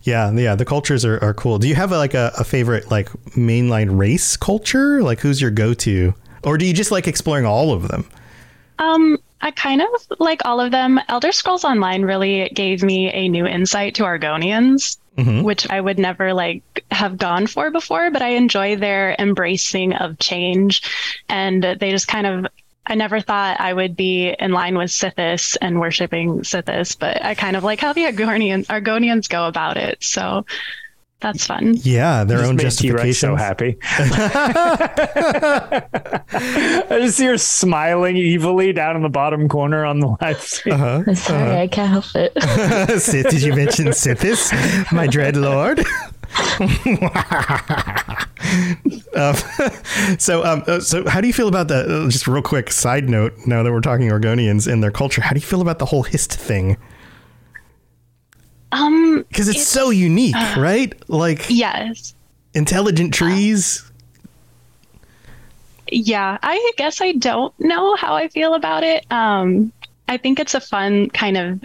Yeah, 0.07 0.31
yeah, 0.31 0.55
the 0.55 0.63
cultures 0.63 1.03
are, 1.03 1.21
are 1.21 1.33
cool. 1.33 1.59
Do 1.59 1.67
you 1.67 1.75
have 1.75 1.91
a, 1.91 1.97
like 1.97 2.13
a, 2.13 2.31
a 2.37 2.45
favorite 2.45 2.89
like 2.89 3.09
mainline 3.35 3.99
race 3.99 4.37
culture? 4.37 5.03
Like 5.03 5.19
who's 5.19 5.41
your 5.41 5.51
go 5.51 5.73
to? 5.73 6.13
Or 6.45 6.57
do 6.57 6.65
you 6.65 6.73
just 6.73 6.91
like 6.91 7.09
exploring 7.09 7.45
all 7.45 7.73
of 7.73 7.89
them? 7.89 8.07
Um, 8.79 9.17
I 9.41 9.51
kind 9.51 9.81
of 9.81 9.89
like 10.17 10.45
all 10.45 10.61
of 10.61 10.71
them. 10.71 10.97
Elder 11.09 11.33
Scrolls 11.33 11.65
Online 11.65 12.03
really 12.03 12.49
gave 12.53 12.83
me 12.83 13.11
a 13.11 13.27
new 13.27 13.45
insight 13.45 13.95
to 13.95 14.03
Argonians, 14.03 14.97
mm-hmm. 15.17 15.43
which 15.43 15.69
I 15.69 15.81
would 15.81 15.99
never 15.99 16.33
like 16.33 16.85
have 16.89 17.17
gone 17.17 17.45
for 17.45 17.69
before, 17.69 18.09
but 18.09 18.21
I 18.21 18.29
enjoy 18.29 18.77
their 18.77 19.13
embracing 19.19 19.91
of 19.93 20.19
change 20.19 20.83
and 21.27 21.61
they 21.61 21.91
just 21.91 22.07
kind 22.07 22.25
of 22.25 22.47
I 22.87 22.95
never 22.95 23.19
thought 23.19 23.59
I 23.59 23.73
would 23.73 23.95
be 23.95 24.33
in 24.39 24.51
line 24.51 24.77
with 24.77 24.89
Sithis 24.89 25.57
and 25.61 25.79
worshiping 25.79 26.39
Sithis, 26.39 26.97
but 26.97 27.23
I 27.23 27.35
kind 27.35 27.57
of 27.57 27.63
like 27.63 27.81
how 27.81 27.93
the 27.93 28.05
Argonians, 28.05 28.67
Argonians 28.67 29.27
go 29.27 29.45
about 29.45 29.75
it. 29.75 30.01
So 30.01 30.45
that's 31.19 31.47
fun. 31.47 31.73
Yeah, 31.77 32.23
their 32.23 32.45
own 32.45 32.57
justification. 32.57 33.13
So 33.13 33.35
happy. 33.35 33.77
I 36.89 36.99
just 37.01 37.17
see 37.17 37.25
her 37.25 37.37
smiling 37.39 38.17
evilly 38.17 38.71
down 38.71 38.95
in 38.95 39.01
the 39.01 39.09
bottom 39.09 39.49
corner 39.49 39.83
on 39.83 39.99
the 39.99 40.15
live 40.21 40.39
stream. 40.39 40.75
Uh-huh. 40.75 41.15
Sorry, 41.15 41.41
uh-huh. 41.41 41.61
I 41.61 41.67
can't 41.67 41.89
help 41.89 42.05
it. 42.15 42.33
Did 43.31 43.41
you 43.41 43.55
mention 43.55 43.87
Sithis, 43.87 44.53
my 44.91 45.07
dread 45.07 45.35
lord? 45.35 45.83
um, 49.15 49.35
so, 50.17 50.43
um, 50.43 50.63
uh, 50.67 50.79
so 50.79 51.07
how 51.07 51.21
do 51.21 51.27
you 51.27 51.33
feel 51.33 51.47
about 51.47 51.67
that? 51.67 51.89
Uh, 51.89 52.09
just 52.09 52.27
real 52.27 52.41
quick 52.41 52.71
side 52.71 53.09
note. 53.09 53.33
Now 53.45 53.63
that 53.63 53.71
we're 53.71 53.81
talking 53.81 54.09
Argonians 54.09 54.71
and 54.71 54.83
their 54.83 54.91
culture, 54.91 55.21
how 55.21 55.31
do 55.31 55.37
you 55.37 55.45
feel 55.45 55.61
about 55.61 55.79
the 55.79 55.85
whole 55.85 56.03
hist 56.03 56.33
thing? 56.33 56.77
Um, 58.71 59.25
Because 59.29 59.47
it's, 59.47 59.67
so 59.67 59.89
unique, 59.89 60.35
uh, 60.35 60.55
right? 60.59 60.93
Like 61.09 61.45
yes. 61.49 62.13
intelligent 62.53 63.13
trees. 63.13 63.83
Yeah, 65.89 66.37
I 66.43 66.71
guess 66.77 67.01
I 67.01 67.13
don't 67.13 67.57
know 67.59 67.95
how 67.95 68.15
I 68.15 68.27
feel 68.27 68.55
about 68.55 68.83
it. 68.83 69.09
Um, 69.09 69.71
I 70.09 70.17
think 70.17 70.39
it's 70.39 70.53
a 70.53 70.59
fun 70.59 71.09
kind 71.11 71.37
of 71.37 71.63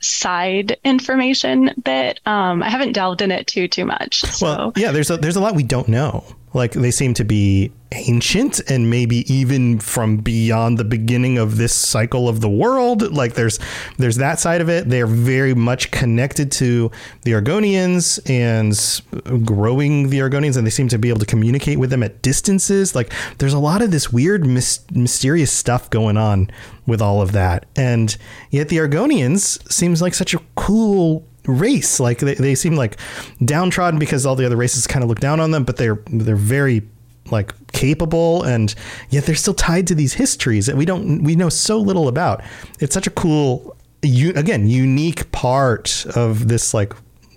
side 0.00 0.78
information 0.84 1.70
that 1.84 2.20
um, 2.26 2.62
I 2.62 2.68
haven't 2.68 2.92
delved 2.92 3.22
in 3.22 3.30
it 3.30 3.46
too 3.46 3.68
too 3.68 3.84
much. 3.84 4.22
So 4.22 4.46
Well, 4.46 4.72
yeah, 4.76 4.92
there's 4.92 5.10
a, 5.10 5.16
there's 5.16 5.36
a 5.36 5.40
lot 5.40 5.54
we 5.54 5.62
don't 5.62 5.88
know. 5.88 6.24
Like 6.52 6.72
they 6.72 6.90
seem 6.90 7.14
to 7.14 7.24
be 7.24 7.72
ancient 7.92 8.60
and 8.70 8.88
maybe 8.88 9.30
even 9.32 9.78
from 9.78 10.18
beyond 10.18 10.78
the 10.78 10.84
beginning 10.84 11.38
of 11.38 11.56
this 11.56 11.74
cycle 11.74 12.28
of 12.28 12.40
the 12.40 12.48
world. 12.48 13.12
Like 13.12 13.34
there's 13.34 13.58
there's 13.98 14.16
that 14.16 14.38
side 14.38 14.60
of 14.60 14.68
it. 14.68 14.88
They're 14.88 15.06
very 15.06 15.54
much 15.54 15.90
connected 15.90 16.50
to 16.52 16.90
the 17.22 17.32
Argonians 17.32 18.18
and 18.28 19.46
growing 19.46 20.10
the 20.10 20.18
Argonians, 20.18 20.56
and 20.56 20.66
they 20.66 20.70
seem 20.70 20.88
to 20.88 20.98
be 20.98 21.08
able 21.08 21.20
to 21.20 21.26
communicate 21.26 21.78
with 21.78 21.90
them 21.90 22.02
at 22.02 22.22
distances. 22.22 22.94
Like 22.94 23.12
there's 23.38 23.54
a 23.54 23.58
lot 23.58 23.82
of 23.82 23.90
this 23.90 24.12
weird, 24.12 24.46
mys- 24.46 24.84
mysterious 24.92 25.52
stuff 25.52 25.90
going 25.90 26.16
on 26.16 26.50
with 26.86 27.00
all 27.00 27.22
of 27.22 27.32
that, 27.32 27.66
and 27.76 28.16
yet 28.50 28.68
the 28.68 28.78
Argonians 28.78 29.70
seems 29.70 30.02
like 30.02 30.14
such 30.14 30.34
a 30.34 30.40
cool 30.56 31.24
race. 31.46 32.00
Like 32.00 32.18
they, 32.18 32.34
they 32.34 32.54
seem 32.54 32.76
like 32.76 32.98
downtrodden 33.44 33.98
because 33.98 34.26
all 34.26 34.36
the 34.36 34.46
other 34.46 34.56
races 34.56 34.86
kind 34.86 35.02
of 35.02 35.08
look 35.08 35.20
down 35.20 35.40
on 35.40 35.50
them, 35.50 35.64
but 35.64 35.76
they're 35.76 36.02
they're 36.10 36.36
very 36.36 36.82
like 37.30 37.54
capable 37.72 38.42
and 38.42 38.74
yet 39.10 39.24
they're 39.24 39.36
still 39.36 39.54
tied 39.54 39.86
to 39.86 39.94
these 39.94 40.14
histories 40.14 40.66
that 40.66 40.76
we 40.76 40.84
don't 40.84 41.22
we 41.22 41.36
know 41.36 41.48
so 41.48 41.78
little 41.78 42.08
about. 42.08 42.42
It's 42.80 42.94
such 42.94 43.06
a 43.06 43.10
cool 43.10 43.76
u- 44.02 44.32
again 44.34 44.66
unique 44.66 45.30
part 45.32 46.06
of 46.16 46.48
this 46.48 46.74
like 46.74 46.92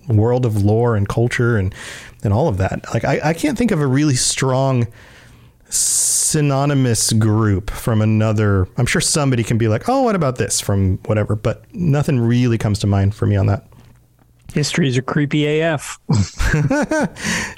world 0.08 0.46
of 0.46 0.64
lore 0.64 0.96
and 0.96 1.08
culture 1.08 1.58
and 1.58 1.74
and 2.24 2.34
all 2.34 2.48
of 2.48 2.58
that. 2.58 2.86
Like 2.94 3.06
I, 3.06 3.20
I 3.24 3.34
can't 3.34 3.58
think 3.58 3.72
of 3.72 3.82
a 3.82 3.88
really 3.88 4.16
strong 4.16 4.88
synonymous 5.70 7.12
group 7.14 7.70
from 7.70 8.02
another. 8.02 8.68
I'm 8.78 8.86
sure 8.86 9.02
somebody 9.02 9.44
can 9.44 9.58
be 9.58 9.68
like, 9.68 9.90
oh, 9.90 10.04
what 10.04 10.16
about 10.16 10.38
this 10.38 10.62
from 10.62 10.98
whatever, 11.06 11.36
but 11.36 11.64
nothing 11.74 12.20
really 12.20 12.58
comes 12.58 12.80
to 12.80 12.88
mind 12.88 13.16
for 13.16 13.26
me 13.26 13.36
on 13.36 13.48
that. 13.48 13.68
Histories 14.54 14.98
are 14.98 15.02
creepy 15.02 15.60
AF. 15.62 16.00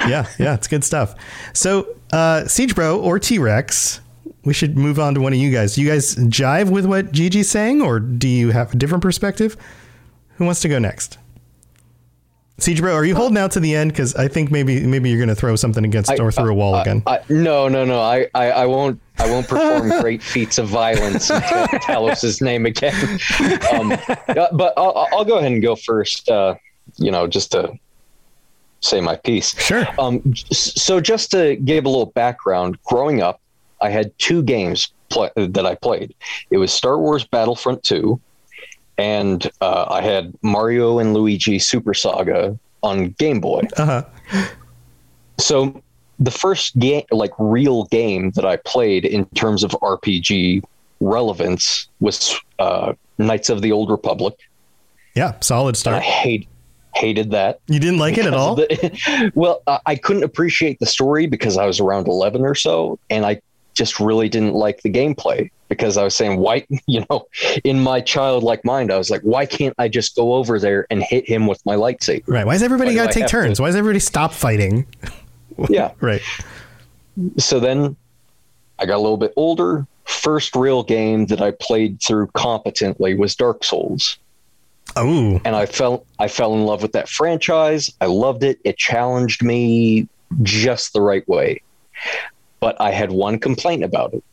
yeah, 0.07 0.25
yeah, 0.39 0.53
it's 0.53 0.67
good 0.67 0.83
stuff. 0.83 1.15
So, 1.53 1.95
uh, 2.13 2.45
Siege 2.47 2.73
Bro 2.73 3.01
or 3.01 3.19
T 3.19 3.37
Rex, 3.37 3.99
we 4.45 4.53
should 4.53 4.77
move 4.77 4.99
on 4.99 5.13
to 5.15 5.21
one 5.21 5.33
of 5.33 5.39
you 5.39 5.51
guys. 5.51 5.75
Do 5.75 5.81
you 5.81 5.89
guys 5.89 6.15
jive 6.15 6.69
with 6.71 6.85
what 6.85 7.11
Gigi's 7.11 7.49
saying, 7.49 7.81
or 7.81 7.99
do 7.99 8.27
you 8.27 8.51
have 8.51 8.73
a 8.73 8.77
different 8.77 9.01
perspective? 9.01 9.57
Who 10.37 10.45
wants 10.45 10.61
to 10.61 10.69
go 10.69 10.79
next? 10.79 11.17
Siege 12.57 12.79
Bro, 12.79 12.93
are 12.93 13.03
you 13.03 13.15
holding 13.15 13.37
out 13.37 13.51
to 13.51 13.59
the 13.59 13.75
end? 13.75 13.91
Because 13.91 14.15
I 14.15 14.29
think 14.29 14.49
maybe 14.49 14.79
maybe 14.85 15.09
you're 15.09 15.19
going 15.19 15.27
to 15.27 15.35
throw 15.35 15.57
something 15.57 15.83
against 15.83 16.09
I- 16.11 16.17
or 16.23 16.31
through 16.31 16.51
a 16.51 16.53
wall 16.53 16.75
I- 16.75 16.81
again. 16.83 17.03
I- 17.05 17.19
no, 17.27 17.67
no, 17.67 17.83
no. 17.83 17.99
I, 17.99 18.27
I, 18.33 18.51
I 18.51 18.65
won't. 18.65 19.01
I 19.17 19.29
won't 19.29 19.47
perform 19.47 19.89
great 20.01 20.23
feats 20.23 20.57
of 20.57 20.67
violence 20.69 21.29
and 21.29 21.43
ta- 21.43 21.79
Talos's 21.81 22.41
name 22.41 22.65
again. 22.65 23.19
Um, 23.73 23.91
uh, 23.91 24.15
but 24.53 24.73
I'll, 24.77 25.07
I'll 25.11 25.25
go 25.25 25.37
ahead 25.39 25.51
and 25.51 25.61
go 25.61 25.75
first. 25.75 26.29
Uh, 26.29 26.55
you 26.97 27.11
know, 27.11 27.27
just 27.27 27.51
to 27.51 27.73
say 28.81 29.01
my 29.01 29.15
piece. 29.15 29.57
Sure. 29.59 29.85
Um, 29.99 30.33
so 30.51 30.99
just 30.99 31.31
to 31.31 31.55
give 31.57 31.85
a 31.85 31.89
little 31.89 32.07
background, 32.07 32.77
growing 32.83 33.21
up, 33.21 33.41
I 33.81 33.89
had 33.89 34.17
two 34.17 34.43
games 34.43 34.91
that 35.09 35.65
I 35.65 35.75
played. 35.75 36.13
It 36.49 36.57
was 36.57 36.73
Star 36.73 36.99
Wars 36.99 37.23
Battlefront 37.23 37.83
2, 37.83 38.19
and 38.97 39.49
uh, 39.61 39.85
I 39.89 40.01
had 40.01 40.33
Mario 40.41 40.99
and 40.99 41.13
Luigi 41.13 41.59
Super 41.59 41.93
Saga 41.93 42.57
on 42.83 43.09
Game 43.11 43.39
Boy. 43.39 43.61
Uh 43.77 43.85
huh. 43.85 44.03
So 45.37 45.81
the 46.19 46.31
first 46.31 46.77
game, 46.79 47.03
like 47.11 47.31
real 47.37 47.85
game 47.85 48.31
that 48.31 48.45
I 48.45 48.57
played 48.57 49.05
in 49.05 49.25
terms 49.35 49.63
of 49.63 49.71
RPG 49.71 50.63
relevance 50.99 51.87
was 51.99 52.39
uh, 52.59 52.93
Knights 53.17 53.49
of 53.49 53.61
the 53.61 53.71
Old 53.71 53.89
Republic. 53.89 54.35
Yeah, 55.15 55.33
solid 55.41 55.77
And 55.85 55.95
I 55.95 55.99
hate 55.99 56.47
hated 56.95 57.31
that. 57.31 57.59
You 57.67 57.79
didn't 57.79 57.99
like 57.99 58.17
it 58.17 58.25
at 58.25 58.33
all? 58.33 58.55
the- 58.55 59.31
well, 59.35 59.61
uh, 59.67 59.79
I 59.85 59.95
couldn't 59.95 60.23
appreciate 60.23 60.79
the 60.79 60.85
story 60.85 61.27
because 61.27 61.57
I 61.57 61.65
was 61.65 61.79
around 61.79 62.07
11 62.07 62.41
or 62.41 62.55
so, 62.55 62.97
and 63.09 63.25
I 63.25 63.41
just 63.73 63.99
really 63.99 64.29
didn't 64.29 64.53
like 64.53 64.81
the 64.81 64.89
gameplay 64.91 65.51
because 65.67 65.97
I 65.97 66.03
was 66.03 66.15
saying, 66.15 66.39
why, 66.39 66.65
you 66.87 67.05
know, 67.09 67.27
in 67.63 67.81
my 67.81 67.99
childlike 68.01 68.63
mind, 68.63 68.91
I 68.91 68.97
was 68.97 69.09
like, 69.09 69.21
why 69.21 69.45
can't 69.45 69.73
I 69.77 69.87
just 69.89 70.15
go 70.15 70.33
over 70.35 70.59
there 70.59 70.87
and 70.89 71.03
hit 71.03 71.27
him 71.27 71.47
with 71.47 71.65
my 71.65 71.75
lightsaber? 71.75 72.23
Right. 72.27 72.45
Why 72.45 72.53
does 72.53 72.63
everybody 72.63 72.91
Why 72.91 73.05
got 73.05 73.07
to 73.07 73.13
take 73.19 73.25
to- 73.25 73.31
turns? 73.31 73.59
Why 73.59 73.67
does 73.67 73.75
everybody 73.75 73.99
stop 73.99 74.33
fighting? 74.33 74.85
Yeah. 75.69 75.91
right. 76.01 76.21
So 77.37 77.61
then 77.61 77.95
I 78.77 78.85
got 78.85 78.95
a 78.95 78.99
little 78.99 79.15
bit 79.15 79.31
older. 79.37 79.87
First 80.03 80.53
real 80.53 80.83
game 80.83 81.27
that 81.27 81.41
I 81.41 81.51
played 81.61 82.01
through 82.01 82.27
competently 82.33 83.15
was 83.15 83.35
Dark 83.35 83.63
Souls. 83.63 84.17
Oh. 84.95 85.41
And 85.43 85.55
I 85.55 85.65
fell 85.65 86.05
I 86.19 86.27
fell 86.27 86.53
in 86.53 86.65
love 86.65 86.81
with 86.81 86.93
that 86.93 87.09
franchise. 87.09 87.89
I 88.01 88.05
loved 88.05 88.43
it. 88.43 88.59
It 88.63 88.77
challenged 88.77 89.43
me 89.43 90.07
just 90.43 90.93
the 90.93 91.01
right 91.01 91.27
way. 91.27 91.61
But 92.59 92.79
I 92.79 92.91
had 92.91 93.11
one 93.11 93.39
complaint 93.39 93.83
about 93.83 94.13
it. 94.13 94.23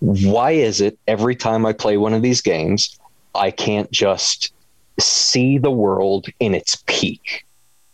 Why 0.00 0.52
is 0.52 0.80
it 0.80 0.98
every 1.06 1.36
time 1.36 1.66
I 1.66 1.72
play 1.72 1.96
one 1.96 2.14
of 2.14 2.22
these 2.22 2.40
games, 2.40 2.98
I 3.34 3.50
can't 3.50 3.90
just 3.90 4.52
see 4.98 5.58
the 5.58 5.70
world 5.70 6.26
in 6.40 6.54
its 6.54 6.82
peak? 6.86 7.46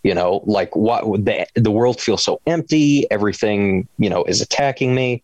You 0.03 0.15
know, 0.15 0.43
like 0.47 0.75
what 0.77 1.03
the 1.25 1.47
the 1.57 1.71
world 1.71 2.01
feels 2.01 2.23
so 2.23 2.41
empty, 2.47 3.11
everything, 3.11 3.89
you 3.99 4.09
know, 4.09 4.23
is 4.25 4.41
attacking 4.41 4.95
me. 4.95 5.23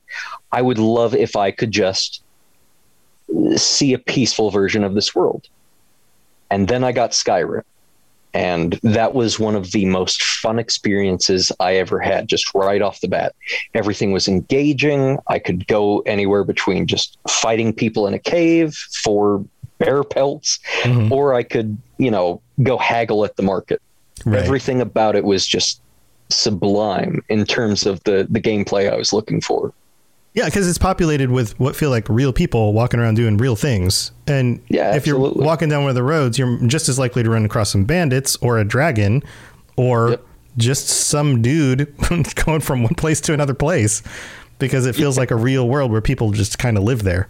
I 0.51 0.61
would 0.61 0.78
love 0.78 1.14
if 1.14 1.36
I 1.36 1.53
could 1.53 1.70
just 1.70 2.22
see 3.57 3.93
a 3.93 3.99
peaceful 3.99 4.51
version 4.51 4.84
of 4.84 4.95
this 4.95 5.14
world. 5.14 5.49
And 6.53 6.68
then 6.68 6.84
I 6.84 6.92
got 6.92 7.12
Skyrim. 7.12 7.62
And 8.34 8.78
that 8.82 9.14
was 9.14 9.38
one 9.38 9.57
of 9.57 9.72
the 9.72 9.84
most 9.86 10.22
fun 10.22 10.59
experiences 10.59 11.53
I 11.61 11.74
ever 11.76 11.98
had, 11.98 12.28
just 12.28 12.55
right 12.55 12.80
off 12.80 13.00
the 13.00 13.09
bat. 13.09 13.34
Everything 13.74 14.12
was 14.12 14.26
engaging. 14.28 15.18
I 15.28 15.38
could 15.38 15.66
go 15.66 16.00
anywhere 16.00 16.44
between 16.44 16.86
just 16.86 17.18
fighting 17.28 17.72
people 17.72 18.07
in 18.07 18.14
a 18.14 18.18
cave 18.18 18.74
for 19.03 19.44
bear 19.78 20.03
pelts, 20.05 20.59
Mhm. 20.82 21.11
or 21.11 21.34
I 21.34 21.42
could, 21.42 21.76
you 21.98 22.11
know, 22.11 22.40
go 22.62 22.78
haggle 22.78 23.24
at 23.24 23.36
the 23.36 23.42
market. 23.42 23.82
Right. 24.24 24.42
Everything 24.42 24.80
about 24.80 25.16
it 25.16 25.24
was 25.24 25.46
just 25.46 25.80
sublime 26.30 27.22
in 27.28 27.44
terms 27.44 27.84
of 27.84 28.03
the 28.05 28.26
the 28.30 28.40
gameplay 28.40 28.90
I 28.90 28.96
was 28.96 29.12
looking 29.12 29.40
for. 29.42 29.72
Yeah, 30.35 30.47
because 30.47 30.66
it's 30.68 30.78
populated 30.78 31.30
with 31.30 31.59
what 31.61 31.76
feel 31.76 31.91
like 31.91 32.09
real 32.09 32.33
people 32.33 32.72
walking 32.72 32.99
around 32.99 33.16
doing 33.16 33.37
real 33.37 33.55
things. 33.57 34.12
And 34.26 34.62
Yeah, 34.68 34.95
if 34.97 35.07
you're 35.07 35.16
absolutely. 35.16 35.45
walking 35.45 35.68
down 35.68 35.83
one 35.83 35.91
of 35.91 35.95
the 35.95 36.03
roads, 36.03 36.39
you're 36.39 36.59
just 36.66 36.89
as 36.89 36.99
likely 36.99 37.22
to 37.22 37.28
run 37.30 37.45
across 37.45 37.70
some 37.70 37.85
bandits 37.85 38.37
or 38.37 38.59
a 38.59 38.64
dragon 38.64 39.22
or 39.76 40.18
just 40.57 40.87
some 40.89 41.43
dude 41.43 41.95
going 42.47 42.61
from 42.61 42.83
one 42.83 42.95
place 42.95 43.20
to 43.22 43.35
another 43.35 43.53
place 43.55 44.03
because 44.59 44.87
it 44.87 44.95
feels 44.95 45.18
like 45.18 45.30
a 45.30 45.37
real 45.37 45.68
world 45.68 45.91
where 45.93 46.01
people 46.01 46.30
just 46.30 46.59
kind 46.59 46.78
of 46.78 46.83
live 46.85 47.03
there. 47.03 47.28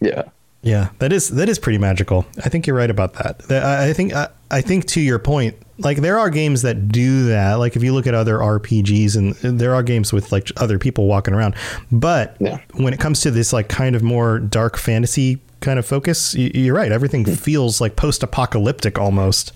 Yeah. 0.00 0.24
Yeah, 0.62 0.90
that 0.98 1.12
is 1.12 1.30
that 1.30 1.48
is 1.48 1.58
pretty 1.58 1.78
magical. 1.78 2.26
I 2.44 2.50
think 2.50 2.66
you're 2.66 2.76
right 2.76 2.90
about 2.90 3.14
that. 3.14 3.50
I 3.50 3.92
think 3.94 4.12
I, 4.12 4.28
I 4.50 4.60
think 4.60 4.84
to 4.88 5.00
your 5.00 5.18
point, 5.18 5.56
like 5.78 5.98
there 5.98 6.18
are 6.18 6.28
games 6.28 6.62
that 6.62 6.88
do 6.88 7.24
that. 7.28 7.54
Like 7.54 7.76
if 7.76 7.82
you 7.82 7.94
look 7.94 8.06
at 8.06 8.14
other 8.14 8.36
RPGs, 8.38 9.16
and 9.16 9.42
and 9.42 9.58
there 9.58 9.74
are 9.74 9.82
games 9.82 10.12
with 10.12 10.32
like 10.32 10.50
other 10.58 10.78
people 10.78 11.06
walking 11.06 11.32
around. 11.32 11.54
But 11.90 12.36
when 12.74 12.92
it 12.92 13.00
comes 13.00 13.22
to 13.22 13.30
this 13.30 13.52
like 13.54 13.68
kind 13.68 13.96
of 13.96 14.02
more 14.02 14.38
dark 14.38 14.76
fantasy 14.76 15.40
kind 15.60 15.78
of 15.78 15.86
focus, 15.86 16.34
you're 16.34 16.74
right. 16.74 16.92
Everything 16.92 17.24
hmm. 17.24 17.32
feels 17.32 17.80
like 17.80 17.96
post-apocalyptic 17.96 18.98
almost. 18.98 19.52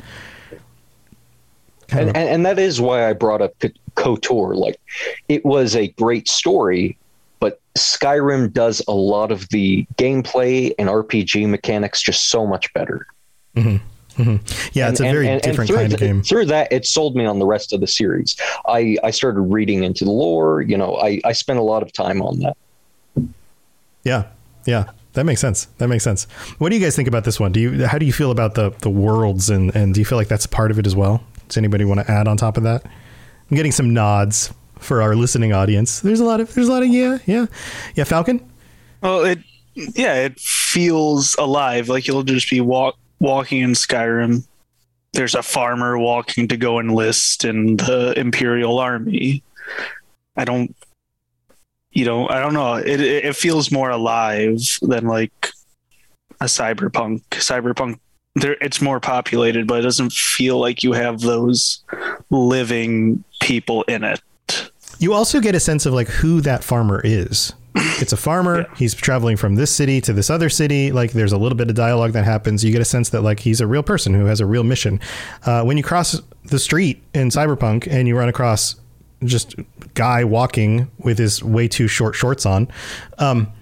and, 1.90 2.08
and, 2.08 2.16
and 2.16 2.46
that 2.46 2.58
is 2.58 2.80
why 2.80 3.08
I 3.08 3.12
brought 3.12 3.42
up 3.42 3.52
KOTOR. 3.96 4.56
Like, 4.56 4.80
it 5.28 5.44
was 5.44 5.76
a 5.76 5.88
great 5.88 6.28
story, 6.28 6.96
Skyrim 7.76 8.52
does 8.52 8.82
a 8.86 8.92
lot 8.92 9.32
of 9.32 9.48
the 9.48 9.86
gameplay 9.96 10.72
and 10.78 10.88
RPG 10.88 11.48
mechanics 11.48 12.00
just 12.02 12.30
so 12.30 12.46
much 12.46 12.72
better. 12.74 13.06
hmm 13.56 13.76
hmm 14.16 14.36
Yeah, 14.74 14.88
it's 14.90 15.00
a 15.00 15.02
very 15.02 15.26
and- 15.26 15.34
and 15.34 15.42
different 15.42 15.72
kind 15.72 15.92
of 15.92 15.98
game. 15.98 16.22
Through 16.22 16.46
that, 16.46 16.72
it 16.72 16.86
sold 16.86 17.16
me 17.16 17.24
on 17.26 17.40
the 17.40 17.46
rest 17.46 17.72
of 17.72 17.80
the 17.80 17.88
series. 17.88 18.36
I, 18.66 18.96
I 19.02 19.10
started 19.10 19.40
reading 19.40 19.82
into 19.82 20.04
the 20.04 20.12
lore. 20.12 20.62
You 20.62 20.76
know, 20.78 20.94
I, 20.98 21.20
I 21.24 21.32
spent 21.32 21.58
a 21.58 21.62
lot 21.62 21.82
of 21.82 21.92
time 21.92 22.22
on 22.22 22.38
that. 22.38 22.56
Yeah, 24.04 24.26
yeah, 24.66 24.90
that 25.14 25.24
makes 25.24 25.40
sense. 25.40 25.64
That 25.78 25.88
makes 25.88 26.04
sense. 26.04 26.24
What 26.58 26.68
do 26.68 26.76
you 26.76 26.82
guys 26.84 26.94
think 26.94 27.08
about 27.08 27.24
this 27.24 27.40
one? 27.40 27.50
Do 27.52 27.58
you 27.60 27.86
how 27.86 27.98
do 27.98 28.06
you 28.06 28.12
feel 28.12 28.30
about 28.30 28.54
the 28.54 28.70
the 28.80 28.90
worlds 28.90 29.50
and 29.50 29.74
and 29.74 29.94
do 29.94 30.00
you 30.00 30.04
feel 30.04 30.18
like 30.18 30.28
that's 30.28 30.44
a 30.44 30.48
part 30.48 30.70
of 30.70 30.78
it 30.78 30.86
as 30.86 30.94
well? 30.94 31.24
Does 31.48 31.56
anybody 31.56 31.84
want 31.84 32.00
to 32.00 32.10
add 32.10 32.28
on 32.28 32.36
top 32.36 32.56
of 32.56 32.62
that? 32.62 32.84
I'm 32.84 33.56
getting 33.56 33.72
some 33.72 33.92
nods 33.92 34.52
for 34.84 35.02
our 35.02 35.16
listening 35.16 35.52
audience. 35.52 36.00
There's 36.00 36.20
a 36.20 36.24
lot 36.24 36.40
of 36.40 36.52
there's 36.54 36.68
a 36.68 36.72
lot 36.72 36.82
of 36.82 36.88
yeah, 36.88 37.18
yeah. 37.26 37.46
Yeah, 37.94 38.04
Falcon? 38.04 38.40
Well, 39.00 39.24
it 39.24 39.38
yeah, 39.74 40.14
it 40.14 40.38
feels 40.38 41.34
alive. 41.38 41.88
Like 41.88 42.06
you'll 42.06 42.22
just 42.22 42.48
be 42.50 42.60
walk 42.60 42.96
walking 43.18 43.60
in 43.60 43.72
Skyrim. 43.72 44.46
There's 45.12 45.34
a 45.34 45.42
farmer 45.42 45.98
walking 45.98 46.48
to 46.48 46.56
go 46.56 46.78
enlist 46.78 47.44
in 47.44 47.76
the 47.76 48.14
Imperial 48.16 48.78
Army. 48.78 49.42
I 50.36 50.44
don't, 50.44 50.74
you 51.92 52.04
know, 52.04 52.28
I 52.28 52.40
don't 52.40 52.54
know. 52.54 52.74
It 52.74 53.00
it 53.00 53.36
feels 53.36 53.70
more 53.70 53.90
alive 53.90 54.60
than 54.82 55.06
like 55.06 55.50
a 56.40 56.46
cyberpunk. 56.46 57.22
Cyberpunk, 57.30 57.98
there 58.34 58.56
it's 58.60 58.80
more 58.80 59.00
populated, 59.00 59.66
but 59.66 59.80
it 59.80 59.82
doesn't 59.82 60.12
feel 60.12 60.58
like 60.58 60.82
you 60.82 60.92
have 60.92 61.20
those 61.20 61.82
living 62.30 63.24
people 63.40 63.82
in 63.84 64.04
it. 64.04 64.20
You 65.04 65.12
also 65.12 65.38
get 65.38 65.54
a 65.54 65.60
sense 65.60 65.84
of 65.84 65.92
like 65.92 66.08
who 66.08 66.40
that 66.40 66.64
farmer 66.64 66.98
is. 67.04 67.52
It's 67.76 68.14
a 68.14 68.16
farmer. 68.16 68.60
Yeah. 68.60 68.74
He's 68.76 68.94
traveling 68.94 69.36
from 69.36 69.56
this 69.56 69.70
city 69.70 70.00
to 70.00 70.14
this 70.14 70.30
other 70.30 70.48
city. 70.48 70.92
Like 70.92 71.12
there's 71.12 71.32
a 71.32 71.36
little 71.36 71.58
bit 71.58 71.68
of 71.68 71.74
dialogue 71.74 72.12
that 72.12 72.24
happens. 72.24 72.64
You 72.64 72.72
get 72.72 72.80
a 72.80 72.86
sense 72.86 73.10
that 73.10 73.20
like 73.20 73.40
he's 73.40 73.60
a 73.60 73.66
real 73.66 73.82
person 73.82 74.14
who 74.14 74.24
has 74.24 74.40
a 74.40 74.46
real 74.46 74.64
mission. 74.64 75.00
Uh, 75.44 75.62
when 75.62 75.76
you 75.76 75.82
cross 75.82 76.22
the 76.44 76.58
street 76.58 77.02
in 77.12 77.28
Cyberpunk 77.28 77.86
and 77.86 78.08
you 78.08 78.16
run 78.16 78.30
across 78.30 78.76
just 79.24 79.56
guy 79.92 80.24
walking 80.24 80.90
with 80.96 81.18
his 81.18 81.44
way 81.44 81.68
too 81.68 81.86
short 81.86 82.14
shorts 82.14 82.46
on, 82.46 82.66
um, 83.18 83.52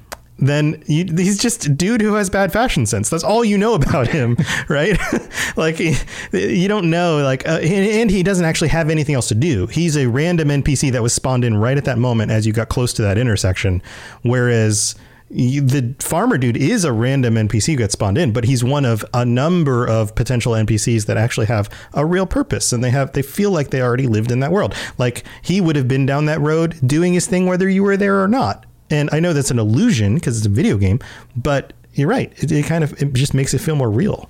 then 0.43 0.83
you, 0.87 1.05
he's 1.05 1.39
just 1.39 1.67
a 1.67 1.69
dude 1.69 2.01
who 2.01 2.15
has 2.15 2.29
bad 2.29 2.53
fashion 2.53 2.85
sense. 2.85 3.09
That's 3.09 3.23
all 3.23 3.45
you 3.45 3.57
know 3.57 3.75
about 3.75 4.09
him, 4.09 4.37
right? 4.69 4.99
like 5.57 5.79
you 5.79 6.69
don't 6.69 6.91
know, 6.91 7.23
like, 7.23 7.47
uh, 7.49 7.61
and 7.63 8.11
he 8.11 8.23
doesn't 8.23 8.45
actually 8.45 8.69
have 8.69 8.91
anything 8.91 9.15
else 9.15 9.29
to 9.29 9.37
do. 9.37 9.67
He's 9.69 9.97
a 9.97 10.09
random 10.09 10.49
NPC 10.49 10.91
that 10.93 11.03
was 11.03 11.13
spawned 11.13 11.45
in 11.45 11.57
right 11.57 11.77
at 11.77 11.85
that 11.85 11.99
moment 11.99 12.33
as 12.33 12.47
you 12.47 12.53
got 12.53 12.69
close 12.69 12.93
to 12.95 13.03
that 13.03 13.17
intersection, 13.19 13.83
whereas. 14.23 14.95
You, 15.35 15.63
the 15.63 15.95
farmer 15.99 16.37
dude 16.37 16.59
is 16.59 16.85
a 16.85 16.93
random 16.93 17.37
NPC 17.37 17.69
who 17.69 17.77
gets 17.79 17.95
spawned 17.95 18.19
in, 18.19 18.35
but 18.35 18.45
he's 18.45 18.63
one 18.63 18.85
of 18.85 19.03
a 19.15 19.25
number 19.25 19.89
of 19.89 20.15
potential 20.15 20.53
NPCs 20.53 21.07
that 21.07 21.17
actually 21.17 21.47
have 21.47 21.71
a 21.95 22.05
real 22.05 22.27
purpose 22.27 22.71
and 22.71 22.85
they 22.85 22.91
have 22.91 23.15
they 23.15 23.23
feel 23.23 23.51
like 23.51 23.71
they 23.71 23.81
already 23.81 24.07
lived 24.07 24.31
in 24.31 24.41
that 24.41 24.53
world. 24.53 24.75
Like 24.99 25.25
he 25.41 25.63
would 25.63 25.75
have 25.75 25.89
been 25.89 26.05
down 26.05 26.27
that 26.27 26.39
road 26.43 26.79
doing 26.87 27.15
his 27.15 27.27
thing 27.27 27.47
whether 27.47 27.67
you 27.67 27.83
were 27.83 27.97
there 27.97 28.23
or 28.23 28.29
not. 28.29 28.67
And 28.93 29.09
I 29.13 29.21
know 29.21 29.33
that's 29.33 29.51
an 29.51 29.59
illusion 29.59 30.15
because 30.15 30.37
it's 30.37 30.47
a 30.47 30.51
video 30.51 30.77
game, 30.77 31.01
but 31.35 31.73
you're 31.95 32.09
right. 32.09 32.33
It, 32.37 32.53
it, 32.53 32.67
kind 32.67 32.85
of 32.85 33.01
it 33.03 33.13
just 33.15 33.35
makes 33.35 33.55
it 33.55 33.59
feel 33.59 33.75
more 33.75 33.91
real. 33.91 34.29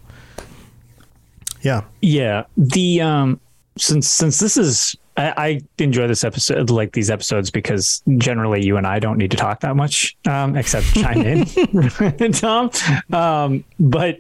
Yeah. 1.63 1.83
Yeah. 2.01 2.45
The 2.57 3.01
um 3.03 3.41
since 3.77 4.09
since 4.09 4.39
this 4.39 4.57
is 4.57 4.97
I, 5.17 5.35
I 5.37 5.61
enjoy 5.79 6.07
this 6.07 6.25
episode 6.25 6.71
like 6.71 6.93
these 6.93 7.11
episodes 7.11 7.51
because 7.51 8.03
generally 8.19 8.65
you 8.65 8.77
and 8.77 8.87
I 8.87 8.99
don't 8.99 9.19
need 9.19 9.31
to 9.33 9.37
talk 9.37 9.61
that 9.61 9.77
much, 9.77 10.17
um, 10.27 10.57
except 10.57 10.87
chime 10.95 11.21
in, 11.21 12.33
Tom. 12.33 12.71
Um, 13.13 13.65
but 13.79 14.19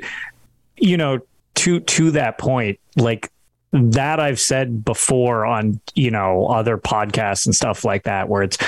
you 0.76 0.96
know, 0.96 1.20
to 1.54 1.80
to 1.80 2.10
that 2.12 2.38
point, 2.38 2.78
like 2.96 3.30
that 3.72 4.20
I've 4.20 4.40
said 4.40 4.84
before 4.84 5.46
on, 5.46 5.80
you 5.94 6.10
know, 6.10 6.46
other 6.46 6.76
podcasts 6.76 7.46
and 7.46 7.54
stuff 7.54 7.84
like 7.84 8.02
that, 8.04 8.28
where 8.28 8.42
it's 8.42 8.58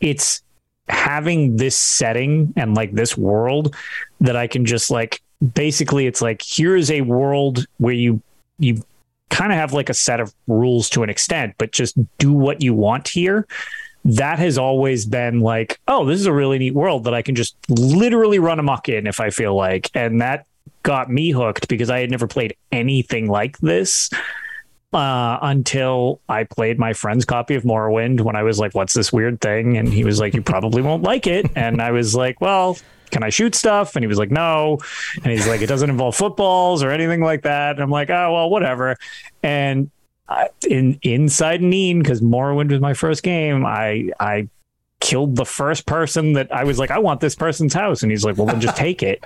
it's 0.00 0.42
having 0.88 1.56
this 1.56 1.76
setting 1.76 2.52
and 2.56 2.74
like 2.74 2.92
this 2.92 3.16
world 3.16 3.74
that 4.20 4.36
I 4.36 4.46
can 4.46 4.64
just 4.64 4.90
like 4.90 5.22
basically 5.54 6.06
it's 6.06 6.22
like 6.22 6.42
here 6.42 6.76
is 6.76 6.90
a 6.90 7.00
world 7.02 7.66
where 7.78 7.94
you 7.94 8.20
you 8.58 8.82
kind 9.30 9.52
of 9.52 9.58
have 9.58 9.72
like 9.72 9.88
a 9.88 9.94
set 9.94 10.20
of 10.20 10.34
rules 10.46 10.90
to 10.90 11.02
an 11.02 11.10
extent, 11.10 11.54
but 11.58 11.72
just 11.72 11.96
do 12.18 12.32
what 12.32 12.62
you 12.62 12.74
want 12.74 13.08
here. 13.08 13.46
That 14.04 14.38
has 14.38 14.58
always 14.58 15.06
been 15.06 15.40
like, 15.40 15.80
oh, 15.88 16.04
this 16.04 16.20
is 16.20 16.26
a 16.26 16.32
really 16.32 16.58
neat 16.58 16.74
world 16.74 17.04
that 17.04 17.14
I 17.14 17.22
can 17.22 17.34
just 17.34 17.56
literally 17.68 18.38
run 18.38 18.58
amok 18.58 18.88
in 18.88 19.06
if 19.06 19.20
I 19.20 19.30
feel 19.30 19.54
like. 19.54 19.90
And 19.94 20.20
that 20.20 20.46
got 20.82 21.10
me 21.10 21.30
hooked 21.30 21.68
because 21.68 21.88
I 21.88 22.00
had 22.00 22.10
never 22.10 22.26
played 22.26 22.56
anything 22.72 23.28
like 23.28 23.58
this 23.58 24.10
uh, 24.92 25.38
until 25.42 26.20
I 26.28 26.44
played 26.44 26.78
my 26.78 26.92
friend's 26.92 27.24
copy 27.24 27.54
of 27.54 27.62
Morrowind 27.64 28.20
when 28.20 28.36
I 28.36 28.42
was 28.42 28.58
like, 28.58 28.74
what's 28.74 28.94
this 28.94 29.12
weird 29.12 29.40
thing? 29.40 29.76
And 29.76 29.88
he 29.88 30.04
was 30.04 30.20
like, 30.20 30.34
you 30.34 30.42
probably 30.42 30.82
won't 30.82 31.02
like 31.02 31.26
it. 31.26 31.46
And 31.56 31.80
I 31.80 31.90
was 31.92 32.14
like, 32.14 32.40
well, 32.40 32.76
can 33.10 33.22
I 33.22 33.30
shoot 33.30 33.54
stuff? 33.54 33.96
And 33.96 34.02
he 34.02 34.06
was 34.06 34.18
like, 34.18 34.30
no. 34.30 34.78
And 35.16 35.26
he's 35.26 35.46
like, 35.46 35.60
it 35.60 35.66
doesn't 35.66 35.88
involve 35.88 36.16
footballs 36.16 36.82
or 36.82 36.90
anything 36.90 37.22
like 37.22 37.42
that. 37.42 37.76
And 37.76 37.80
I'm 37.80 37.90
like, 37.90 38.10
oh, 38.10 38.32
well, 38.32 38.50
whatever. 38.50 38.96
And 39.42 39.90
I, 40.28 40.48
in 40.68 41.28
Seyda 41.28 41.64
Neen, 41.64 42.02
because 42.02 42.20
Morrowind 42.20 42.70
was 42.70 42.80
my 42.80 42.94
first 42.94 43.22
game, 43.22 43.66
I 43.66 44.10
I 44.18 44.48
killed 45.02 45.34
the 45.34 45.44
first 45.44 45.84
person 45.84 46.32
that 46.34 46.50
I 46.52 46.62
was 46.62 46.78
like, 46.78 46.92
I 46.92 47.00
want 47.00 47.20
this 47.20 47.34
person's 47.34 47.74
house. 47.74 48.02
And 48.02 48.12
he's 48.12 48.24
like, 48.24 48.36
well, 48.36 48.46
then 48.46 48.60
just 48.60 48.76
take 48.76 49.02
it. 49.02 49.22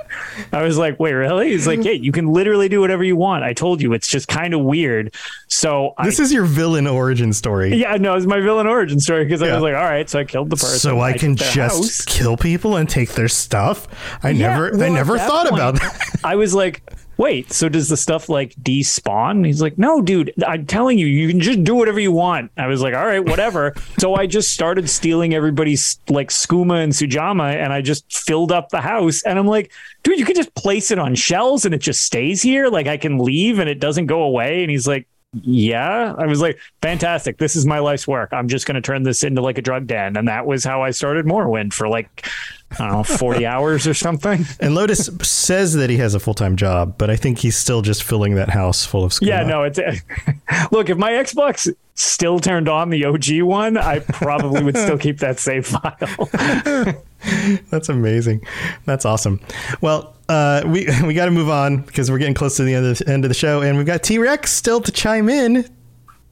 I 0.50 0.62
was 0.62 0.78
like, 0.78 0.98
wait, 0.98 1.12
really? 1.12 1.50
He's 1.50 1.66
like, 1.66 1.84
yeah, 1.84 1.92
you 1.92 2.12
can 2.12 2.32
literally 2.32 2.68
do 2.70 2.80
whatever 2.80 3.04
you 3.04 3.14
want. 3.14 3.44
I 3.44 3.52
told 3.52 3.82
you, 3.82 3.92
it's 3.92 4.08
just 4.08 4.26
kind 4.26 4.54
of 4.54 4.62
weird. 4.62 5.14
So 5.48 5.94
this 6.02 6.18
I, 6.18 6.22
is 6.24 6.32
your 6.32 6.46
villain 6.46 6.86
origin 6.86 7.34
story. 7.34 7.76
Yeah, 7.76 7.96
no, 7.96 8.16
it's 8.16 8.24
my 8.24 8.40
villain 8.40 8.66
origin 8.66 8.98
story 8.98 9.24
because 9.24 9.42
yeah. 9.42 9.48
I 9.48 9.52
was 9.52 9.62
like, 9.62 9.74
all 9.74 9.84
right, 9.84 10.08
so 10.08 10.18
I 10.18 10.24
killed 10.24 10.48
the 10.48 10.56
person. 10.56 10.78
So 10.78 11.00
I, 11.00 11.10
I 11.10 11.18
can 11.18 11.36
just 11.36 11.54
house. 11.54 12.04
kill 12.06 12.38
people 12.38 12.76
and 12.76 12.88
take 12.88 13.10
their 13.10 13.28
stuff. 13.28 13.86
I 14.24 14.30
yeah, 14.30 14.48
never, 14.48 14.70
well, 14.72 14.82
I 14.82 14.88
never 14.88 15.18
thought 15.18 15.50
point, 15.50 15.60
about 15.60 15.74
that. 15.74 16.20
I 16.24 16.36
was 16.36 16.54
like, 16.54 16.82
wait, 17.18 17.52
so 17.52 17.68
does 17.68 17.88
the 17.88 17.96
stuff 17.96 18.28
like 18.28 18.54
despawn? 18.56 19.46
He's 19.46 19.62
like, 19.62 19.78
no, 19.78 20.02
dude, 20.02 20.32
I'm 20.46 20.66
telling 20.66 20.98
you, 20.98 21.06
you 21.06 21.28
can 21.28 21.40
just 21.40 21.64
do 21.64 21.74
whatever 21.74 22.00
you 22.00 22.12
want. 22.12 22.50
I 22.56 22.66
was 22.66 22.82
like, 22.82 22.94
all 22.94 23.06
right, 23.06 23.24
whatever. 23.24 23.74
so 23.98 24.14
I 24.14 24.26
just 24.26 24.50
started 24.50 24.88
stealing 24.88 25.34
everybody's 25.34 25.98
like 26.08 26.30
skooma 26.30 26.82
and 26.82 26.92
sujamma 26.92 27.54
and 27.54 27.72
I 27.72 27.80
just 27.80 28.12
filled 28.12 28.52
up 28.52 28.68
the 28.68 28.80
house. 28.80 29.22
And 29.22 29.38
I'm 29.38 29.46
like, 29.46 29.72
dude, 30.02 30.18
you 30.18 30.26
can 30.26 30.36
just 30.36 30.54
place 30.54 30.90
it 30.90 30.98
on 30.98 31.14
shelves 31.14 31.64
and 31.64 31.74
it 31.74 31.80
just 31.80 32.02
stays 32.02 32.42
here. 32.42 32.68
Like 32.68 32.86
I 32.86 32.96
can 32.96 33.18
leave 33.18 33.58
and 33.58 33.68
it 33.68 33.80
doesn't 33.80 34.06
go 34.06 34.22
away. 34.22 34.62
And 34.62 34.70
he's 34.70 34.86
like, 34.86 35.06
yeah 35.42 36.14
i 36.16 36.24
was 36.24 36.40
like 36.40 36.58
fantastic 36.80 37.36
this 37.36 37.56
is 37.56 37.66
my 37.66 37.78
life's 37.78 38.08
work 38.08 38.32
i'm 38.32 38.48
just 38.48 38.64
going 38.64 38.74
to 38.74 38.80
turn 38.80 39.02
this 39.02 39.22
into 39.22 39.42
like 39.42 39.58
a 39.58 39.62
drug 39.62 39.86
den 39.86 40.16
and 40.16 40.28
that 40.28 40.46
was 40.46 40.64
how 40.64 40.82
i 40.82 40.90
started 40.90 41.26
morrowind 41.26 41.74
for 41.74 41.88
like 41.88 42.26
i 42.72 42.78
don't 42.78 42.92
know 42.92 43.02
40 43.04 43.46
hours 43.46 43.86
or 43.86 43.94
something 43.94 44.44
and 44.60 44.74
lotus 44.74 45.08
says 45.22 45.74
that 45.74 45.88
he 45.88 45.96
has 45.98 46.14
a 46.14 46.20
full-time 46.20 46.56
job 46.56 46.96
but 46.98 47.10
i 47.10 47.16
think 47.16 47.38
he's 47.38 47.56
still 47.56 47.82
just 47.82 48.02
filling 48.02 48.34
that 48.34 48.50
house 48.50 48.84
full 48.84 49.04
of 49.04 49.12
skooma. 49.12 49.26
yeah 49.26 49.42
no 49.42 49.62
it's 49.62 49.78
look 50.72 50.90
if 50.90 50.98
my 50.98 51.12
xbox 51.12 51.72
still 51.94 52.38
turned 52.38 52.68
on 52.68 52.90
the 52.90 53.04
og 53.04 53.24
one 53.42 53.76
i 53.76 53.98
probably 54.00 54.62
would 54.62 54.76
still 54.76 54.98
keep 54.98 55.18
that 55.18 55.38
save 55.38 55.66
file 55.66 56.94
That's 57.70 57.88
amazing. 57.88 58.46
That's 58.84 59.04
awesome. 59.04 59.40
Well, 59.80 60.14
uh, 60.28 60.62
we 60.66 60.86
we 61.04 61.14
got 61.14 61.24
to 61.26 61.30
move 61.30 61.48
on 61.48 61.78
because 61.78 62.10
we're 62.10 62.18
getting 62.18 62.34
close 62.34 62.56
to 62.56 62.62
the 62.62 62.74
end 62.74 62.86
of 62.86 62.98
the, 62.98 63.08
end 63.08 63.24
of 63.24 63.30
the 63.30 63.34
show, 63.34 63.62
and 63.62 63.76
we've 63.76 63.86
got 63.86 64.02
T 64.02 64.18
Rex 64.18 64.52
still 64.52 64.80
to 64.80 64.92
chime 64.92 65.28
in. 65.28 65.68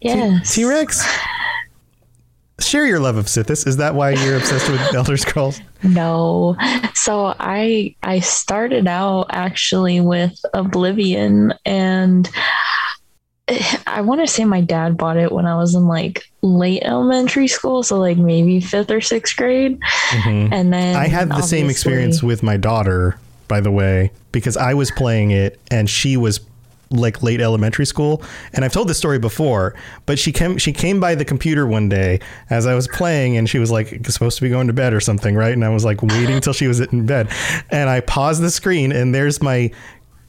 Yes, 0.00 0.54
T 0.54 0.64
Rex. 0.64 1.04
Share 2.64 2.86
your 2.86 3.00
love 3.00 3.16
of 3.16 3.26
Sithis. 3.26 3.66
Is 3.66 3.76
that 3.76 3.94
why 3.94 4.10
you're 4.10 4.36
obsessed 4.36 4.70
with 4.70 4.80
Elder 4.94 5.16
Scrolls? 5.16 5.60
No. 5.82 6.56
So 6.94 7.34
I 7.38 7.94
I 8.02 8.20
started 8.20 8.86
out 8.86 9.26
actually 9.30 10.00
with 10.00 10.38
Oblivion 10.54 11.54
and 11.64 12.30
I 13.86 14.00
want 14.00 14.22
to 14.22 14.26
say 14.26 14.44
my 14.44 14.62
dad 14.62 14.96
bought 14.96 15.18
it 15.18 15.30
when 15.30 15.44
I 15.44 15.56
was 15.56 15.74
in 15.74 15.86
like 15.86 16.30
late 16.40 16.82
elementary 16.82 17.46
school, 17.46 17.82
so 17.82 17.98
like 17.98 18.16
maybe 18.16 18.60
fifth 18.60 18.90
or 18.90 19.02
sixth 19.02 19.36
grade. 19.36 19.78
Mm-hmm. 20.10 20.52
And 20.52 20.72
then 20.72 20.96
I 20.96 21.08
had 21.08 21.28
the 21.28 21.42
same 21.42 21.68
experience 21.68 22.22
with 22.22 22.42
my 22.42 22.56
daughter, 22.56 23.18
by 23.46 23.60
the 23.60 23.70
way, 23.70 24.12
because 24.32 24.56
I 24.56 24.72
was 24.72 24.90
playing 24.90 25.30
it 25.32 25.60
and 25.70 25.90
she 25.90 26.16
was 26.16 26.40
like 26.90 27.22
late 27.22 27.40
elementary 27.40 27.86
school 27.86 28.22
and 28.52 28.64
I've 28.64 28.72
told 28.72 28.88
this 28.88 28.98
story 28.98 29.18
before 29.18 29.74
but 30.06 30.18
she 30.18 30.32
came 30.32 30.58
she 30.58 30.72
came 30.72 31.00
by 31.00 31.14
the 31.14 31.24
computer 31.24 31.66
one 31.66 31.88
day 31.88 32.20
as 32.50 32.66
I 32.66 32.74
was 32.74 32.86
playing 32.88 33.36
and 33.36 33.48
she 33.48 33.58
was 33.58 33.70
like 33.70 34.06
supposed 34.06 34.36
to 34.36 34.42
be 34.42 34.48
going 34.48 34.66
to 34.66 34.72
bed 34.72 34.92
or 34.92 35.00
something 35.00 35.34
right 35.34 35.52
and 35.52 35.64
I 35.64 35.70
was 35.70 35.84
like 35.84 36.02
waiting 36.02 36.40
till 36.40 36.52
she 36.52 36.68
was 36.68 36.80
in 36.80 37.06
bed 37.06 37.28
and 37.70 37.88
I 37.90 38.00
paused 38.00 38.42
the 38.42 38.50
screen 38.50 38.92
and 38.92 39.14
there's 39.14 39.42
my 39.42 39.70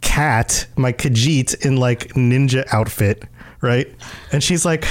cat, 0.05 0.67
my 0.77 0.93
Khajiit, 0.93 1.65
in 1.65 1.77
like 1.77 2.09
ninja 2.13 2.65
outfit, 2.71 3.23
right? 3.61 3.87
And 4.31 4.41
she's 4.41 4.63
like, 4.63 4.85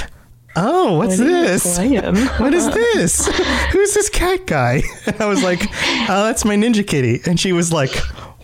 "Oh, 0.55 0.97
what's 0.97 1.17
what 1.17 1.25
this? 1.25 1.77
what 2.39 2.53
is 2.53 2.69
this? 2.69 3.27
Who's 3.71 3.93
this 3.93 4.09
cat 4.09 4.45
guy?" 4.45 4.83
And 5.07 5.19
I 5.19 5.25
was 5.25 5.41
like, 5.41 5.61
"Oh, 6.09 6.25
that's 6.25 6.45
my 6.45 6.55
ninja 6.55 6.85
kitty." 6.85 7.21
And 7.25 7.39
she 7.39 7.53
was 7.53 7.73
like, 7.73 7.91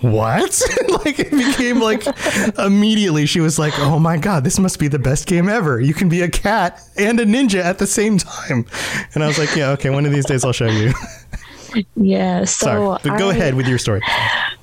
what? 0.01 0.61
like 1.05 1.19
it 1.19 1.31
became 1.31 1.79
like 1.79 2.03
immediately 2.57 3.25
she 3.25 3.39
was 3.39 3.57
like, 3.59 3.73
"Oh 3.79 3.99
my 3.99 4.17
god, 4.17 4.43
this 4.43 4.59
must 4.59 4.79
be 4.79 4.87
the 4.87 4.99
best 4.99 5.27
game 5.27 5.47
ever. 5.47 5.79
You 5.79 5.93
can 5.93 6.09
be 6.09 6.21
a 6.21 6.29
cat 6.29 6.81
and 6.97 7.19
a 7.19 7.25
ninja 7.25 7.63
at 7.63 7.77
the 7.77 7.87
same 7.87 8.17
time." 8.17 8.65
And 9.13 9.23
I 9.23 9.27
was 9.27 9.37
like, 9.37 9.55
"Yeah, 9.55 9.69
okay, 9.71 9.89
one 9.89 10.05
of 10.05 10.11
these 10.11 10.25
days 10.25 10.43
I'll 10.43 10.53
show 10.53 10.67
you." 10.67 10.93
Yeah. 11.95 12.43
So 12.43 12.65
Sorry, 12.65 12.99
but 13.03 13.17
go 13.17 13.29
I- 13.29 13.33
ahead 13.33 13.53
with 13.55 13.65
your 13.65 13.77
story. 13.77 14.01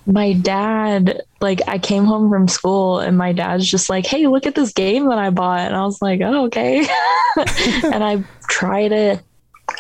my 0.05 0.35
dad 0.35 1.23
like 1.41 1.61
i 1.67 1.79
came 1.79 2.05
home 2.05 2.29
from 2.31 2.47
school 2.49 2.99
and 2.99 3.17
my 3.17 3.33
dad's 3.33 3.67
just 3.71 3.89
like 3.89 4.05
hey 4.05 4.27
look 4.27 4.45
at 4.47 4.55
this 4.55 4.73
game 4.75 5.09
that 5.09 5.17
i 5.19 5.31
bought 5.31 5.61
and 5.61 5.75
i 5.77 5.85
was 5.85 6.01
like 6.03 6.21
oh 6.23 6.45
okay 6.47 6.81
and 7.85 8.03
i 8.05 8.23
tried 8.49 8.93
it 8.93 9.23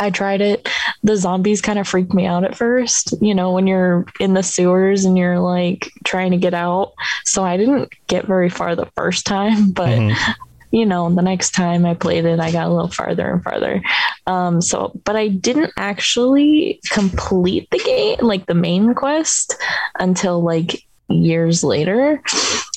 i 0.01 0.11
tried 0.11 0.41
it 0.41 0.69
the 1.03 1.17
zombies 1.17 1.61
kind 1.61 1.79
of 1.79 1.87
freaked 1.89 2.13
me 2.15 2.27
out 2.27 2.45
at 2.45 2.55
first 2.57 3.15
you 3.21 3.35
know 3.35 3.53
when 3.53 3.67
you're 3.67 4.05
in 4.21 4.35
the 4.35 4.43
sewers 4.43 5.05
and 5.05 5.17
you're 5.19 5.39
like 5.41 5.91
trying 6.05 6.31
to 6.31 6.37
get 6.37 6.55
out 6.55 6.93
so 7.25 7.45
i 7.45 7.57
didn't 7.57 7.89
get 8.07 8.27
very 8.27 8.49
far 8.51 8.75
the 8.77 8.91
first 8.97 9.25
time 9.27 9.71
but 9.73 9.89
Mhm. 9.89 10.35
you 10.71 10.85
know, 10.85 11.09
the 11.09 11.23
next 11.23 11.53
time 11.53 11.87
I 11.87 11.95
played 11.95 12.27
it, 12.27 12.41
I 12.41 12.53
got 12.53 12.67
a 12.67 12.71
little 12.71 12.91
farther 12.91 13.33
and 13.33 13.43
farther. 13.43 13.83
Um, 14.27 14.61
so, 14.61 14.93
but 15.07 15.17
I 15.17 15.29
didn't 15.29 15.73
actually 15.79 16.79
complete 16.91 17.71
the 17.71 17.79
game, 17.79 18.19
like 18.21 18.45
the 18.45 18.53
main 18.55 18.95
quest, 18.95 19.57
until 19.99 20.43
like 20.43 20.83
years 21.09 21.65
later. 21.65 22.23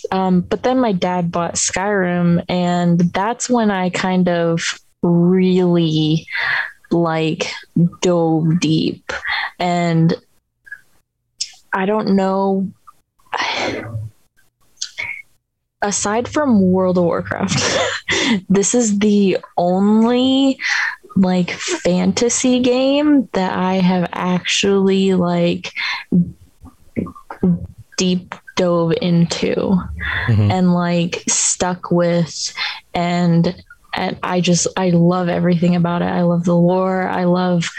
Um, 0.10 0.40
but 0.40 0.64
then 0.64 0.80
my 0.80 0.94
dad 0.94 1.34
bought 1.34 1.56
Skyrim, 1.56 2.46
and 2.48 2.98
that's 3.14 3.50
when 3.50 3.70
I 3.72 3.90
kind 3.90 4.30
of 4.30 4.62
really 5.02 6.26
like 6.92 7.52
dove 8.02 8.60
deep. 8.60 9.12
And 9.60 10.14
I 11.74 11.86
don't 11.86 12.16
know 12.16 12.70
aside 15.82 16.28
from 16.28 16.62
World 16.72 16.98
of 16.98 17.04
Warcraft, 17.06 17.60
this 18.50 18.76
is 18.76 19.00
the 19.00 19.38
only 19.58 20.60
like 21.16 21.52
fantasy 21.52 22.60
game 22.60 23.28
that 23.34 23.58
I 23.58 23.76
have 23.76 24.10
actually 24.14 25.14
like 25.14 25.72
deep 27.98 28.34
dove 28.56 28.94
into 29.02 29.78
Mhm. 30.28 30.52
and 30.52 30.74
like 30.74 31.24
stuck 31.28 31.92
with 31.92 32.54
and 32.94 33.56
and 33.94 34.18
I 34.24 34.42
just 34.42 34.68
I 34.78 34.90
love 34.90 35.30
everything 35.30 35.76
about 35.76 36.02
it. 36.02 36.06
I 36.06 36.22
love 36.22 36.46
the 36.46 36.56
lore. 36.56 37.08
I 37.08 37.26
love 37.26 37.70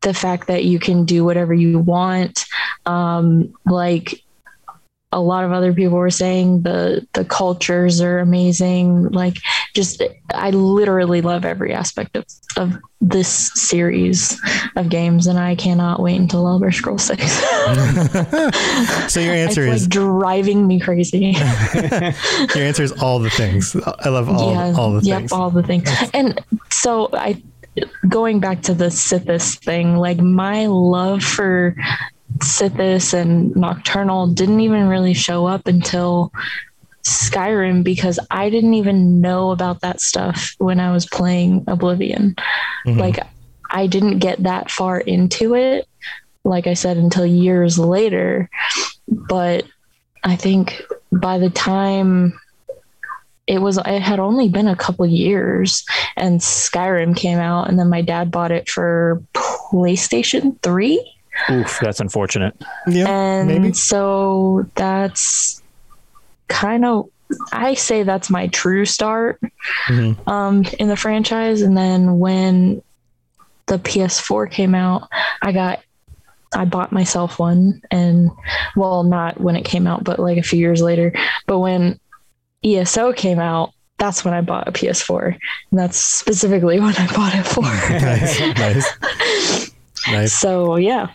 the 0.00 0.14
fact 0.14 0.48
that 0.48 0.64
you 0.64 0.78
can 0.78 1.04
do 1.04 1.24
whatever 1.24 1.54
you 1.54 1.78
want. 1.78 2.46
Um 2.86 3.54
like 3.64 4.22
a 5.12 5.20
lot 5.20 5.44
of 5.44 5.52
other 5.52 5.74
people 5.74 5.98
were 5.98 6.10
saying 6.10 6.62
the 6.62 7.06
the 7.12 7.24
cultures 7.24 8.00
are 8.00 8.18
amazing 8.18 9.10
like 9.10 9.36
just 9.74 10.02
i 10.34 10.50
literally 10.50 11.20
love 11.20 11.44
every 11.44 11.72
aspect 11.72 12.16
of, 12.16 12.24
of 12.56 12.76
this 13.00 13.52
series 13.54 14.40
of 14.76 14.88
games 14.88 15.26
and 15.26 15.38
i 15.38 15.54
cannot 15.54 16.00
wait 16.00 16.16
until 16.18 16.46
elder 16.46 16.70
scrolls 16.70 17.04
6 17.04 17.22
so 19.12 19.20
your 19.20 19.34
answer 19.34 19.66
it's 19.66 19.76
is 19.76 19.82
like 19.82 19.90
driving 19.90 20.66
me 20.66 20.78
crazy 20.78 21.34
your 22.54 22.64
answer 22.64 22.82
is 22.82 22.92
all 22.92 23.18
the 23.18 23.30
things. 23.30 23.76
I 23.76 24.08
love 24.08 24.28
all 24.28 24.76
all 24.76 24.92
the 24.92 25.06
yep, 25.06 25.20
things. 25.20 25.30
Yep, 25.30 25.38
all 25.38 25.50
the 25.50 25.62
things. 25.62 25.88
And 26.14 26.40
so 26.70 27.08
I 27.12 27.42
going 28.08 28.40
back 28.40 28.62
to 28.62 28.74
the 28.74 28.86
Sithis 28.86 29.58
thing, 29.58 29.96
like 29.96 30.18
my 30.18 30.66
love 30.66 31.22
for 31.22 31.74
Sithis 32.38 33.14
and 33.14 33.54
Nocturnal 33.56 34.28
didn't 34.28 34.60
even 34.60 34.88
really 34.88 35.14
show 35.14 35.46
up 35.46 35.66
until 35.66 36.32
Skyrim 37.04 37.82
because 37.82 38.18
I 38.30 38.48
didn't 38.50 38.74
even 38.74 39.20
know 39.20 39.50
about 39.50 39.80
that 39.80 40.00
stuff 40.00 40.54
when 40.58 40.78
I 40.80 40.92
was 40.92 41.06
playing 41.06 41.64
Oblivion. 41.66 42.36
Mhm. 42.86 42.98
Like 42.98 43.18
I 43.70 43.86
didn't 43.86 44.18
get 44.18 44.42
that 44.44 44.70
far 44.70 45.00
into 45.00 45.54
it, 45.54 45.88
like 46.44 46.66
I 46.66 46.74
said, 46.74 46.96
until 46.96 47.26
years 47.26 47.78
later. 47.78 48.48
But 49.08 49.64
I 50.24 50.36
think 50.36 50.82
by 51.10 51.38
the 51.38 51.50
time 51.50 52.38
it 53.48 53.58
was 53.60 53.76
it 53.78 54.02
had 54.02 54.20
only 54.20 54.48
been 54.48 54.68
a 54.68 54.76
couple 54.76 55.04
years 55.04 55.84
and 56.16 56.40
Skyrim 56.40 57.16
came 57.16 57.38
out 57.38 57.68
and 57.68 57.76
then 57.78 57.88
my 57.88 58.00
dad 58.00 58.30
bought 58.30 58.52
it 58.52 58.68
for 58.68 59.20
PlayStation 59.34 60.60
3 60.62 61.14
Oof, 61.50 61.78
that's 61.82 61.98
unfortunate. 61.98 62.54
yeah, 62.86 63.08
and 63.08 63.48
maybe. 63.48 63.72
so 63.72 64.66
that's 64.74 65.61
kind 66.52 66.84
of 66.84 67.08
I 67.50 67.74
say 67.74 68.02
that's 68.02 68.28
my 68.28 68.48
true 68.48 68.84
start 68.84 69.40
Mhm. 69.88 70.28
um, 70.28 70.64
in 70.78 70.88
the 70.88 70.96
franchise. 70.96 71.62
And 71.62 71.74
then 71.76 72.18
when 72.18 72.82
the 73.66 73.78
PS4 73.78 74.50
came 74.50 74.74
out, 74.74 75.08
I 75.40 75.52
got 75.52 75.80
I 76.54 76.66
bought 76.66 76.92
myself 76.92 77.38
one, 77.38 77.80
and 77.90 78.30
well, 78.76 79.02
not 79.04 79.40
when 79.40 79.56
it 79.56 79.64
came 79.64 79.86
out, 79.86 80.04
but 80.04 80.18
like 80.18 80.36
a 80.36 80.42
few 80.42 80.58
years 80.58 80.82
later. 80.82 81.10
But 81.46 81.60
when 81.60 81.98
ESO 82.62 83.14
came 83.14 83.38
out, 83.38 83.72
that's 83.96 84.22
when 84.22 84.34
I 84.34 84.42
bought 84.42 84.68
a 84.68 84.72
PS4, 84.72 85.34
and 85.70 85.80
that's 85.80 85.96
specifically 85.96 86.78
what 86.84 87.00
I 87.00 87.06
bought 87.14 87.34
it 87.34 87.46
for. 87.46 87.62
nice, 88.02 88.40
nice, 88.58 89.70
nice. 90.08 90.32
So 90.34 90.76
yeah, 90.76 91.06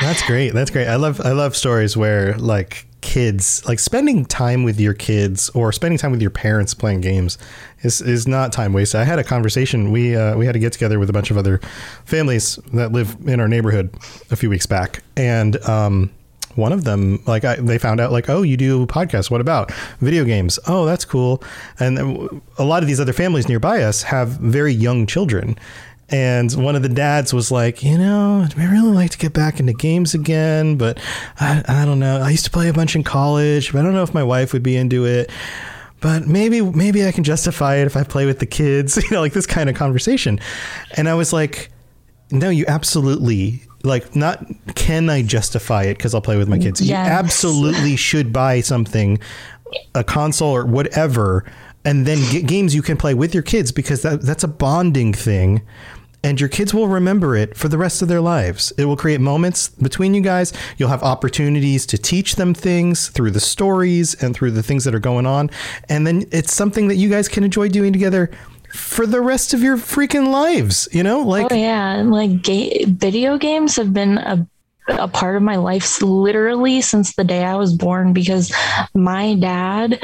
That's 0.00 0.24
great. 0.28 0.54
That's 0.54 0.70
great. 0.70 0.86
I 0.86 0.94
love 0.94 1.20
I 1.20 1.32
love 1.32 1.56
stories 1.56 1.96
where 1.96 2.34
like 2.38 2.86
kids 3.00 3.64
like 3.66 3.78
spending 3.78 4.24
time 4.24 4.64
with 4.64 4.80
your 4.80 4.94
kids 4.94 5.48
or 5.50 5.72
spending 5.72 5.98
time 5.98 6.10
with 6.10 6.20
your 6.20 6.30
parents 6.30 6.74
playing 6.74 7.00
games 7.00 7.38
is 7.82 8.00
is 8.00 8.26
not 8.26 8.52
time 8.52 8.72
wasted. 8.72 9.00
I 9.00 9.04
had 9.04 9.18
a 9.18 9.24
conversation. 9.24 9.90
We 9.90 10.16
uh, 10.16 10.36
we 10.36 10.46
had 10.46 10.52
to 10.52 10.58
get 10.58 10.72
together 10.72 10.98
with 10.98 11.10
a 11.10 11.12
bunch 11.12 11.30
of 11.30 11.36
other 11.36 11.60
families 12.04 12.56
that 12.72 12.92
live 12.92 13.16
in 13.26 13.40
our 13.40 13.48
neighborhood 13.48 13.94
a 14.30 14.36
few 14.36 14.50
weeks 14.50 14.66
back, 14.66 15.02
and 15.16 15.56
um, 15.68 16.10
one 16.58 16.72
of 16.72 16.84
them 16.84 17.22
like 17.26 17.44
I, 17.44 17.56
they 17.56 17.78
found 17.78 18.00
out 18.00 18.10
like 18.10 18.28
oh 18.28 18.42
you 18.42 18.56
do 18.56 18.84
podcasts 18.86 19.30
what 19.30 19.40
about 19.40 19.72
video 20.00 20.24
games 20.24 20.58
oh 20.66 20.84
that's 20.84 21.04
cool 21.04 21.42
and 21.78 21.98
a 22.58 22.64
lot 22.64 22.82
of 22.82 22.88
these 22.88 23.00
other 23.00 23.12
families 23.12 23.48
nearby 23.48 23.82
us 23.82 24.02
have 24.02 24.30
very 24.30 24.72
young 24.72 25.06
children 25.06 25.56
and 26.10 26.52
one 26.54 26.74
of 26.74 26.82
the 26.82 26.88
dads 26.88 27.34
was 27.34 27.50
like, 27.50 27.82
you 27.82 27.98
know, 27.98 28.46
I 28.56 28.64
really 28.64 28.94
like 28.94 29.10
to 29.10 29.18
get 29.18 29.34
back 29.34 29.60
into 29.60 29.74
games 29.74 30.14
again, 30.14 30.76
but 30.76 30.98
I, 31.38 31.62
I 31.68 31.84
don't 31.84 31.98
know. 31.98 32.20
I 32.20 32.30
used 32.30 32.46
to 32.46 32.50
play 32.50 32.68
a 32.68 32.72
bunch 32.72 32.96
in 32.96 33.04
college, 33.04 33.72
but 33.72 33.80
I 33.80 33.82
don't 33.82 33.92
know 33.92 34.02
if 34.02 34.14
my 34.14 34.22
wife 34.22 34.52
would 34.54 34.62
be 34.62 34.76
into 34.76 35.04
it. 35.04 35.30
But 36.00 36.26
maybe, 36.26 36.62
maybe 36.62 37.06
I 37.06 37.12
can 37.12 37.24
justify 37.24 37.76
it 37.76 37.86
if 37.86 37.96
I 37.96 38.04
play 38.04 38.24
with 38.24 38.38
the 38.38 38.46
kids, 38.46 38.96
you 39.02 39.10
know, 39.10 39.20
like 39.20 39.34
this 39.34 39.46
kind 39.46 39.68
of 39.68 39.76
conversation. 39.76 40.40
And 40.96 41.08
I 41.08 41.14
was 41.14 41.32
like, 41.32 41.70
no, 42.30 42.48
you 42.48 42.64
absolutely 42.68 43.62
like 43.82 44.14
not. 44.14 44.44
Can 44.74 45.08
I 45.10 45.22
justify 45.22 45.84
it 45.84 45.96
because 45.96 46.14
I'll 46.14 46.20
play 46.20 46.36
with 46.36 46.48
my 46.48 46.58
kids? 46.58 46.80
You 46.80 46.94
absolutely 46.94 47.96
should 47.96 48.32
buy 48.32 48.60
something, 48.60 49.18
a 49.94 50.04
console 50.04 50.50
or 50.54 50.66
whatever, 50.66 51.44
and 51.84 52.06
then 52.06 52.18
get 52.30 52.46
games 52.46 52.74
you 52.74 52.82
can 52.82 52.96
play 52.96 53.14
with 53.14 53.32
your 53.32 53.42
kids 53.42 53.72
because 53.72 54.02
that 54.02 54.22
that's 54.22 54.44
a 54.44 54.48
bonding 54.48 55.14
thing. 55.14 55.62
And 56.24 56.40
your 56.40 56.48
kids 56.48 56.74
will 56.74 56.88
remember 56.88 57.36
it 57.36 57.56
for 57.56 57.68
the 57.68 57.78
rest 57.78 58.02
of 58.02 58.08
their 58.08 58.20
lives. 58.20 58.72
It 58.76 58.86
will 58.86 58.96
create 58.96 59.20
moments 59.20 59.68
between 59.68 60.14
you 60.14 60.20
guys. 60.20 60.52
You'll 60.76 60.88
have 60.88 61.02
opportunities 61.02 61.86
to 61.86 61.98
teach 61.98 62.34
them 62.36 62.54
things 62.54 63.08
through 63.08 63.30
the 63.30 63.40
stories 63.40 64.20
and 64.22 64.34
through 64.34 64.50
the 64.50 64.62
things 64.62 64.84
that 64.84 64.94
are 64.94 65.00
going 65.00 65.26
on. 65.26 65.50
And 65.88 66.06
then 66.06 66.24
it's 66.32 66.52
something 66.52 66.88
that 66.88 66.96
you 66.96 67.08
guys 67.08 67.28
can 67.28 67.44
enjoy 67.44 67.68
doing 67.68 67.92
together 67.92 68.30
for 68.74 69.06
the 69.06 69.20
rest 69.20 69.54
of 69.54 69.62
your 69.62 69.76
freaking 69.76 70.30
lives. 70.30 70.88
You 70.92 71.02
know, 71.02 71.20
like 71.20 71.52
oh 71.52 71.54
yeah, 71.54 72.02
like 72.02 72.42
ga- 72.42 72.84
video 72.84 73.38
games 73.38 73.76
have 73.76 73.94
been 73.94 74.18
a 74.18 74.46
a 74.88 75.08
part 75.08 75.36
of 75.36 75.42
my 75.42 75.56
life 75.56 76.00
literally 76.00 76.80
since 76.80 77.14
the 77.14 77.24
day 77.24 77.44
I 77.44 77.56
was 77.56 77.74
born 77.74 78.12
because 78.12 78.52
my 78.94 79.34
dad 79.34 80.00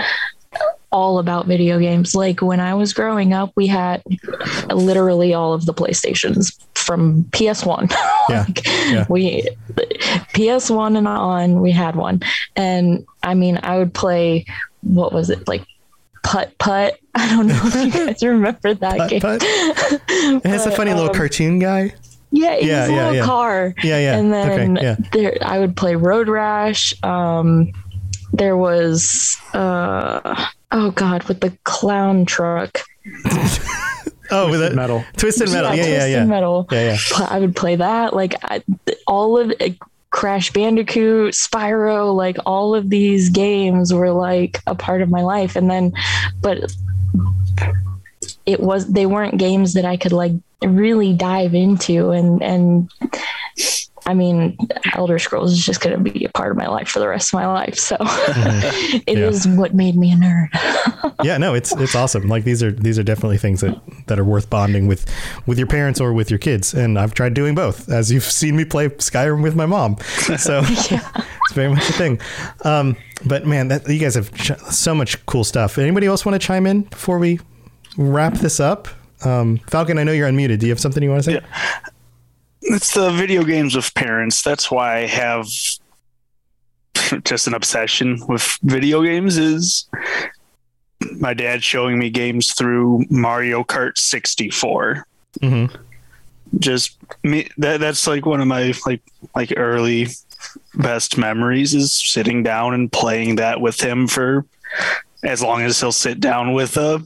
all 0.95 1.18
about 1.18 1.47
video 1.47 1.80
games. 1.80 2.14
Like 2.14 2.40
when 2.40 2.61
I 2.61 2.72
was 2.74 2.92
growing 2.92 3.32
up, 3.32 3.51
we 3.57 3.66
had 3.66 4.01
literally 4.72 5.34
all 5.34 5.53
of 5.53 5.66
the 5.66 5.74
PlayStations 5.74 6.57
from 6.74 7.24
PS1. 7.24 7.92
Yeah, 8.30 8.45
Like, 8.47 8.66
yeah. 8.66 9.05
We 9.11 9.47
PS1 10.32 10.97
and 10.97 11.07
on, 11.07 11.61
we 11.61 11.72
had 11.72 11.95
one. 11.95 12.22
And 12.57 13.05
I 13.22 13.34
mean, 13.34 13.59
I 13.62 13.76
would 13.76 13.92
play 13.92 14.47
what 14.80 15.12
was 15.12 15.28
it? 15.28 15.47
Like 15.47 15.66
putt 16.22 16.57
putt. 16.59 16.99
I 17.14 17.28
don't 17.28 17.49
know 17.49 17.61
if 17.62 17.74
you 17.74 17.90
guys 18.07 18.22
remember 18.22 18.72
that 18.74 18.97
Putt 18.97 19.11
game. 19.11 19.20
Putt? 19.20 19.42
it 19.45 20.47
has 20.47 20.64
a 20.64 20.70
funny 20.70 20.95
little 20.95 21.11
um, 21.11 21.14
cartoon 21.14 21.59
guy. 21.59 21.92
yeah, 22.30 22.53
it 22.55 22.64
Yeah, 22.64 22.80
was 22.82 22.88
a 22.88 22.92
yeah, 22.92 22.99
little 23.03 23.14
yeah. 23.16 23.24
car. 23.24 23.74
Yeah, 23.82 23.99
yeah. 23.99 24.16
And 24.16 24.32
then 24.32 24.78
Okay, 24.78 24.82
yeah. 24.84 24.97
there, 25.12 25.36
I 25.42 25.59
would 25.59 25.76
play 25.76 25.97
Road 25.97 26.28
Rash. 26.28 26.95
Um, 27.03 27.72
there 28.32 28.57
was, 28.57 29.36
uh, 29.53 30.47
oh 30.73 30.91
god, 30.91 31.25
with 31.25 31.41
the 31.41 31.57
clown 31.65 32.25
truck. 32.25 32.81
Oh, 34.31 34.51
with 34.51 34.61
that 34.61 34.75
Metal. 34.75 35.05
Twisted 35.17 35.51
Metal. 35.51 35.75
Yeah, 35.75 35.85
yeah, 35.85 35.99
Twisted 35.99 36.11
yeah. 36.12 36.25
Metal. 36.25 36.67
Yeah, 36.71 36.93
yeah. 36.93 36.97
Pl- 37.11 37.27
I 37.29 37.39
would 37.39 37.55
play 37.55 37.77
that. 37.77 38.15
Like 38.15 38.35
I, 38.43 38.62
all 39.07 39.39
of 39.39 39.53
it, 39.61 39.79
Crash 40.11 40.53
Bandicoot, 40.53 41.35
Spyro, 41.35 42.15
like 42.15 42.39
all 42.47 42.75
of 42.75 42.89
these 42.89 43.29
games 43.29 43.93
were 43.93 44.12
like 44.12 44.61
a 44.67 44.75
part 44.75 45.03
of 45.03 45.11
my 45.11 45.23
life. 45.23 45.57
And 45.57 45.71
then, 45.71 45.93
but 46.41 46.75
it 48.47 48.61
was 48.61 48.87
they 48.87 49.07
weren't 49.07 49.39
games 49.39 49.75
that 49.75 49.85
I 49.85 49.97
could 49.97 50.12
like 50.12 50.33
really 50.62 51.12
dive 51.12 51.55
into 51.55 52.11
and 52.11 52.43
and 52.43 52.91
I 54.07 54.15
mean, 54.15 54.57
Elder 54.97 55.18
Scrolls 55.18 55.53
is 55.53 55.64
just 55.64 55.80
going 55.80 55.97
to 56.03 56.11
be 56.11 56.24
a 56.24 56.28
part 56.30 56.51
of 56.51 56.57
my 56.57 56.66
life 56.66 56.88
for 56.88 56.99
the 56.99 57.09
rest 57.09 57.30
of 57.30 57.34
my 57.34 57.47
life. 57.47 57.76
So 57.76 57.97
it 58.01 59.18
is 59.18 59.47
Yeah. 59.47 59.57
what 59.57 59.74
made 59.74 59.97
me 59.97 60.12
a 60.12 60.16
nerd. 60.16 61.14
yeah, 61.24 61.36
no, 61.38 61.55
it's 61.55 61.74
it's 61.76 61.95
awesome. 61.95 62.28
Like 62.28 62.45
these 62.45 62.62
are 62.62 62.70
these 62.72 62.99
are 62.99 63.03
definitely 63.03 63.38
things 63.38 63.61
that 63.61 63.78
that 64.07 64.18
are 64.18 64.24
worth 64.24 64.49
bonding 64.51 64.86
with 64.86 65.07
with 65.47 65.59
your 65.59 65.66
parents 65.66 66.01
or 66.01 66.12
with 66.12 66.30
your 66.30 66.38
kids. 66.38 66.74
And 66.74 66.99
I've 66.99 67.14
tried 67.14 67.34
doing 67.34 67.55
both, 67.55 67.88
as 67.88 68.11
you've 68.12 68.24
seen 68.24 68.57
me 68.57 68.64
play 68.64 68.88
Skyrim 68.88 69.42
with 69.42 69.55
my 69.57 69.66
mom. 69.66 69.97
So 70.38 70.62
it's 70.64 71.53
very 71.53 71.68
much 71.68 71.88
a 71.88 71.92
thing. 71.92 72.20
Um, 72.64 72.97
but 73.26 73.47
man, 73.47 73.68
that, 73.68 73.88
you 73.88 73.99
guys 73.99 74.14
have 74.14 74.32
ch- 74.34 74.59
so 74.72 74.95
much 74.95 75.24
cool 75.26 75.45
stuff. 75.45 75.78
Anybody 75.78 76.07
else 76.07 76.24
want 76.26 76.40
to 76.40 76.45
chime 76.47 76.66
in 76.66 76.82
before 76.82 77.18
we 77.18 77.40
wrap 77.97 78.34
this 78.34 78.61
up? 78.61 78.88
Um, 79.24 79.59
Falcon, 79.68 79.99
I 79.99 80.05
know 80.05 80.12
you're 80.12 80.28
unmuted. 80.28 80.59
Do 80.59 80.66
you 80.66 80.72
have 80.72 80.80
something 80.80 81.03
you 81.03 81.11
want 81.11 81.24
to 81.24 81.30
say? 81.32 81.40
It's 82.67 82.95
the 82.95 83.11
video 83.11 83.45
games 83.45 83.77
with 83.77 83.95
parents. 83.95 84.43
That's 84.43 84.71
why 84.71 84.99
I 84.99 85.07
have 85.07 85.47
just 87.25 87.47
an 87.47 87.55
obsession 87.55 88.21
with 88.27 88.59
video 88.62 89.03
games. 89.03 89.37
Is 89.37 89.89
my 91.19 91.35
dad 91.35 91.62
showing 91.62 91.99
me 91.99 92.11
games 92.11 92.55
through 92.55 93.05
Mario 93.11 93.65
Kart 93.65 93.99
64? 93.99 95.07
Mm-hmm. 95.41 95.77
Just 96.59 96.97
me. 97.23 97.49
That 97.59 97.81
that's 97.81 98.07
like 98.07 98.25
one 98.25 98.41
of 98.41 98.47
my 98.47 98.73
like 98.87 99.03
like 99.35 99.53
early 99.57 100.09
best 100.75 101.19
memories 101.19 101.75
is 101.75 101.93
sitting 101.93 102.43
down 102.43 102.75
and 102.75 102.91
playing 102.91 103.37
that 103.37 103.61
with 103.61 103.81
him 103.81 104.07
for 104.07 104.47
as 105.25 105.43
long 105.43 105.62
as 105.62 105.81
he'll 105.81 105.93
sit 105.93 106.20
down 106.20 106.53
with 106.53 106.77
a 106.77 107.03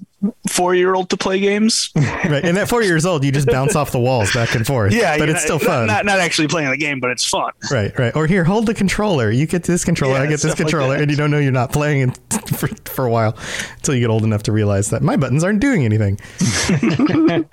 four 0.48 0.74
year 0.74 0.94
old 0.94 1.10
to 1.10 1.16
play 1.16 1.38
games. 1.40 1.90
Right. 2.28 2.44
And 2.44 2.58
at 2.58 2.68
four 2.68 2.82
years 2.82 3.06
old, 3.06 3.24
you 3.24 3.32
just 3.32 3.46
bounce 3.46 3.76
off 3.76 3.92
the 3.92 3.98
walls 3.98 4.32
back 4.34 4.54
and 4.54 4.66
forth. 4.66 4.92
Yeah, 4.92 5.16
but 5.16 5.28
it's 5.28 5.48
know, 5.48 5.56
still 5.56 5.68
fun. 5.68 5.86
Not, 5.86 6.04
not 6.04 6.18
actually 6.18 6.48
playing 6.48 6.68
the 6.68 6.76
game, 6.76 7.00
but 7.00 7.10
it's 7.10 7.24
fun. 7.26 7.52
Right, 7.70 7.96
right. 7.98 8.14
Or 8.16 8.26
here, 8.26 8.44
hold 8.44 8.66
the 8.66 8.74
controller. 8.74 9.30
You 9.30 9.46
get 9.46 9.62
this 9.62 9.84
controller, 9.84 10.16
Yeah, 10.16 10.22
I 10.22 10.26
get 10.26 10.30
this 10.32 10.40
stuff 10.40 10.58
like 10.58 10.58
controller, 10.58 10.96
and 10.96 11.10
you 11.10 11.16
don't 11.16 11.30
know 11.30 11.38
you're 11.38 11.52
not 11.52 11.72
playing 11.72 12.10
it 12.10 12.18
for, 12.56 12.66
for 12.84 13.06
a 13.06 13.10
while 13.10 13.36
until 13.76 13.94
you 13.94 14.00
get 14.00 14.10
old 14.10 14.24
enough 14.24 14.42
to 14.44 14.52
realize 14.52 14.90
that 14.90 15.02
my 15.02 15.16
buttons 15.16 15.44
aren't 15.44 15.60
doing 15.60 15.84
anything. 15.84 16.18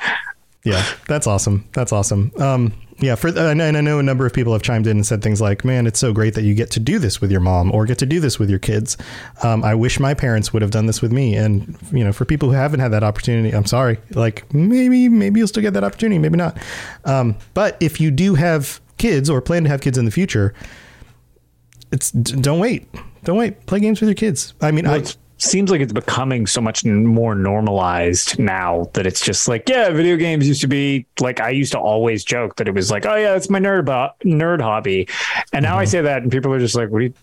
yeah, 0.65 0.83
that's 1.07 1.27
awesome. 1.27 1.63
That's 1.73 1.93
awesome. 1.93 2.31
Um, 2.37 2.73
yeah, 2.99 3.15
for 3.15 3.27
and 3.27 3.61
I 3.61 3.81
know 3.81 3.99
a 3.99 4.03
number 4.03 4.25
of 4.25 4.33
people 4.33 4.53
have 4.53 4.61
chimed 4.61 4.87
in 4.87 4.97
and 4.97 5.05
said 5.05 5.21
things 5.21 5.39
like, 5.39 5.63
"Man, 5.63 5.85
it's 5.85 5.99
so 5.99 6.11
great 6.11 6.33
that 6.33 6.43
you 6.43 6.55
get 6.55 6.71
to 6.71 6.79
do 6.79 6.97
this 6.97 7.21
with 7.21 7.29
your 7.29 7.41
mom 7.41 7.71
or 7.71 7.85
get 7.85 7.97
to 7.99 8.05
do 8.05 8.19
this 8.19 8.39
with 8.39 8.49
your 8.49 8.59
kids." 8.59 8.97
Um, 9.43 9.63
I 9.63 9.75
wish 9.75 9.99
my 9.99 10.13
parents 10.13 10.53
would 10.53 10.61
have 10.61 10.71
done 10.71 10.85
this 10.85 11.01
with 11.01 11.11
me. 11.11 11.35
And 11.35 11.77
you 11.91 12.03
know, 12.03 12.11
for 12.11 12.25
people 12.25 12.49
who 12.49 12.55
haven't 12.55 12.79
had 12.79 12.91
that 12.93 13.03
opportunity, 13.03 13.51
I'm 13.51 13.65
sorry. 13.65 13.99
Like 14.11 14.51
maybe 14.53 15.07
maybe 15.09 15.39
you'll 15.39 15.47
still 15.47 15.61
get 15.61 15.73
that 15.73 15.83
opportunity, 15.83 16.19
maybe 16.19 16.37
not. 16.37 16.57
Um, 17.03 17.35
but 17.53 17.77
if 17.79 18.01
you 18.01 18.09
do 18.11 18.35
have 18.35 18.79
kids 18.97 19.29
or 19.29 19.41
plan 19.41 19.63
to 19.65 19.69
have 19.69 19.81
kids 19.81 19.97
in 19.97 20.05
the 20.05 20.11
future, 20.11 20.53
it's 21.91 22.11
don't 22.11 22.59
wait, 22.59 22.87
don't 23.23 23.37
wait. 23.37 23.65
Play 23.67 23.81
games 23.81 23.99
with 23.99 24.07
your 24.07 24.15
kids. 24.15 24.53
I 24.61 24.71
mean, 24.71 24.85
Well, 24.85 25.01
I, 25.01 25.03
seems 25.37 25.69
like 25.69 25.81
it's 25.81 25.93
becoming 25.93 26.47
so 26.47 26.61
much 26.61 26.85
more 26.85 27.35
normalized 27.35 28.39
now 28.39 28.85
that 28.93 29.05
it's 29.05 29.21
just 29.21 29.47
like, 29.47 29.67
yeah, 29.69 29.89
video 29.89 30.15
games 30.15 30.47
used 30.47 30.61
to 30.61 30.67
be 30.67 31.05
like 31.19 31.39
I 31.39 31.49
used 31.49 31.71
to 31.73 31.79
always 31.79 32.23
joke 32.23 32.55
that 32.57 32.67
it 32.67 32.73
was 32.73 32.89
like, 32.91 33.05
oh 33.05 33.15
yeah, 33.15 33.35
it's 33.35 33.49
my 33.49 33.59
nerd 33.59 33.85
bo- 33.85 34.11
nerd 34.23 34.61
hobby, 34.61 35.07
and 35.53 35.63
now 35.63 35.71
Mm-hmm. 35.73 35.79
I 35.79 35.85
say 35.85 36.01
that 36.01 36.21
and 36.23 36.31
people 36.31 36.53
are 36.53 36.59
just 36.59 36.75
like, 36.75 36.89
what 36.89 37.01
you? 37.03 37.13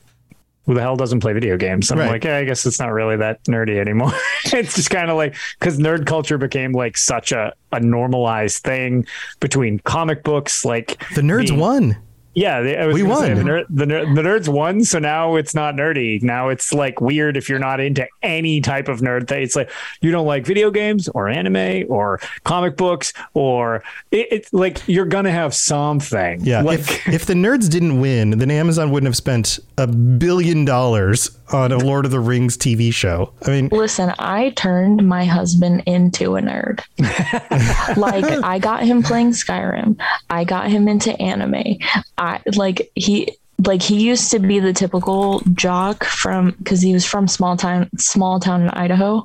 Who 0.66 0.74
the 0.74 0.80
hell 0.80 0.94
doesn't 0.94 1.18
play 1.18 1.32
video 1.32 1.56
games? 1.56 1.90
I'm 1.90 1.98
Right. 1.98 2.08
like, 2.08 2.22
yeah, 2.22 2.36
I 2.36 2.44
guess 2.44 2.64
it's 2.66 2.78
not 2.78 2.92
really 2.92 3.16
that 3.16 3.42
nerdy 3.46 3.80
anymore. 3.80 4.12
it's 4.44 4.76
just 4.76 4.90
kind 4.90 5.10
of 5.10 5.16
like 5.16 5.34
because 5.58 5.78
nerd 5.78 6.06
culture 6.06 6.38
became 6.38 6.70
like 6.70 6.96
such 6.96 7.32
a, 7.32 7.52
a 7.72 7.80
normalized 7.80 8.62
thing 8.62 9.04
between 9.40 9.80
comic 9.80 10.22
books, 10.22 10.64
like 10.64 11.02
the 11.16 11.20
nerds 11.22 11.48
being- 11.48 11.58
won. 11.58 11.96
Yeah, 12.34 12.60
they, 12.62 12.76
I 12.76 12.86
was 12.86 12.94
We 12.94 13.02
gonna 13.02 13.16
say, 13.16 13.28
won. 13.34 13.36
the, 13.38 13.44
ner- 13.44 13.64
the, 13.68 13.86
ner- 13.86 14.14
the 14.14 14.22
nerds 14.22 14.48
won, 14.48 14.84
so 14.84 14.98
now 14.98 15.36
it's 15.36 15.54
not 15.54 15.74
nerdy. 15.74 16.22
Now 16.22 16.48
it's 16.48 16.72
like 16.72 17.00
weird 17.00 17.36
if 17.36 17.48
you're 17.48 17.58
not 17.58 17.78
into 17.80 18.06
any 18.22 18.60
type 18.60 18.88
of 18.88 19.00
nerd 19.00 19.28
thing. 19.28 19.42
It's 19.42 19.54
like 19.56 19.70
you 20.00 20.10
don't 20.10 20.26
like 20.26 20.46
video 20.46 20.70
games 20.70 21.08
or 21.08 21.28
anime 21.28 21.84
or 21.90 22.20
comic 22.44 22.76
books 22.76 23.12
or 23.34 23.82
it, 24.10 24.28
it's 24.30 24.52
like 24.52 24.86
you're 24.88 25.04
gonna 25.06 25.30
have 25.32 25.54
something. 25.54 26.40
Yeah, 26.44 26.62
like 26.62 26.80
if, 26.80 27.08
if 27.08 27.26
the 27.26 27.34
nerds 27.34 27.70
didn't 27.70 28.00
win, 28.00 28.30
then 28.38 28.50
Amazon 28.50 28.90
wouldn't 28.90 29.08
have 29.08 29.16
spent 29.16 29.58
a 29.76 29.86
billion 29.86 30.64
dollars 30.64 31.36
on 31.52 31.72
a 31.72 31.78
Lord 31.78 32.04
of 32.04 32.10
the 32.10 32.20
Rings 32.20 32.56
TV 32.56 32.92
show. 32.92 33.32
I 33.46 33.50
mean, 33.50 33.68
Listen, 33.68 34.14
I 34.18 34.50
turned 34.50 35.06
my 35.06 35.24
husband 35.24 35.82
into 35.86 36.36
a 36.36 36.40
nerd. 36.40 36.82
like 37.96 38.24
I 38.44 38.58
got 38.58 38.82
him 38.84 39.02
playing 39.02 39.30
Skyrim. 39.32 40.00
I 40.30 40.44
got 40.44 40.70
him 40.70 40.88
into 40.88 41.20
anime. 41.20 41.78
I 42.18 42.40
like 42.56 42.90
he 42.94 43.36
like 43.66 43.82
he 43.82 44.02
used 44.02 44.30
to 44.30 44.38
be 44.38 44.58
the 44.58 44.72
typical 44.72 45.40
jock 45.52 46.04
from 46.04 46.52
because 46.52 46.80
he 46.80 46.92
was 46.92 47.04
from 47.04 47.28
small 47.28 47.56
town 47.56 47.88
small 47.98 48.40
town 48.40 48.62
in 48.62 48.68
Idaho. 48.70 49.24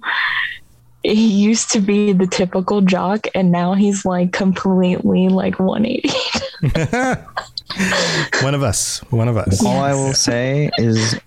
He 1.03 1.28
used 1.28 1.71
to 1.71 1.80
be 1.80 2.11
the 2.11 2.28
typical 2.28 2.82
jock 2.82 3.28
and 3.34 3.51
now 3.51 3.73
he's 3.73 4.03
like 4.03 4.34
completely 4.34 5.30
like 5.30 5.59
180. 5.59 6.09
one 8.43 8.53
of 8.53 8.63
us, 8.63 8.99
one 9.11 9.28
of 9.28 9.38
us. 9.38 9.63
All 9.63 9.80
I 9.80 9.93
will 9.93 10.13
say 10.13 10.69
is 10.78 11.17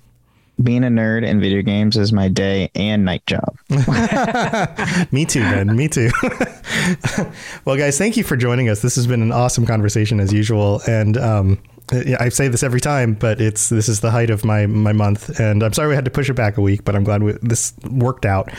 being 0.63 0.85
a 0.85 0.89
nerd 0.89 1.27
in 1.27 1.41
video 1.41 1.63
games 1.63 1.97
is 1.97 2.13
my 2.13 2.29
day 2.29 2.71
and 2.75 3.05
night 3.05 3.25
job. 3.27 3.57
Me 5.13 5.25
too, 5.25 5.41
Ben. 5.41 5.75
Me 5.77 5.89
too. 5.89 6.11
well, 7.65 7.77
guys, 7.77 7.99
thank 7.99 8.17
you 8.17 8.25
for 8.25 8.37
joining 8.37 8.69
us. 8.69 8.83
This 8.83 8.97
has 8.97 9.07
been 9.07 9.23
an 9.23 9.33
awesome 9.33 9.67
conversation 9.67 10.21
as 10.21 10.33
usual, 10.33 10.81
and 10.87 11.17
um, 11.17 11.59
I 11.93 12.29
say 12.29 12.49
this 12.49 12.63
every 12.63 12.81
time, 12.81 13.15
but 13.15 13.41
it's 13.41 13.69
this 13.69 13.89
is 13.89 14.01
the 14.01 14.11
height 14.11 14.31
of 14.31 14.45
my 14.45 14.67
my 14.67 14.93
month, 14.93 15.41
and 15.41 15.63
I'm 15.63 15.73
sorry 15.73 15.89
we 15.89 15.95
had 15.95 16.05
to 16.05 16.11
push 16.11 16.31
it 16.31 16.35
back 16.35 16.57
a 16.57 16.61
week, 16.61 16.85
but 16.85 16.95
I'm 16.95 17.05
glad 17.05 17.23
we, 17.23 17.33
this 17.43 17.73
worked 17.91 18.25
out. 18.25 18.51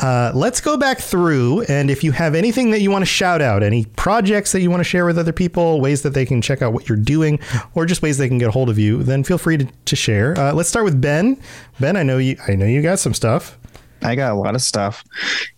Uh, 0.00 0.32
let's 0.34 0.60
go 0.60 0.76
back 0.76 0.98
through, 0.98 1.62
and 1.62 1.90
if 1.90 2.02
you 2.02 2.12
have 2.12 2.34
anything 2.34 2.70
that 2.72 2.80
you 2.80 2.90
want 2.90 3.02
to 3.02 3.06
shout 3.06 3.40
out, 3.40 3.62
any 3.62 3.84
projects 3.84 4.52
that 4.52 4.60
you 4.60 4.70
want 4.70 4.80
to 4.80 4.84
share 4.84 5.06
with 5.06 5.18
other 5.18 5.32
people, 5.32 5.80
ways 5.80 6.02
that 6.02 6.10
they 6.10 6.26
can 6.26 6.42
check 6.42 6.62
out 6.62 6.72
what 6.72 6.88
you're 6.88 6.98
doing, 6.98 7.38
or 7.74 7.86
just 7.86 8.02
ways 8.02 8.18
they 8.18 8.28
can 8.28 8.38
get 8.38 8.48
a 8.48 8.52
hold 8.52 8.68
of 8.68 8.78
you, 8.78 9.02
then 9.02 9.24
feel 9.24 9.38
free 9.38 9.56
to, 9.56 9.66
to 9.84 9.96
share. 9.96 10.38
Uh, 10.38 10.52
let's 10.52 10.68
start 10.68 10.84
with 10.84 11.00
Ben. 11.00 11.40
Ben, 11.80 11.96
I 11.96 12.02
know 12.02 12.18
you. 12.18 12.36
I 12.48 12.54
know 12.54 12.66
you 12.66 12.82
got 12.82 12.98
some 12.98 13.14
stuff. 13.14 13.58
I 14.02 14.14
got 14.14 14.32
a 14.32 14.34
lot 14.34 14.54
of 14.54 14.62
stuff. 14.62 15.02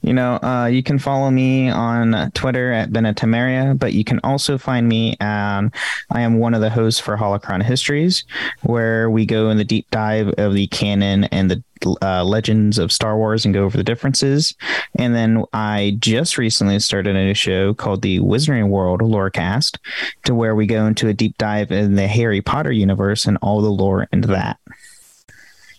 You 0.03 0.12
know, 0.12 0.37
uh, 0.37 0.66
you 0.66 0.82
can 0.82 0.99
follow 0.99 1.30
me 1.30 1.68
on 1.68 2.30
Twitter 2.32 2.72
at 2.72 2.91
Benetamaria, 2.91 3.78
but 3.78 3.93
you 3.93 4.05
can 4.05 4.20
also 4.22 4.57
find 4.57 4.89
me 4.89 5.16
I 5.20 5.70
am 6.12 6.39
one 6.39 6.55
of 6.55 6.61
the 6.61 6.70
hosts 6.70 7.01
for 7.01 7.16
Holocron 7.16 7.62
Histories, 7.62 8.24
where 8.62 9.11
we 9.11 9.26
go 9.26 9.51
in 9.51 9.57
the 9.57 9.64
deep 9.64 9.91
dive 9.91 10.28
of 10.39 10.55
the 10.55 10.66
canon 10.68 11.24
and 11.24 11.51
the 11.51 11.62
uh, 12.03 12.24
legends 12.24 12.78
of 12.78 12.91
Star 12.93 13.16
Wars 13.16 13.45
and 13.45 13.53
go 13.53 13.64
over 13.64 13.76
the 13.76 13.84
differences. 13.84 14.55
And 14.95 15.14
then 15.14 15.45
I 15.53 15.97
just 15.99 16.39
recently 16.39 16.78
started 16.80 17.16
a 17.16 17.24
new 17.24 17.34
show 17.34 17.74
called 17.74 18.03
the 18.03 18.20
Wizarding 18.20 18.68
World 18.68 19.01
Lorecast, 19.01 19.78
to 20.24 20.34
where 20.34 20.55
we 20.55 20.66
go 20.66 20.87
into 20.87 21.09
a 21.09 21.14
deep 21.14 21.37
dive 21.39 21.70
in 21.70 21.95
the 21.95 22.07
Harry 22.07 22.41
Potter 22.41 22.72
universe 22.72 23.26
and 23.26 23.39
all 23.43 23.61
the 23.61 23.70
lore 23.70 24.09
into 24.12 24.28
that. 24.28 24.59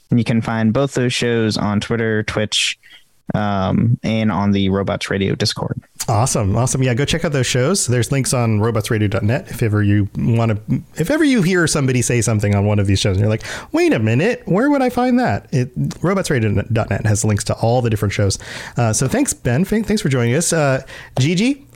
And 0.10 0.20
you 0.20 0.26
can 0.26 0.42
find 0.42 0.74
both 0.74 0.94
those 0.94 1.14
shows 1.14 1.58
on 1.58 1.80
Twitter, 1.80 2.24
Twitch, 2.24 2.80
um, 3.36 4.00
and 4.04 4.32
on 4.32 4.52
the 4.52 4.70
Robots 4.70 5.10
Radio 5.10 5.36
Discord. 5.36 5.82
Awesome. 6.08 6.56
Awesome. 6.56 6.82
Yeah, 6.82 6.94
go 6.94 7.04
check 7.04 7.26
out 7.26 7.34
those 7.34 7.48
shows. 7.48 7.88
There's 7.88 8.12
links 8.14 8.34
on 8.34 8.60
robotsradio.net 8.60 9.50
if 9.52 9.62
ever 9.62 9.84
you 9.84 10.08
want 10.18 10.52
to 10.52 10.82
if 10.96 11.12
ever 11.12 11.26
you 11.26 11.42
hear 11.42 11.68
somebody 11.68 12.02
say 12.02 12.22
something 12.22 12.56
on 12.56 12.66
one 12.66 12.80
of 12.80 12.88
these 12.88 13.00
shows 13.00 13.18
and 13.18 13.20
you're 13.20 13.30
like, 13.30 13.44
"Wait 13.74 13.92
a 13.92 14.00
minute, 14.00 14.44
where 14.46 14.70
would 14.70 14.82
I 14.82 14.90
find 14.90 15.20
that?" 15.20 15.48
It 15.54 15.78
robotsradio.net 15.78 17.06
has 17.06 17.26
links 17.26 17.44
to 17.46 17.54
all 17.56 17.82
the 17.82 17.90
different 17.90 18.14
shows. 18.14 18.40
Uh, 18.78 18.94
so 18.94 19.10
thanks 19.10 19.34
Ben, 19.34 19.66
thanks 19.66 20.02
for 20.02 20.08
joining 20.08 20.34
us. 20.36 20.54
Uh, 20.54 20.84
Gigi, 21.20 21.68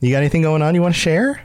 you 0.00 0.10
got 0.10 0.18
anything 0.18 0.42
going 0.42 0.62
on 0.62 0.74
you 0.74 0.82
want 0.82 0.94
to 0.94 1.00
share? 1.00 1.40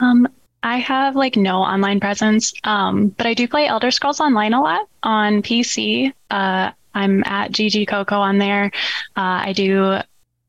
Um, 0.00 0.27
I 0.62 0.78
have 0.78 1.14
like 1.14 1.36
no 1.36 1.58
online 1.58 2.00
presence, 2.00 2.52
um, 2.64 3.08
but 3.08 3.26
I 3.26 3.34
do 3.34 3.46
play 3.46 3.66
Elder 3.66 3.90
Scrolls 3.90 4.20
Online 4.20 4.52
a 4.52 4.60
lot 4.60 4.88
on 5.02 5.42
PC. 5.42 6.12
Uh, 6.30 6.70
I'm 6.94 7.22
at 7.24 7.52
GG 7.52 7.86
Coco 7.88 8.16
on 8.16 8.38
there. 8.38 8.66
Uh, 9.16 9.42
I 9.46 9.52
do 9.52 9.98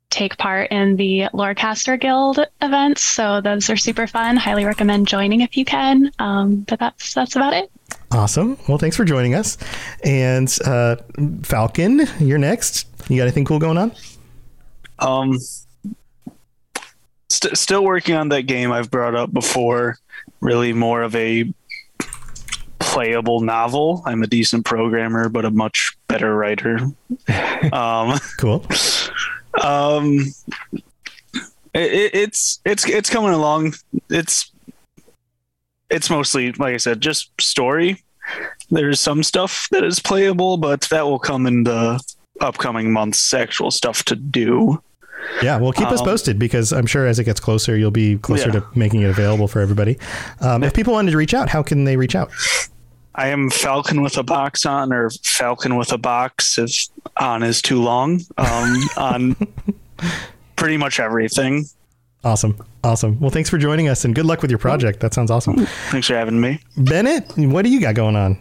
take 0.09 0.37
part 0.37 0.71
in 0.71 0.95
the 0.95 1.27
Lorecaster 1.33 1.99
Guild 1.99 2.39
events, 2.61 3.01
so 3.01 3.41
those 3.41 3.69
are 3.69 3.77
super 3.77 4.07
fun. 4.07 4.35
Highly 4.35 4.65
recommend 4.65 5.07
joining 5.07 5.41
if 5.41 5.55
you 5.55 5.65
can. 5.65 6.11
Um, 6.17 6.61
but 6.61 6.79
that's 6.79 7.13
that's 7.13 7.35
about 7.35 7.53
it. 7.53 7.71
Awesome. 8.11 8.57
Well, 8.67 8.79
thanks 8.79 8.95
for 8.95 9.05
joining 9.05 9.35
us. 9.35 9.57
And 10.03 10.51
uh, 10.65 10.95
Falcon, 11.43 12.01
you're 12.19 12.39
next. 12.39 12.87
You 13.09 13.17
got 13.17 13.23
anything 13.23 13.45
cool 13.45 13.59
going 13.59 13.77
on? 13.77 13.91
Um, 14.97 15.37
st- 17.41 17.57
still 17.57 17.83
working 17.83 18.15
on 18.15 18.29
that 18.29 18.43
game 18.43 18.71
I've 18.71 18.91
brought 18.91 19.15
up 19.15 19.33
before. 19.33 19.97
Really 20.41 20.73
more 20.73 21.01
of 21.03 21.15
a 21.15 21.51
playable 22.79 23.41
novel. 23.41 24.01
I'm 24.05 24.23
a 24.23 24.27
decent 24.27 24.65
programmer, 24.65 25.29
but 25.29 25.45
a 25.45 25.51
much 25.51 25.97
better 26.07 26.35
writer. 26.35 26.79
um, 27.73 28.19
cool. 28.37 28.65
Um, 29.61 30.25
It, 31.73 31.93
it, 31.93 32.15
it's 32.15 32.59
it's 32.65 32.87
it's 32.87 33.09
coming 33.11 33.31
along. 33.31 33.75
It's 34.09 34.51
it's 35.89 36.09
mostly 36.09 36.51
like 36.53 36.73
I 36.73 36.77
said, 36.77 36.99
just 36.99 37.29
story. 37.39 38.03
There's 38.71 38.99
some 38.99 39.23
stuff 39.23 39.67
that 39.71 39.83
is 39.83 39.99
playable, 39.99 40.57
but 40.57 40.81
that 40.89 41.05
will 41.05 41.19
come 41.19 41.45
in 41.45 41.63
the 41.63 41.99
upcoming 42.41 42.91
months. 42.91 43.33
Actual 43.33 43.69
stuff 43.71 44.03
to 44.05 44.15
do. 44.15 44.81
Yeah, 45.41 45.57
well, 45.57 45.71
keep 45.71 45.87
us 45.87 45.99
Um, 46.01 46.05
posted 46.07 46.39
because 46.39 46.71
I'm 46.71 46.85
sure 46.85 47.05
as 47.05 47.19
it 47.19 47.23
gets 47.23 47.39
closer, 47.39 47.75
you'll 47.77 47.91
be 47.91 48.17
closer 48.17 48.47
Yeah. 48.47 48.59
to 48.59 48.65
making 48.75 49.01
it 49.01 49.09
available 49.09 49.47
for 49.47 49.61
everybody. 49.61 49.97
Um, 50.41 50.63
if 50.63 50.73
people 50.73 50.93
wanted 50.93 51.11
to 51.11 51.17
reach 51.17 51.33
out, 51.33 51.49
how 51.49 51.61
can 51.63 51.83
they 51.85 51.97
reach 51.97 52.15
out? 52.15 52.29
I 53.15 53.27
am 53.29 53.49
Falcon 53.49 54.01
with 54.01 54.17
a 54.17 54.23
box 54.23 54.65
on, 54.65 54.93
or 54.93 55.09
Falcon 55.23 55.75
with 55.75 55.91
a 55.91 55.97
box 55.97 56.57
if 56.57 56.71
on 57.17 57.43
is 57.43 57.61
too 57.61 57.81
long. 57.81 58.21
Um, 58.37 58.89
on 58.97 59.35
pretty 60.55 60.77
much 60.77 60.99
everything. 60.99 61.65
Awesome. 62.23 62.57
Awesome. 62.83 63.19
Well, 63.19 63.29
thanks 63.29 63.49
for 63.49 63.57
joining 63.57 63.87
us 63.87 64.03
and 64.05 64.13
good 64.13 64.25
luck 64.25 64.41
with 64.41 64.51
your 64.51 64.57
project. 64.57 64.99
That 64.99 65.13
sounds 65.13 65.31
awesome. 65.31 65.65
Thanks 65.89 66.07
for 66.07 66.15
having 66.15 66.39
me. 66.39 66.59
Bennett, 66.77 67.31
what 67.37 67.63
do 67.63 67.69
you 67.71 67.79
got 67.81 67.95
going 67.95 68.15
on? 68.15 68.37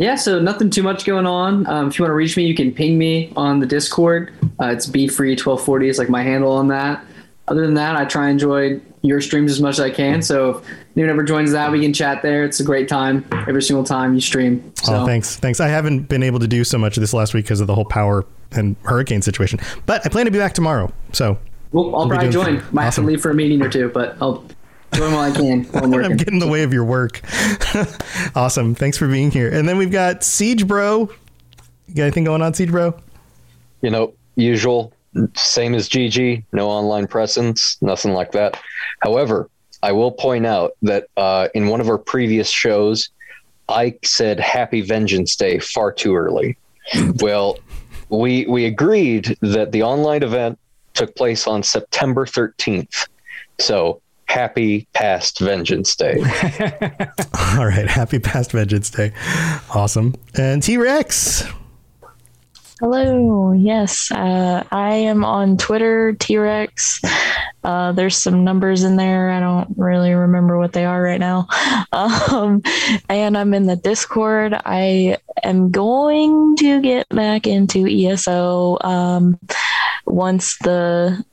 Yeah, 0.00 0.14
so 0.14 0.40
nothing 0.40 0.70
too 0.70 0.82
much 0.82 1.04
going 1.04 1.26
on. 1.26 1.66
Um, 1.66 1.88
if 1.88 1.98
you 1.98 2.04
want 2.04 2.10
to 2.10 2.14
reach 2.14 2.34
me, 2.34 2.46
you 2.46 2.54
can 2.54 2.72
ping 2.72 2.96
me 2.96 3.34
on 3.36 3.60
the 3.60 3.66
Discord. 3.66 4.32
Uh, 4.58 4.68
it's 4.68 4.86
bfree1240 4.86 5.88
is 5.88 5.98
like 5.98 6.08
my 6.08 6.22
handle 6.22 6.52
on 6.52 6.68
that. 6.68 7.04
Other 7.48 7.60
than 7.60 7.74
that, 7.74 7.96
I 7.96 8.06
try 8.06 8.30
and 8.30 8.32
enjoy 8.40 8.80
your 9.02 9.20
streams 9.20 9.50
as 9.50 9.60
much 9.60 9.74
as 9.74 9.80
I 9.80 9.90
can. 9.90 10.22
So 10.22 10.50
if 10.58 10.66
anyone 10.96 11.10
ever 11.10 11.22
joins 11.22 11.52
that, 11.52 11.70
we 11.70 11.80
can 11.80 11.92
chat 11.92 12.22
there. 12.22 12.44
It's 12.44 12.60
a 12.60 12.64
great 12.64 12.88
time 12.88 13.26
every 13.46 13.62
single 13.62 13.84
time 13.84 14.14
you 14.14 14.22
stream. 14.22 14.72
So 14.76 15.02
Oh, 15.02 15.06
thanks. 15.06 15.36
Thanks. 15.36 15.60
I 15.60 15.68
haven't 15.68 16.08
been 16.08 16.22
able 16.22 16.38
to 16.38 16.48
do 16.48 16.64
so 16.64 16.78
much 16.78 16.96
this 16.96 17.12
last 17.12 17.34
week 17.34 17.44
because 17.44 17.60
of 17.60 17.66
the 17.66 17.74
whole 17.74 17.84
power 17.84 18.24
and 18.52 18.76
hurricane 18.84 19.20
situation, 19.20 19.60
but 19.84 20.04
I 20.06 20.08
plan 20.08 20.24
to 20.24 20.30
be 20.30 20.38
back 20.38 20.54
tomorrow. 20.54 20.90
So 21.12 21.38
we'll, 21.72 21.94
I'll 21.94 22.08
We'll 22.08 22.08
probably 22.08 22.30
join. 22.30 22.62
Might 22.72 22.84
have 22.84 22.94
to 22.94 23.02
leave 23.02 23.20
for 23.20 23.30
a 23.30 23.34
meeting 23.34 23.60
or 23.60 23.68
two, 23.68 23.90
but 23.90 24.16
I'll 24.22 24.44
join 24.92 25.12
while 25.12 25.20
I 25.20 25.30
can 25.30 25.64
while 25.64 25.84
I'm. 25.94 25.94
I'm 25.94 26.16
getting 26.16 26.34
in 26.34 26.40
the 26.40 26.48
way 26.48 26.62
of 26.62 26.72
your 26.72 26.84
work. 26.84 27.20
awesome. 28.34 28.74
Thanks 28.74 28.96
for 28.96 29.08
being 29.08 29.30
here. 29.30 29.48
And 29.48 29.68
then 29.68 29.76
we've 29.76 29.90
got 29.90 30.24
Siege 30.24 30.66
Bro. 30.66 31.10
You 31.88 31.94
got 31.94 32.02
anything 32.04 32.24
going 32.24 32.42
on, 32.42 32.54
Siege 32.54 32.70
Bro? 32.70 32.94
You 33.82 33.90
know, 33.90 34.14
usual, 34.36 34.92
same 35.34 35.74
as 35.74 35.88
GG, 35.88 36.44
no 36.52 36.68
online 36.68 37.06
presence, 37.06 37.78
nothing 37.80 38.12
like 38.12 38.32
that. 38.32 38.60
However, 39.00 39.48
I 39.82 39.92
will 39.92 40.12
point 40.12 40.46
out 40.46 40.72
that 40.82 41.06
uh, 41.16 41.48
in 41.54 41.68
one 41.68 41.80
of 41.80 41.88
our 41.88 41.98
previous 41.98 42.48
shows, 42.48 43.10
I 43.68 43.96
said 44.04 44.38
Happy 44.38 44.82
Vengeance 44.82 45.36
Day 45.36 45.58
far 45.58 45.92
too 45.92 46.14
early. 46.16 46.56
well, 47.20 47.58
we 48.08 48.44
we 48.46 48.66
agreed 48.66 49.36
that 49.40 49.72
the 49.72 49.82
online 49.82 50.22
event 50.22 50.58
took 50.94 51.14
place 51.14 51.46
on 51.46 51.62
September 51.62 52.26
13th. 52.26 53.08
So 53.58 54.02
happy 54.30 54.86
past 54.94 55.40
Vengeance 55.40 55.96
Day. 55.96 56.18
All 57.58 57.66
right. 57.66 57.88
Happy 57.88 58.20
past 58.20 58.52
Vengeance 58.52 58.88
Day. 58.88 59.12
Awesome. 59.74 60.14
And 60.34 60.62
T 60.62 60.76
Rex. 60.76 61.44
Hello. 62.78 63.52
Yes, 63.52 64.10
uh, 64.10 64.64
I 64.70 64.94
am 64.94 65.22
on 65.22 65.58
Twitter, 65.58 66.14
T 66.14 66.38
Rex. 66.38 67.02
Uh, 67.62 67.92
there's 67.92 68.16
some 68.16 68.42
numbers 68.42 68.84
in 68.84 68.96
there. 68.96 69.30
I 69.30 69.40
don't 69.40 69.68
really 69.76 70.14
remember 70.14 70.56
what 70.58 70.72
they 70.72 70.84
are 70.84 71.02
right 71.02 71.20
now. 71.20 71.46
Um, 71.92 72.62
and 73.08 73.36
I'm 73.36 73.52
in 73.52 73.66
the 73.66 73.74
Discord. 73.74 74.54
I 74.54 75.18
am 75.42 75.72
going 75.72 76.54
to 76.58 76.80
get 76.80 77.08
back 77.08 77.48
into 77.48 77.84
ESO 77.88 78.78
um, 78.82 79.38
once 80.06 80.56
the 80.58 81.24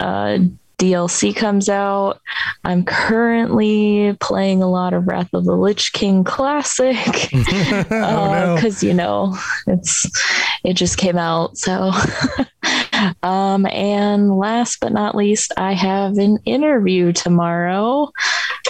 uh, 0.00 0.38
DLC 0.78 1.34
comes 1.34 1.68
out. 1.68 2.20
I'm 2.64 2.84
currently 2.84 4.16
playing 4.20 4.62
a 4.62 4.70
lot 4.70 4.92
of 4.94 5.06
Wrath 5.06 5.28
of 5.34 5.44
the 5.44 5.56
Lich 5.56 5.92
King 5.92 6.22
Classic 6.24 6.96
oh, 7.34 7.88
no. 7.90 8.54
because 8.54 8.82
you 8.82 8.94
know 8.94 9.36
it's 9.66 10.06
it 10.64 10.74
just 10.74 10.96
came 10.98 11.16
out 11.18 11.56
so 11.56 11.92
um 13.22 13.66
and 13.66 14.36
last 14.38 14.78
but 14.80 14.92
not 14.92 15.14
least 15.14 15.52
i 15.56 15.72
have 15.72 16.18
an 16.18 16.38
interview 16.44 17.12
tomorrow 17.12 18.10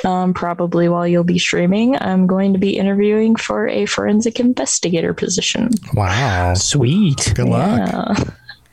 um 0.05 0.35
probably 0.35 0.89
while 0.89 1.07
you'll 1.09 1.25
be 1.25 1.39
streaming 1.39 1.97
i'm 2.03 2.27
going 2.27 2.53
to 2.53 2.59
be 2.59 2.77
interviewing 2.77 3.35
for 3.37 3.67
a 3.69 3.87
forensic 3.87 4.39
investigator 4.39 5.15
position 5.15 5.71
Wow. 5.95 6.55
Sweet. 6.55 7.33
Good 7.35 7.49
luck. 7.49 7.79
yeah 7.89 8.15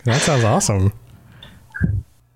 That 0.04 0.22
sounds 0.22 0.44
awesome. 0.44 0.94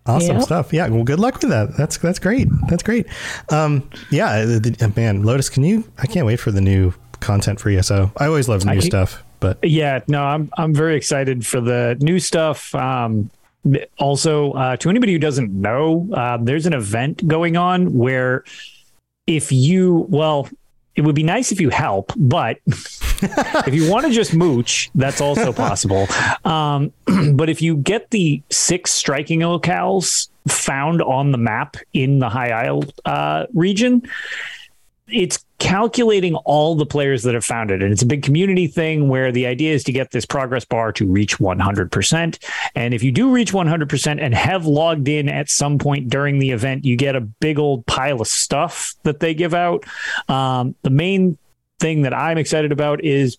Awesome 0.10 0.36
Yep. 0.38 0.44
stuff. 0.46 0.74
Yeah. 0.74 0.88
Well, 0.90 1.04
good 1.04 1.20
luck 1.20 1.42
with 1.42 1.50
that. 1.52 1.78
That's 1.78 1.98
that's 1.98 2.20
great. 2.20 2.48
That's 2.70 2.84
great. 2.84 3.06
Um, 3.50 3.90
yeah, 4.12 4.46
the, 4.46 4.60
the- 4.60 4.94
man, 4.96 5.24
Lotus, 5.24 5.50
can 5.50 5.64
you? 5.64 5.84
I 5.98 6.08
can't 6.08 6.26
wait 6.26 6.40
for 6.40 6.52
the 6.52 6.62
new 6.62 6.94
content 7.20 7.60
for 7.60 7.70
ESO. 7.70 8.12
I 8.18 8.26
always 8.26 8.48
love 8.50 8.66
new 8.66 8.74
keep- 8.74 8.84
stuff, 8.84 9.24
but 9.40 9.58
Yeah, 9.64 10.00
no, 10.08 10.24
I'm 10.24 10.50
I'm 10.58 10.74
very 10.74 10.96
excited 10.96 11.46
for 11.46 11.62
the 11.62 11.98
new 12.02 12.20
stuff. 12.20 12.74
Um, 12.76 13.30
also, 13.98 14.54
uh, 14.54 14.78
to 14.78 14.90
anybody 14.90 15.12
who 15.12 15.20
doesn't 15.20 15.52
know, 15.54 16.08
uh, 16.14 16.38
there's 16.42 16.66
an 16.66 16.74
event 16.74 17.28
going 17.28 17.58
on 17.58 17.94
where 17.94 18.46
if 19.28 19.52
you, 19.52 20.06
well, 20.10 20.48
it 21.00 21.06
would 21.06 21.16
be 21.16 21.24
nice 21.24 21.54
if 21.54 21.62
you 21.62 21.70
help, 21.70 22.12
but 22.18 22.60
if 22.68 23.74
you 23.74 23.90
want 23.90 24.06
to 24.06 24.12
just 24.12 24.36
mooch, 24.36 24.92
that's 24.94 25.22
also 25.22 25.54
possible. 25.54 26.08
Um, 26.44 26.92
but 27.36 27.48
if 27.48 27.62
you 27.62 27.78
get 27.78 28.10
the 28.10 28.44
six 28.50 28.92
striking 28.92 29.40
locales 29.40 30.28
found 30.50 31.02
on 31.02 31.32
the 31.32 31.38
map 31.38 31.78
in 31.94 32.20
the 32.20 32.28
High 32.28 32.50
Isle 32.50 32.84
uh, 33.06 33.46
region, 33.54 34.02
it's 35.08 35.46
calculating 35.60 36.36
all 36.36 36.74
the 36.74 36.86
players 36.86 37.24
that 37.24 37.34
have 37.34 37.46
found 37.46 37.70
it. 37.70 37.84
And 37.84 37.92
it's 37.92 38.02
a 38.02 38.06
big 38.06 38.24
community 38.24 38.66
thing 38.66 39.10
where 39.10 39.32
the 39.32 39.46
idea 39.46 39.74
is 39.74 39.84
to 39.84 39.92
get 39.92 40.12
this 40.12 40.26
progress 40.26 40.66
bar 40.66 40.92
to 40.94 41.06
reach 41.06 41.38
100%. 41.38 42.44
And 42.76 42.94
if 42.94 43.04
you 43.04 43.12
do 43.12 43.30
reach 43.30 43.52
100% 43.52 44.22
and 44.22 44.34
have 44.34 44.66
logged 44.66 45.08
in 45.08 45.30
at 45.30 45.50
some 45.50 45.78
point 45.78 46.10
during 46.10 46.40
the 46.40 46.52
event, 46.52 46.86
you 46.86 46.96
get 46.96 47.16
a 47.16 47.22
big 47.22 47.60
old 47.60 47.86
pile 47.86 48.22
of 48.22 48.28
stuff 48.28 48.96
that 49.04 49.20
they 49.20 49.34
give 49.34 49.54
out. 49.54 49.84
Um, 50.30 50.76
the 50.82 50.90
main 50.90 51.38
thing 51.80 52.02
that 52.04 52.14
I'm 52.14 52.38
excited 52.38 52.72
about 52.72 53.04
is 53.04 53.38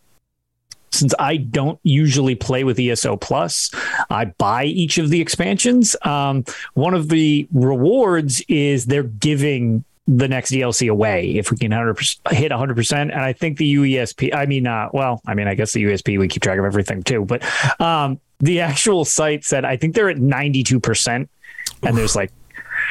since 0.93 1.14
I 1.18 1.37
don't 1.37 1.79
usually 1.83 2.35
play 2.35 2.64
with 2.64 2.79
ESO 2.79 3.16
Plus, 3.16 3.71
I 4.11 4.27
buy 4.27 4.64
each 4.64 4.99
of 4.99 5.09
the 5.09 5.21
expansions. 5.21 5.95
Um, 6.03 6.45
one 6.75 6.95
of 6.95 7.09
the 7.09 7.47
rewards 7.53 8.43
is 8.49 8.87
they're 8.87 9.05
giving 9.05 9.85
the 10.17 10.27
next 10.27 10.51
DLC 10.51 10.91
away 10.91 11.37
if 11.37 11.53
we 11.53 11.57
can 11.57 11.71
100% 11.71 12.33
hit 12.33 12.51
100%. 12.51 12.93
And 12.93 13.13
I 13.13 13.33
think 13.33 13.59
the 13.59 13.75
UESP, 13.77 14.35
I 14.35 14.45
mean, 14.45 14.67
uh, 14.67 14.89
well, 14.93 15.21
I 15.25 15.35
mean, 15.35 15.47
I 15.47 15.55
guess 15.55 15.73
the 15.73 15.85
USP, 15.85 16.19
we 16.19 16.27
keep 16.27 16.43
track 16.43 16.59
of 16.59 16.65
everything 16.65 17.05
too, 17.05 17.25
but 17.25 17.43
um, 17.81 18.19
the 18.41 18.61
actual 18.61 19.05
site 19.05 19.45
said, 19.45 19.65
I 19.65 19.77
think 19.77 19.95
they're 19.95 20.11
at 20.11 20.17
92%. 20.17 21.29
And 21.83 21.97
there's 21.97 22.17
like 22.17 22.33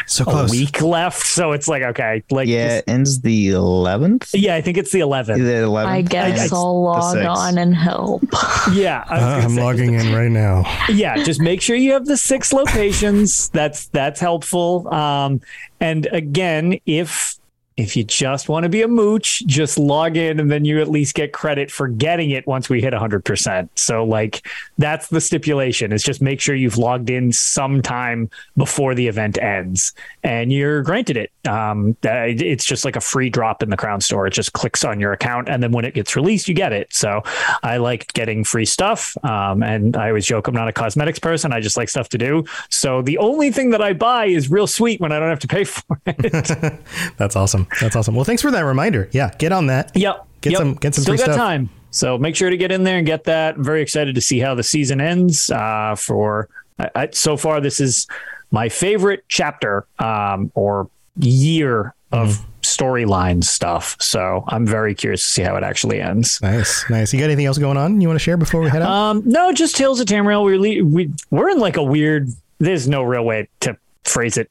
so 0.05 0.23
a 0.23 0.25
close. 0.25 0.51
week 0.51 0.81
left. 0.81 1.25
So 1.25 1.51
it's 1.51 1.67
like, 1.67 1.83
okay, 1.83 2.23
like, 2.31 2.47
Yeah, 2.47 2.67
this- 2.67 2.77
it 2.79 2.83
ends 2.89 3.21
the 3.21 3.49
11th. 3.51 4.29
yeah, 4.33 4.55
I 4.55 4.61
think 4.61 4.77
it's 4.77 4.91
the 4.91 4.99
11th. 5.01 5.37
The 5.37 5.43
11th. 5.65 5.85
i 5.87 6.01
guess 6.01 6.51
I- 6.51 6.55
i'll 6.55 6.83
log 6.83 7.17
on 7.17 7.57
and 7.57 7.75
help 7.75 8.23
Yeah. 8.73 9.03
uh, 9.09 9.41
I'm 9.43 9.51
say, 9.51 9.61
logging 9.63 9.93
in 9.93 10.13
right 10.13 10.31
now. 10.31 10.63
yeah 10.89 11.23
just 11.23 11.41
make 11.41 11.61
sure 11.61 11.75
you 11.75 11.93
have 11.93 12.05
the 12.05 12.17
six 12.17 12.51
locations 12.53 13.49
that's 13.49 13.87
that's 13.87 14.19
helpful 14.19 14.91
um 14.93 15.41
and 15.79 16.07
again 16.11 16.79
if 16.85 17.35
if 17.79 17.95
you 17.95 18.03
just 18.03 18.49
want 18.49 18.63
to 18.63 18.69
be 18.69 18.81
a 18.81 18.87
mooch 18.87 19.39
just 19.45 19.77
log 19.77 20.17
in 20.17 20.39
and 20.39 20.51
then 20.51 20.65
you 20.65 20.81
at 20.81 20.89
least 20.89 21.15
get 21.15 21.33
credit 21.33 21.71
for 21.71 21.87
getting 21.87 22.31
it 22.31 22.45
once 22.45 22.69
we 22.69 22.81
hit 22.81 22.93
100% 22.93 23.69
so 23.75 24.03
like 24.03 24.45
that's 24.77 25.07
the 25.07 25.21
stipulation. 25.21 25.91
Is 25.91 26.03
just 26.03 26.21
make 26.21 26.41
sure 26.41 26.55
you've 26.55 26.77
logged 26.77 27.09
in 27.09 27.31
sometime 27.31 28.29
before 28.57 28.95
the 28.95 29.07
event 29.07 29.37
ends 29.37 29.93
and 30.23 30.51
you're 30.51 30.81
granted 30.81 31.17
it. 31.17 31.31
Um 31.47 31.95
it's 32.03 32.65
just 32.65 32.85
like 32.85 32.95
a 32.95 33.01
free 33.01 33.29
drop 33.29 33.63
in 33.63 33.69
the 33.69 33.77
crown 33.77 34.01
store. 34.01 34.27
It 34.27 34.33
just 34.33 34.53
clicks 34.53 34.83
on 34.83 34.99
your 34.99 35.13
account 35.13 35.49
and 35.49 35.63
then 35.63 35.71
when 35.71 35.85
it 35.85 35.93
gets 35.93 36.15
released 36.15 36.47
you 36.47 36.53
get 36.53 36.73
it. 36.73 36.93
So 36.93 37.21
i 37.63 37.77
like 37.77 38.11
getting 38.13 38.43
free 38.43 38.65
stuff. 38.65 39.15
Um 39.23 39.63
and 39.63 39.95
i 39.95 40.07
always 40.09 40.25
joke 40.25 40.47
i'm 40.47 40.55
not 40.55 40.67
a 40.67 40.73
cosmetics 40.73 41.19
person. 41.19 41.53
I 41.53 41.59
just 41.59 41.77
like 41.77 41.89
stuff 41.89 42.09
to 42.09 42.17
do. 42.17 42.43
So 42.69 43.01
the 43.01 43.17
only 43.19 43.51
thing 43.51 43.69
that 43.71 43.81
i 43.81 43.93
buy 43.93 44.25
is 44.25 44.49
real 44.49 44.67
sweet 44.67 44.99
when 44.99 45.11
i 45.11 45.19
don't 45.19 45.29
have 45.29 45.39
to 45.39 45.47
pay 45.47 45.63
for 45.63 46.01
it. 46.05 46.79
That's 47.17 47.35
awesome. 47.35 47.67
That's 47.81 47.95
awesome. 47.95 48.15
Well, 48.15 48.25
thanks 48.25 48.41
for 48.41 48.51
that 48.51 48.61
reminder. 48.61 49.09
Yeah, 49.11 49.31
get 49.37 49.51
on 49.51 49.67
that. 49.67 49.95
Yep. 49.95 50.25
Get 50.41 50.51
yep. 50.53 50.59
some- 50.59 50.73
get 50.75 50.95
some 50.95 51.03
Still 51.03 51.17
got 51.17 51.23
stuff. 51.23 51.35
time. 51.37 51.69
So 51.91 52.17
make 52.17 52.35
sure 52.35 52.49
to 52.49 52.57
get 52.57 52.71
in 52.71 52.83
there 52.83 52.97
and 52.97 53.05
get 53.05 53.23
that. 53.25 53.55
I'm 53.55 53.63
very 53.63 53.81
excited 53.81 54.15
to 54.15 54.21
see 54.21 54.39
how 54.39 54.53
the 54.55 54.63
season 54.63 55.01
ends. 55.01 55.49
Uh, 55.49 55.95
for 55.97 56.47
I, 56.77 56.89
I, 56.95 57.09
so 57.11 57.35
far, 57.35 57.59
this 57.61 57.79
is 57.79 58.07
my 58.51 58.69
favorite 58.69 59.23
chapter 59.27 59.85
um, 59.99 60.51
or 60.55 60.89
year 61.17 61.93
of 62.11 62.29
Mm-hmm. 62.29 62.45
storyline 62.61 63.43
stuff. 63.43 63.95
So 63.99 64.43
I'm 64.47 64.65
very 64.65 64.93
curious 64.95 65.21
to 65.23 65.29
see 65.29 65.41
how 65.43 65.55
it 65.55 65.63
actually 65.63 66.01
ends. 66.01 66.39
Nice, 66.41 66.83
nice. 66.89 67.13
You 67.13 67.19
got 67.19 67.25
anything 67.25 67.45
else 67.45 67.57
going 67.57 67.77
on 67.77 68.01
you 68.01 68.07
want 68.07 68.19
to 68.19 68.23
share 68.23 68.35
before 68.37 68.61
we 68.61 68.69
head 68.69 68.81
out? 68.81 68.89
Um, 68.89 69.21
no, 69.25 69.51
just 69.53 69.75
Tales 69.77 69.99
of 69.99 70.07
Tamriel. 70.07 70.43
We're 70.43 70.57
le- 70.59 70.83
we 70.85 71.11
we're 71.29 71.49
in 71.49 71.59
like 71.59 71.77
a 71.77 71.83
weird. 71.83 72.29
There's 72.59 72.87
no 72.87 73.03
real 73.03 73.23
way 73.23 73.47
to 73.61 73.77
phrase 74.05 74.37
it. 74.37 74.49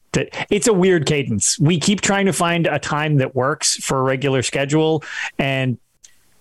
It's 0.49 0.67
a 0.67 0.73
weird 0.73 1.05
cadence. 1.05 1.59
We 1.59 1.79
keep 1.79 2.01
trying 2.01 2.25
to 2.27 2.33
find 2.33 2.67
a 2.67 2.79
time 2.79 3.17
that 3.17 3.35
works 3.35 3.75
for 3.75 3.99
a 3.99 4.03
regular 4.03 4.41
schedule. 4.41 5.03
And 5.37 5.77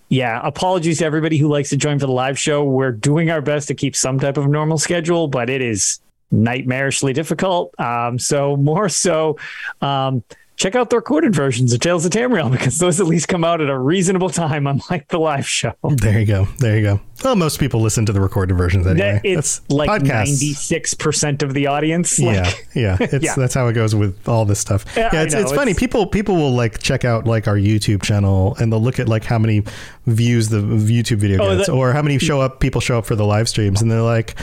yeah, 0.09 0.40
apologies 0.42 0.98
to 0.98 1.04
everybody 1.04 1.36
who 1.36 1.48
likes 1.48 1.70
to 1.70 1.76
join 1.76 1.98
for 1.98 2.06
the 2.06 2.12
live 2.12 2.38
show. 2.38 2.64
We're 2.64 2.92
doing 2.92 3.30
our 3.30 3.42
best 3.42 3.68
to 3.68 3.74
keep 3.74 3.94
some 3.94 4.18
type 4.18 4.36
of 4.36 4.46
normal 4.48 4.78
schedule, 4.78 5.28
but 5.28 5.50
it 5.50 5.61
is 5.61 6.00
nightmarishly 6.32 7.14
difficult. 7.14 7.78
Um, 7.78 8.18
so 8.18 8.56
more 8.56 8.88
so, 8.88 9.38
um, 9.80 10.22
check 10.56 10.74
out 10.74 10.90
the 10.90 10.96
recorded 10.96 11.34
versions 11.34 11.72
of 11.72 11.80
Tales 11.80 12.04
of 12.04 12.12
Tamriel 12.12 12.50
because 12.50 12.78
those 12.78 13.00
at 13.00 13.06
least 13.06 13.28
come 13.28 13.44
out 13.44 13.61
at 13.61 13.68
a 13.68 13.78
reasonable 13.78 14.30
time, 14.30 14.66
unlike 14.66 15.09
the 15.09 15.18
live 15.18 15.46
show. 15.48 15.74
There 15.82 16.18
you 16.18 16.26
go. 16.26 16.48
There 16.59 16.76
you 16.76 16.82
go. 16.82 17.00
Well, 17.24 17.34
most 17.34 17.58
people 17.58 17.80
listen 17.80 18.06
to 18.06 18.12
the 18.12 18.20
recorded 18.20 18.56
versions 18.56 18.86
anyway. 18.86 19.14
That, 19.14 19.24
it's 19.24 19.58
That's 19.58 19.70
like 19.72 20.02
ninety 20.02 20.52
six 20.54 20.94
percent 20.94 21.42
of 21.42 21.52
the 21.54 21.66
audience. 21.66 22.18
yeah, 22.18 22.42
Like, 22.42 22.66
yeah. 22.74 22.96
It's 23.00 23.24
Yeah. 23.24 23.34
that's 23.36 23.54
how 23.54 23.66
it 23.68 23.72
goes 23.72 23.94
with 23.94 24.28
all 24.28 24.44
this 24.44 24.60
stuff. 24.60 24.84
Yeah, 24.96 25.10
Yeah, 25.12 25.22
it's, 25.22 25.34
know, 25.34 25.40
it's 25.40 25.52
funny. 25.52 25.72
it's- 25.72 25.80
People 25.80 26.06
people 26.06 26.36
will 26.36 26.52
like 26.54 26.78
check 26.78 27.04
out 27.04 27.26
like 27.26 27.48
our 27.48 27.56
YouTube 27.56 28.02
channel 28.02 28.56
and 28.60 28.72
they'll 28.72 28.80
look 28.82 28.98
at 29.00 29.08
like 29.08 29.24
how 29.24 29.38
many 29.38 29.64
views 30.06 30.48
the 30.48 30.58
YouTube 30.60 31.18
video 31.18 31.42
Oh, 31.42 31.56
gets, 31.56 31.66
that- 31.66 31.72
or 31.72 31.92
how 31.92 32.02
many 32.02 32.18
show 32.18 32.40
up 32.40 32.60
people 32.60 32.80
show 32.80 32.98
up 32.98 33.04
for 33.06 33.16
the 33.16 33.24
live 33.24 33.48
streams, 33.48 33.82
and 33.82 33.90
they're 33.90 34.00
like, 34.00 34.34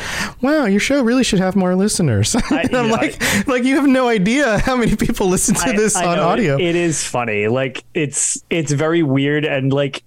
"Wow, 0.41 0.65
your 0.65 0.80
show 0.80 1.01
really 1.01 1.23
should 1.23 1.39
have 1.39 1.55
more 1.55 1.76
listeners." 1.76 2.36
and 2.51 2.76
I'm 2.76 2.88
yeah, 2.88 2.91
like, 2.91 3.47
like 3.47 3.63
you 3.63 3.76
have 3.78 3.88
no 3.88 4.07
idea 4.09 4.59
how 4.59 4.76
many 4.76 4.95
people 4.95 5.28
listen 5.28 5.55
to 5.55 5.61
I- 5.69 5.76
this 5.78 5.95
I 5.95 6.05
on 6.05 6.17
know, 6.17 6.23
audio. 6.28 6.55
it- 6.57 6.61
it 6.61 6.76
is 6.76 7.03
funny. 7.03 7.47
Like 7.47 7.84
it's 7.93 8.43
it's 8.49 8.71
very 8.73 9.01
weird 9.01 9.45
and 9.45 9.71
like 9.73 10.03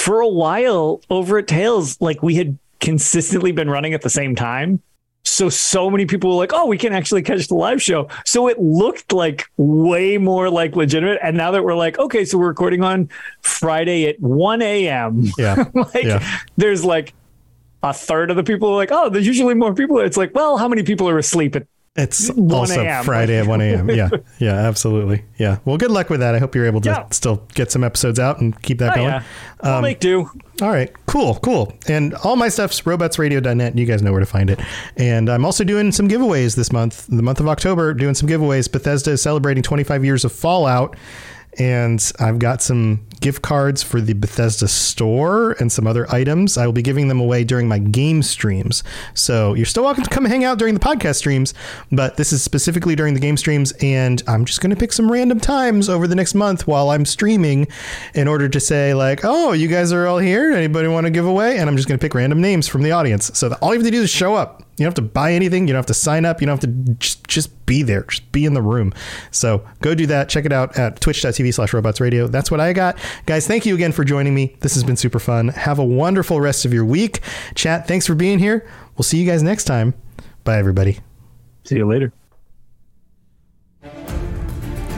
for 0.00 0.20
a 0.20 0.28
while 0.28 1.02
over 1.10 1.38
at 1.38 1.46
Tales, 1.46 2.00
like 2.00 2.22
we 2.22 2.34
had 2.34 2.58
consistently 2.80 3.52
been 3.52 3.68
running 3.68 3.92
at 3.92 4.00
the 4.00 4.08
same 4.08 4.34
time. 4.34 4.80
So 5.24 5.50
so 5.50 5.90
many 5.90 6.06
people 6.06 6.30
were 6.30 6.36
like, 6.36 6.52
"Oh, 6.54 6.64
we 6.64 6.78
can 6.78 6.94
actually 6.94 7.20
catch 7.20 7.48
the 7.48 7.54
live 7.54 7.82
show." 7.82 8.08
So 8.24 8.48
it 8.48 8.58
looked 8.58 9.12
like 9.12 9.44
way 9.58 10.16
more 10.16 10.48
like 10.48 10.74
legitimate. 10.74 11.20
And 11.22 11.36
now 11.36 11.50
that 11.50 11.62
we're 11.62 11.74
like, 11.74 11.98
okay, 11.98 12.24
so 12.24 12.38
we're 12.38 12.48
recording 12.48 12.82
on 12.82 13.10
Friday 13.42 14.06
at 14.06 14.18
one 14.18 14.62
a.m. 14.62 15.24
yeah, 15.36 15.64
like 15.74 16.04
yeah. 16.04 16.26
there's 16.56 16.82
like 16.82 17.12
a 17.82 17.92
third 17.92 18.30
of 18.30 18.36
the 18.36 18.42
people 18.42 18.70
are 18.70 18.76
like, 18.76 18.90
"Oh, 18.90 19.10
there's 19.10 19.26
usually 19.26 19.54
more 19.54 19.74
people." 19.74 19.98
It's 19.98 20.16
like, 20.16 20.34
well, 20.34 20.56
how 20.56 20.66
many 20.66 20.82
people 20.82 21.06
are 21.10 21.18
asleep 21.18 21.54
at 21.54 21.66
It's 21.96 22.28
1 22.34 22.52
also 22.54 23.02
Friday 23.02 23.36
at 23.38 23.46
1 23.48 23.60
a.m. 23.60 23.90
Yeah, 23.90 24.10
yeah, 24.38 24.54
absolutely. 24.54 25.24
Yeah. 25.38 25.58
Well, 25.64 25.76
good 25.76 25.90
luck 25.90 26.08
with 26.08 26.20
that. 26.20 26.34
I 26.36 26.38
hope 26.38 26.54
you're 26.54 26.66
able 26.66 26.80
to 26.82 26.88
Yeah. 26.88 27.06
still 27.10 27.42
get 27.54 27.72
some 27.72 27.82
episodes 27.82 28.20
out 28.20 28.40
and 28.40 28.60
keep 28.62 28.78
that 28.78 28.92
Oh, 28.92 28.94
going. 28.96 29.08
yeah. 29.08 29.22
I'll 29.62 29.76
Um, 29.78 29.82
make 29.82 29.98
do. 29.98 30.30
All 30.62 30.68
right, 30.70 30.92
cool, 31.06 31.34
cool. 31.42 31.72
And 31.88 32.14
all 32.14 32.36
my 32.36 32.48
stuff's 32.48 32.80
robotsradio.net. 32.82 33.76
You 33.76 33.86
guys 33.86 34.02
know 34.02 34.12
where 34.12 34.20
to 34.20 34.26
find 34.26 34.50
it. 34.50 34.60
And 34.96 35.28
I'm 35.28 35.44
also 35.44 35.64
doing 35.64 35.90
some 35.90 36.08
giveaways 36.08 36.54
this 36.54 36.70
month, 36.70 37.06
the 37.08 37.22
month 37.22 37.40
of 37.40 37.48
October, 37.48 37.92
doing 37.92 38.14
some 38.14 38.28
giveaways. 38.28 38.70
Bethesda 38.70 39.10
is 39.10 39.22
celebrating 39.22 39.62
25 39.64 40.04
years 40.04 40.24
of 40.24 40.30
Fallout. 40.32 40.96
And 41.58 42.12
I've 42.20 42.38
got 42.38 42.62
some 42.62 43.00
gift 43.20 43.42
cards 43.42 43.82
for 43.82 44.00
the 44.00 44.14
Bethesda 44.14 44.66
store 44.68 45.52
and 45.60 45.70
some 45.70 45.86
other 45.86 46.10
items. 46.12 46.56
I 46.56 46.66
will 46.66 46.72
be 46.72 46.82
giving 46.82 47.08
them 47.08 47.20
away 47.20 47.44
during 47.44 47.68
my 47.68 47.78
game 47.78 48.22
streams. 48.22 48.82
So 49.14 49.54
you're 49.54 49.66
still 49.66 49.84
welcome 49.84 50.04
to 50.04 50.10
come 50.10 50.24
hang 50.24 50.44
out 50.44 50.58
during 50.58 50.74
the 50.74 50.80
podcast 50.80 51.16
streams, 51.16 51.54
but 51.92 52.16
this 52.16 52.32
is 52.32 52.42
specifically 52.42 52.96
during 52.96 53.14
the 53.14 53.20
game 53.20 53.36
streams. 53.36 53.72
And 53.80 54.22
I'm 54.26 54.44
just 54.44 54.60
going 54.60 54.70
to 54.70 54.76
pick 54.76 54.92
some 54.92 55.10
random 55.10 55.40
times 55.40 55.88
over 55.88 56.06
the 56.06 56.14
next 56.14 56.34
month 56.34 56.66
while 56.66 56.90
I'm 56.90 57.04
streaming 57.04 57.68
in 58.14 58.28
order 58.28 58.48
to 58.48 58.60
say, 58.60 58.94
like, 58.94 59.20
oh, 59.24 59.52
you 59.52 59.68
guys 59.68 59.92
are 59.92 60.06
all 60.06 60.18
here. 60.18 60.52
Anybody 60.52 60.88
want 60.88 61.06
to 61.06 61.10
give 61.10 61.26
away? 61.26 61.58
And 61.58 61.68
I'm 61.68 61.76
just 61.76 61.88
going 61.88 61.98
to 61.98 62.02
pick 62.02 62.14
random 62.14 62.40
names 62.40 62.66
from 62.68 62.82
the 62.82 62.92
audience. 62.92 63.30
So 63.38 63.54
all 63.60 63.74
you 63.74 63.80
have 63.80 63.86
to 63.86 63.90
do 63.90 64.02
is 64.02 64.10
show 64.10 64.34
up. 64.34 64.64
You 64.80 64.84
don't 64.84 64.96
have 64.96 65.04
to 65.04 65.12
buy 65.12 65.34
anything. 65.34 65.68
You 65.68 65.74
don't 65.74 65.80
have 65.80 65.86
to 65.86 65.94
sign 65.94 66.24
up. 66.24 66.40
You 66.40 66.46
don't 66.46 66.62
have 66.62 66.70
to 66.70 66.94
just, 66.94 67.28
just 67.28 67.66
be 67.66 67.82
there. 67.82 68.04
Just 68.04 68.32
be 68.32 68.46
in 68.46 68.54
the 68.54 68.62
room. 68.62 68.94
So 69.30 69.62
go 69.82 69.94
do 69.94 70.06
that. 70.06 70.30
Check 70.30 70.46
it 70.46 70.52
out 70.52 70.78
at 70.78 71.02
twitch.tv 71.02 71.52
slash 71.52 71.74
robots 71.74 72.00
radio. 72.00 72.26
That's 72.26 72.50
what 72.50 72.60
I 72.60 72.72
got. 72.72 72.98
Guys, 73.26 73.46
thank 73.46 73.66
you 73.66 73.74
again 73.74 73.92
for 73.92 74.04
joining 74.04 74.34
me. 74.34 74.56
This 74.60 74.74
has 74.74 74.84
been 74.84 74.96
super 74.96 75.18
fun. 75.18 75.48
Have 75.48 75.78
a 75.78 75.84
wonderful 75.84 76.40
rest 76.40 76.64
of 76.64 76.72
your 76.72 76.84
week. 76.84 77.20
Chat, 77.54 77.86
thanks 77.86 78.06
for 78.06 78.14
being 78.14 78.38
here. 78.38 78.68
We'll 78.96 79.04
see 79.04 79.18
you 79.18 79.26
guys 79.26 79.42
next 79.42 79.64
time. 79.64 79.94
Bye, 80.44 80.58
everybody. 80.58 80.98
See 81.64 81.76
you 81.76 81.86
later. 81.86 82.12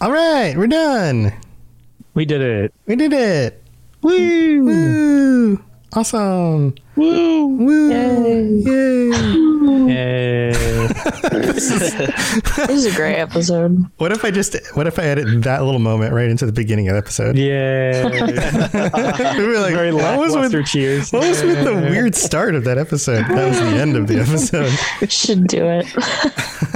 All 0.00 0.12
right, 0.12 0.56
we're 0.56 0.68
done. 0.68 1.32
We 2.14 2.24
did 2.24 2.40
it. 2.40 2.72
We 2.86 2.94
did 2.94 3.12
it. 3.12 3.60
Woo! 4.00 4.64
Woo! 4.64 5.64
Awesome. 5.92 6.76
Woo! 6.94 7.46
Woo! 7.48 7.90
Yay! 9.88 10.88
This 11.58 12.70
is 12.70 12.86
a 12.86 12.96
great 12.96 13.16
episode. 13.16 13.84
What 13.98 14.12
if 14.12 14.24
I 14.24 14.30
just 14.30 14.56
what 14.74 14.86
if 14.86 14.98
I 14.98 15.02
edit 15.04 15.42
that 15.42 15.62
little 15.64 15.80
moment 15.80 16.12
right 16.12 16.28
into 16.30 16.46
the 16.46 16.52
beginning 16.52 16.88
of 16.88 16.94
the 16.94 16.98
episode? 16.98 17.36
Yeah. 17.36 18.04
we 19.38 19.46
were 19.46 19.58
like, 19.58 19.74
Very 19.74 19.92
what 19.92 20.18
was 20.18 20.34
with 20.34 20.52
lackluster 20.52 20.62
cheers. 20.62 21.12
what 21.12 21.26
was 21.26 21.42
with 21.42 21.64
the 21.64 21.74
weird 21.74 22.14
start 22.14 22.54
of 22.54 22.64
that 22.64 22.78
episode? 22.78 23.24
That 23.26 23.48
was 23.48 23.58
the 23.58 23.66
end 23.66 23.96
of 23.96 24.06
the 24.06 24.20
episode. 24.20 24.70
Should 25.10 25.46
do 25.48 25.66
it. 25.66 25.86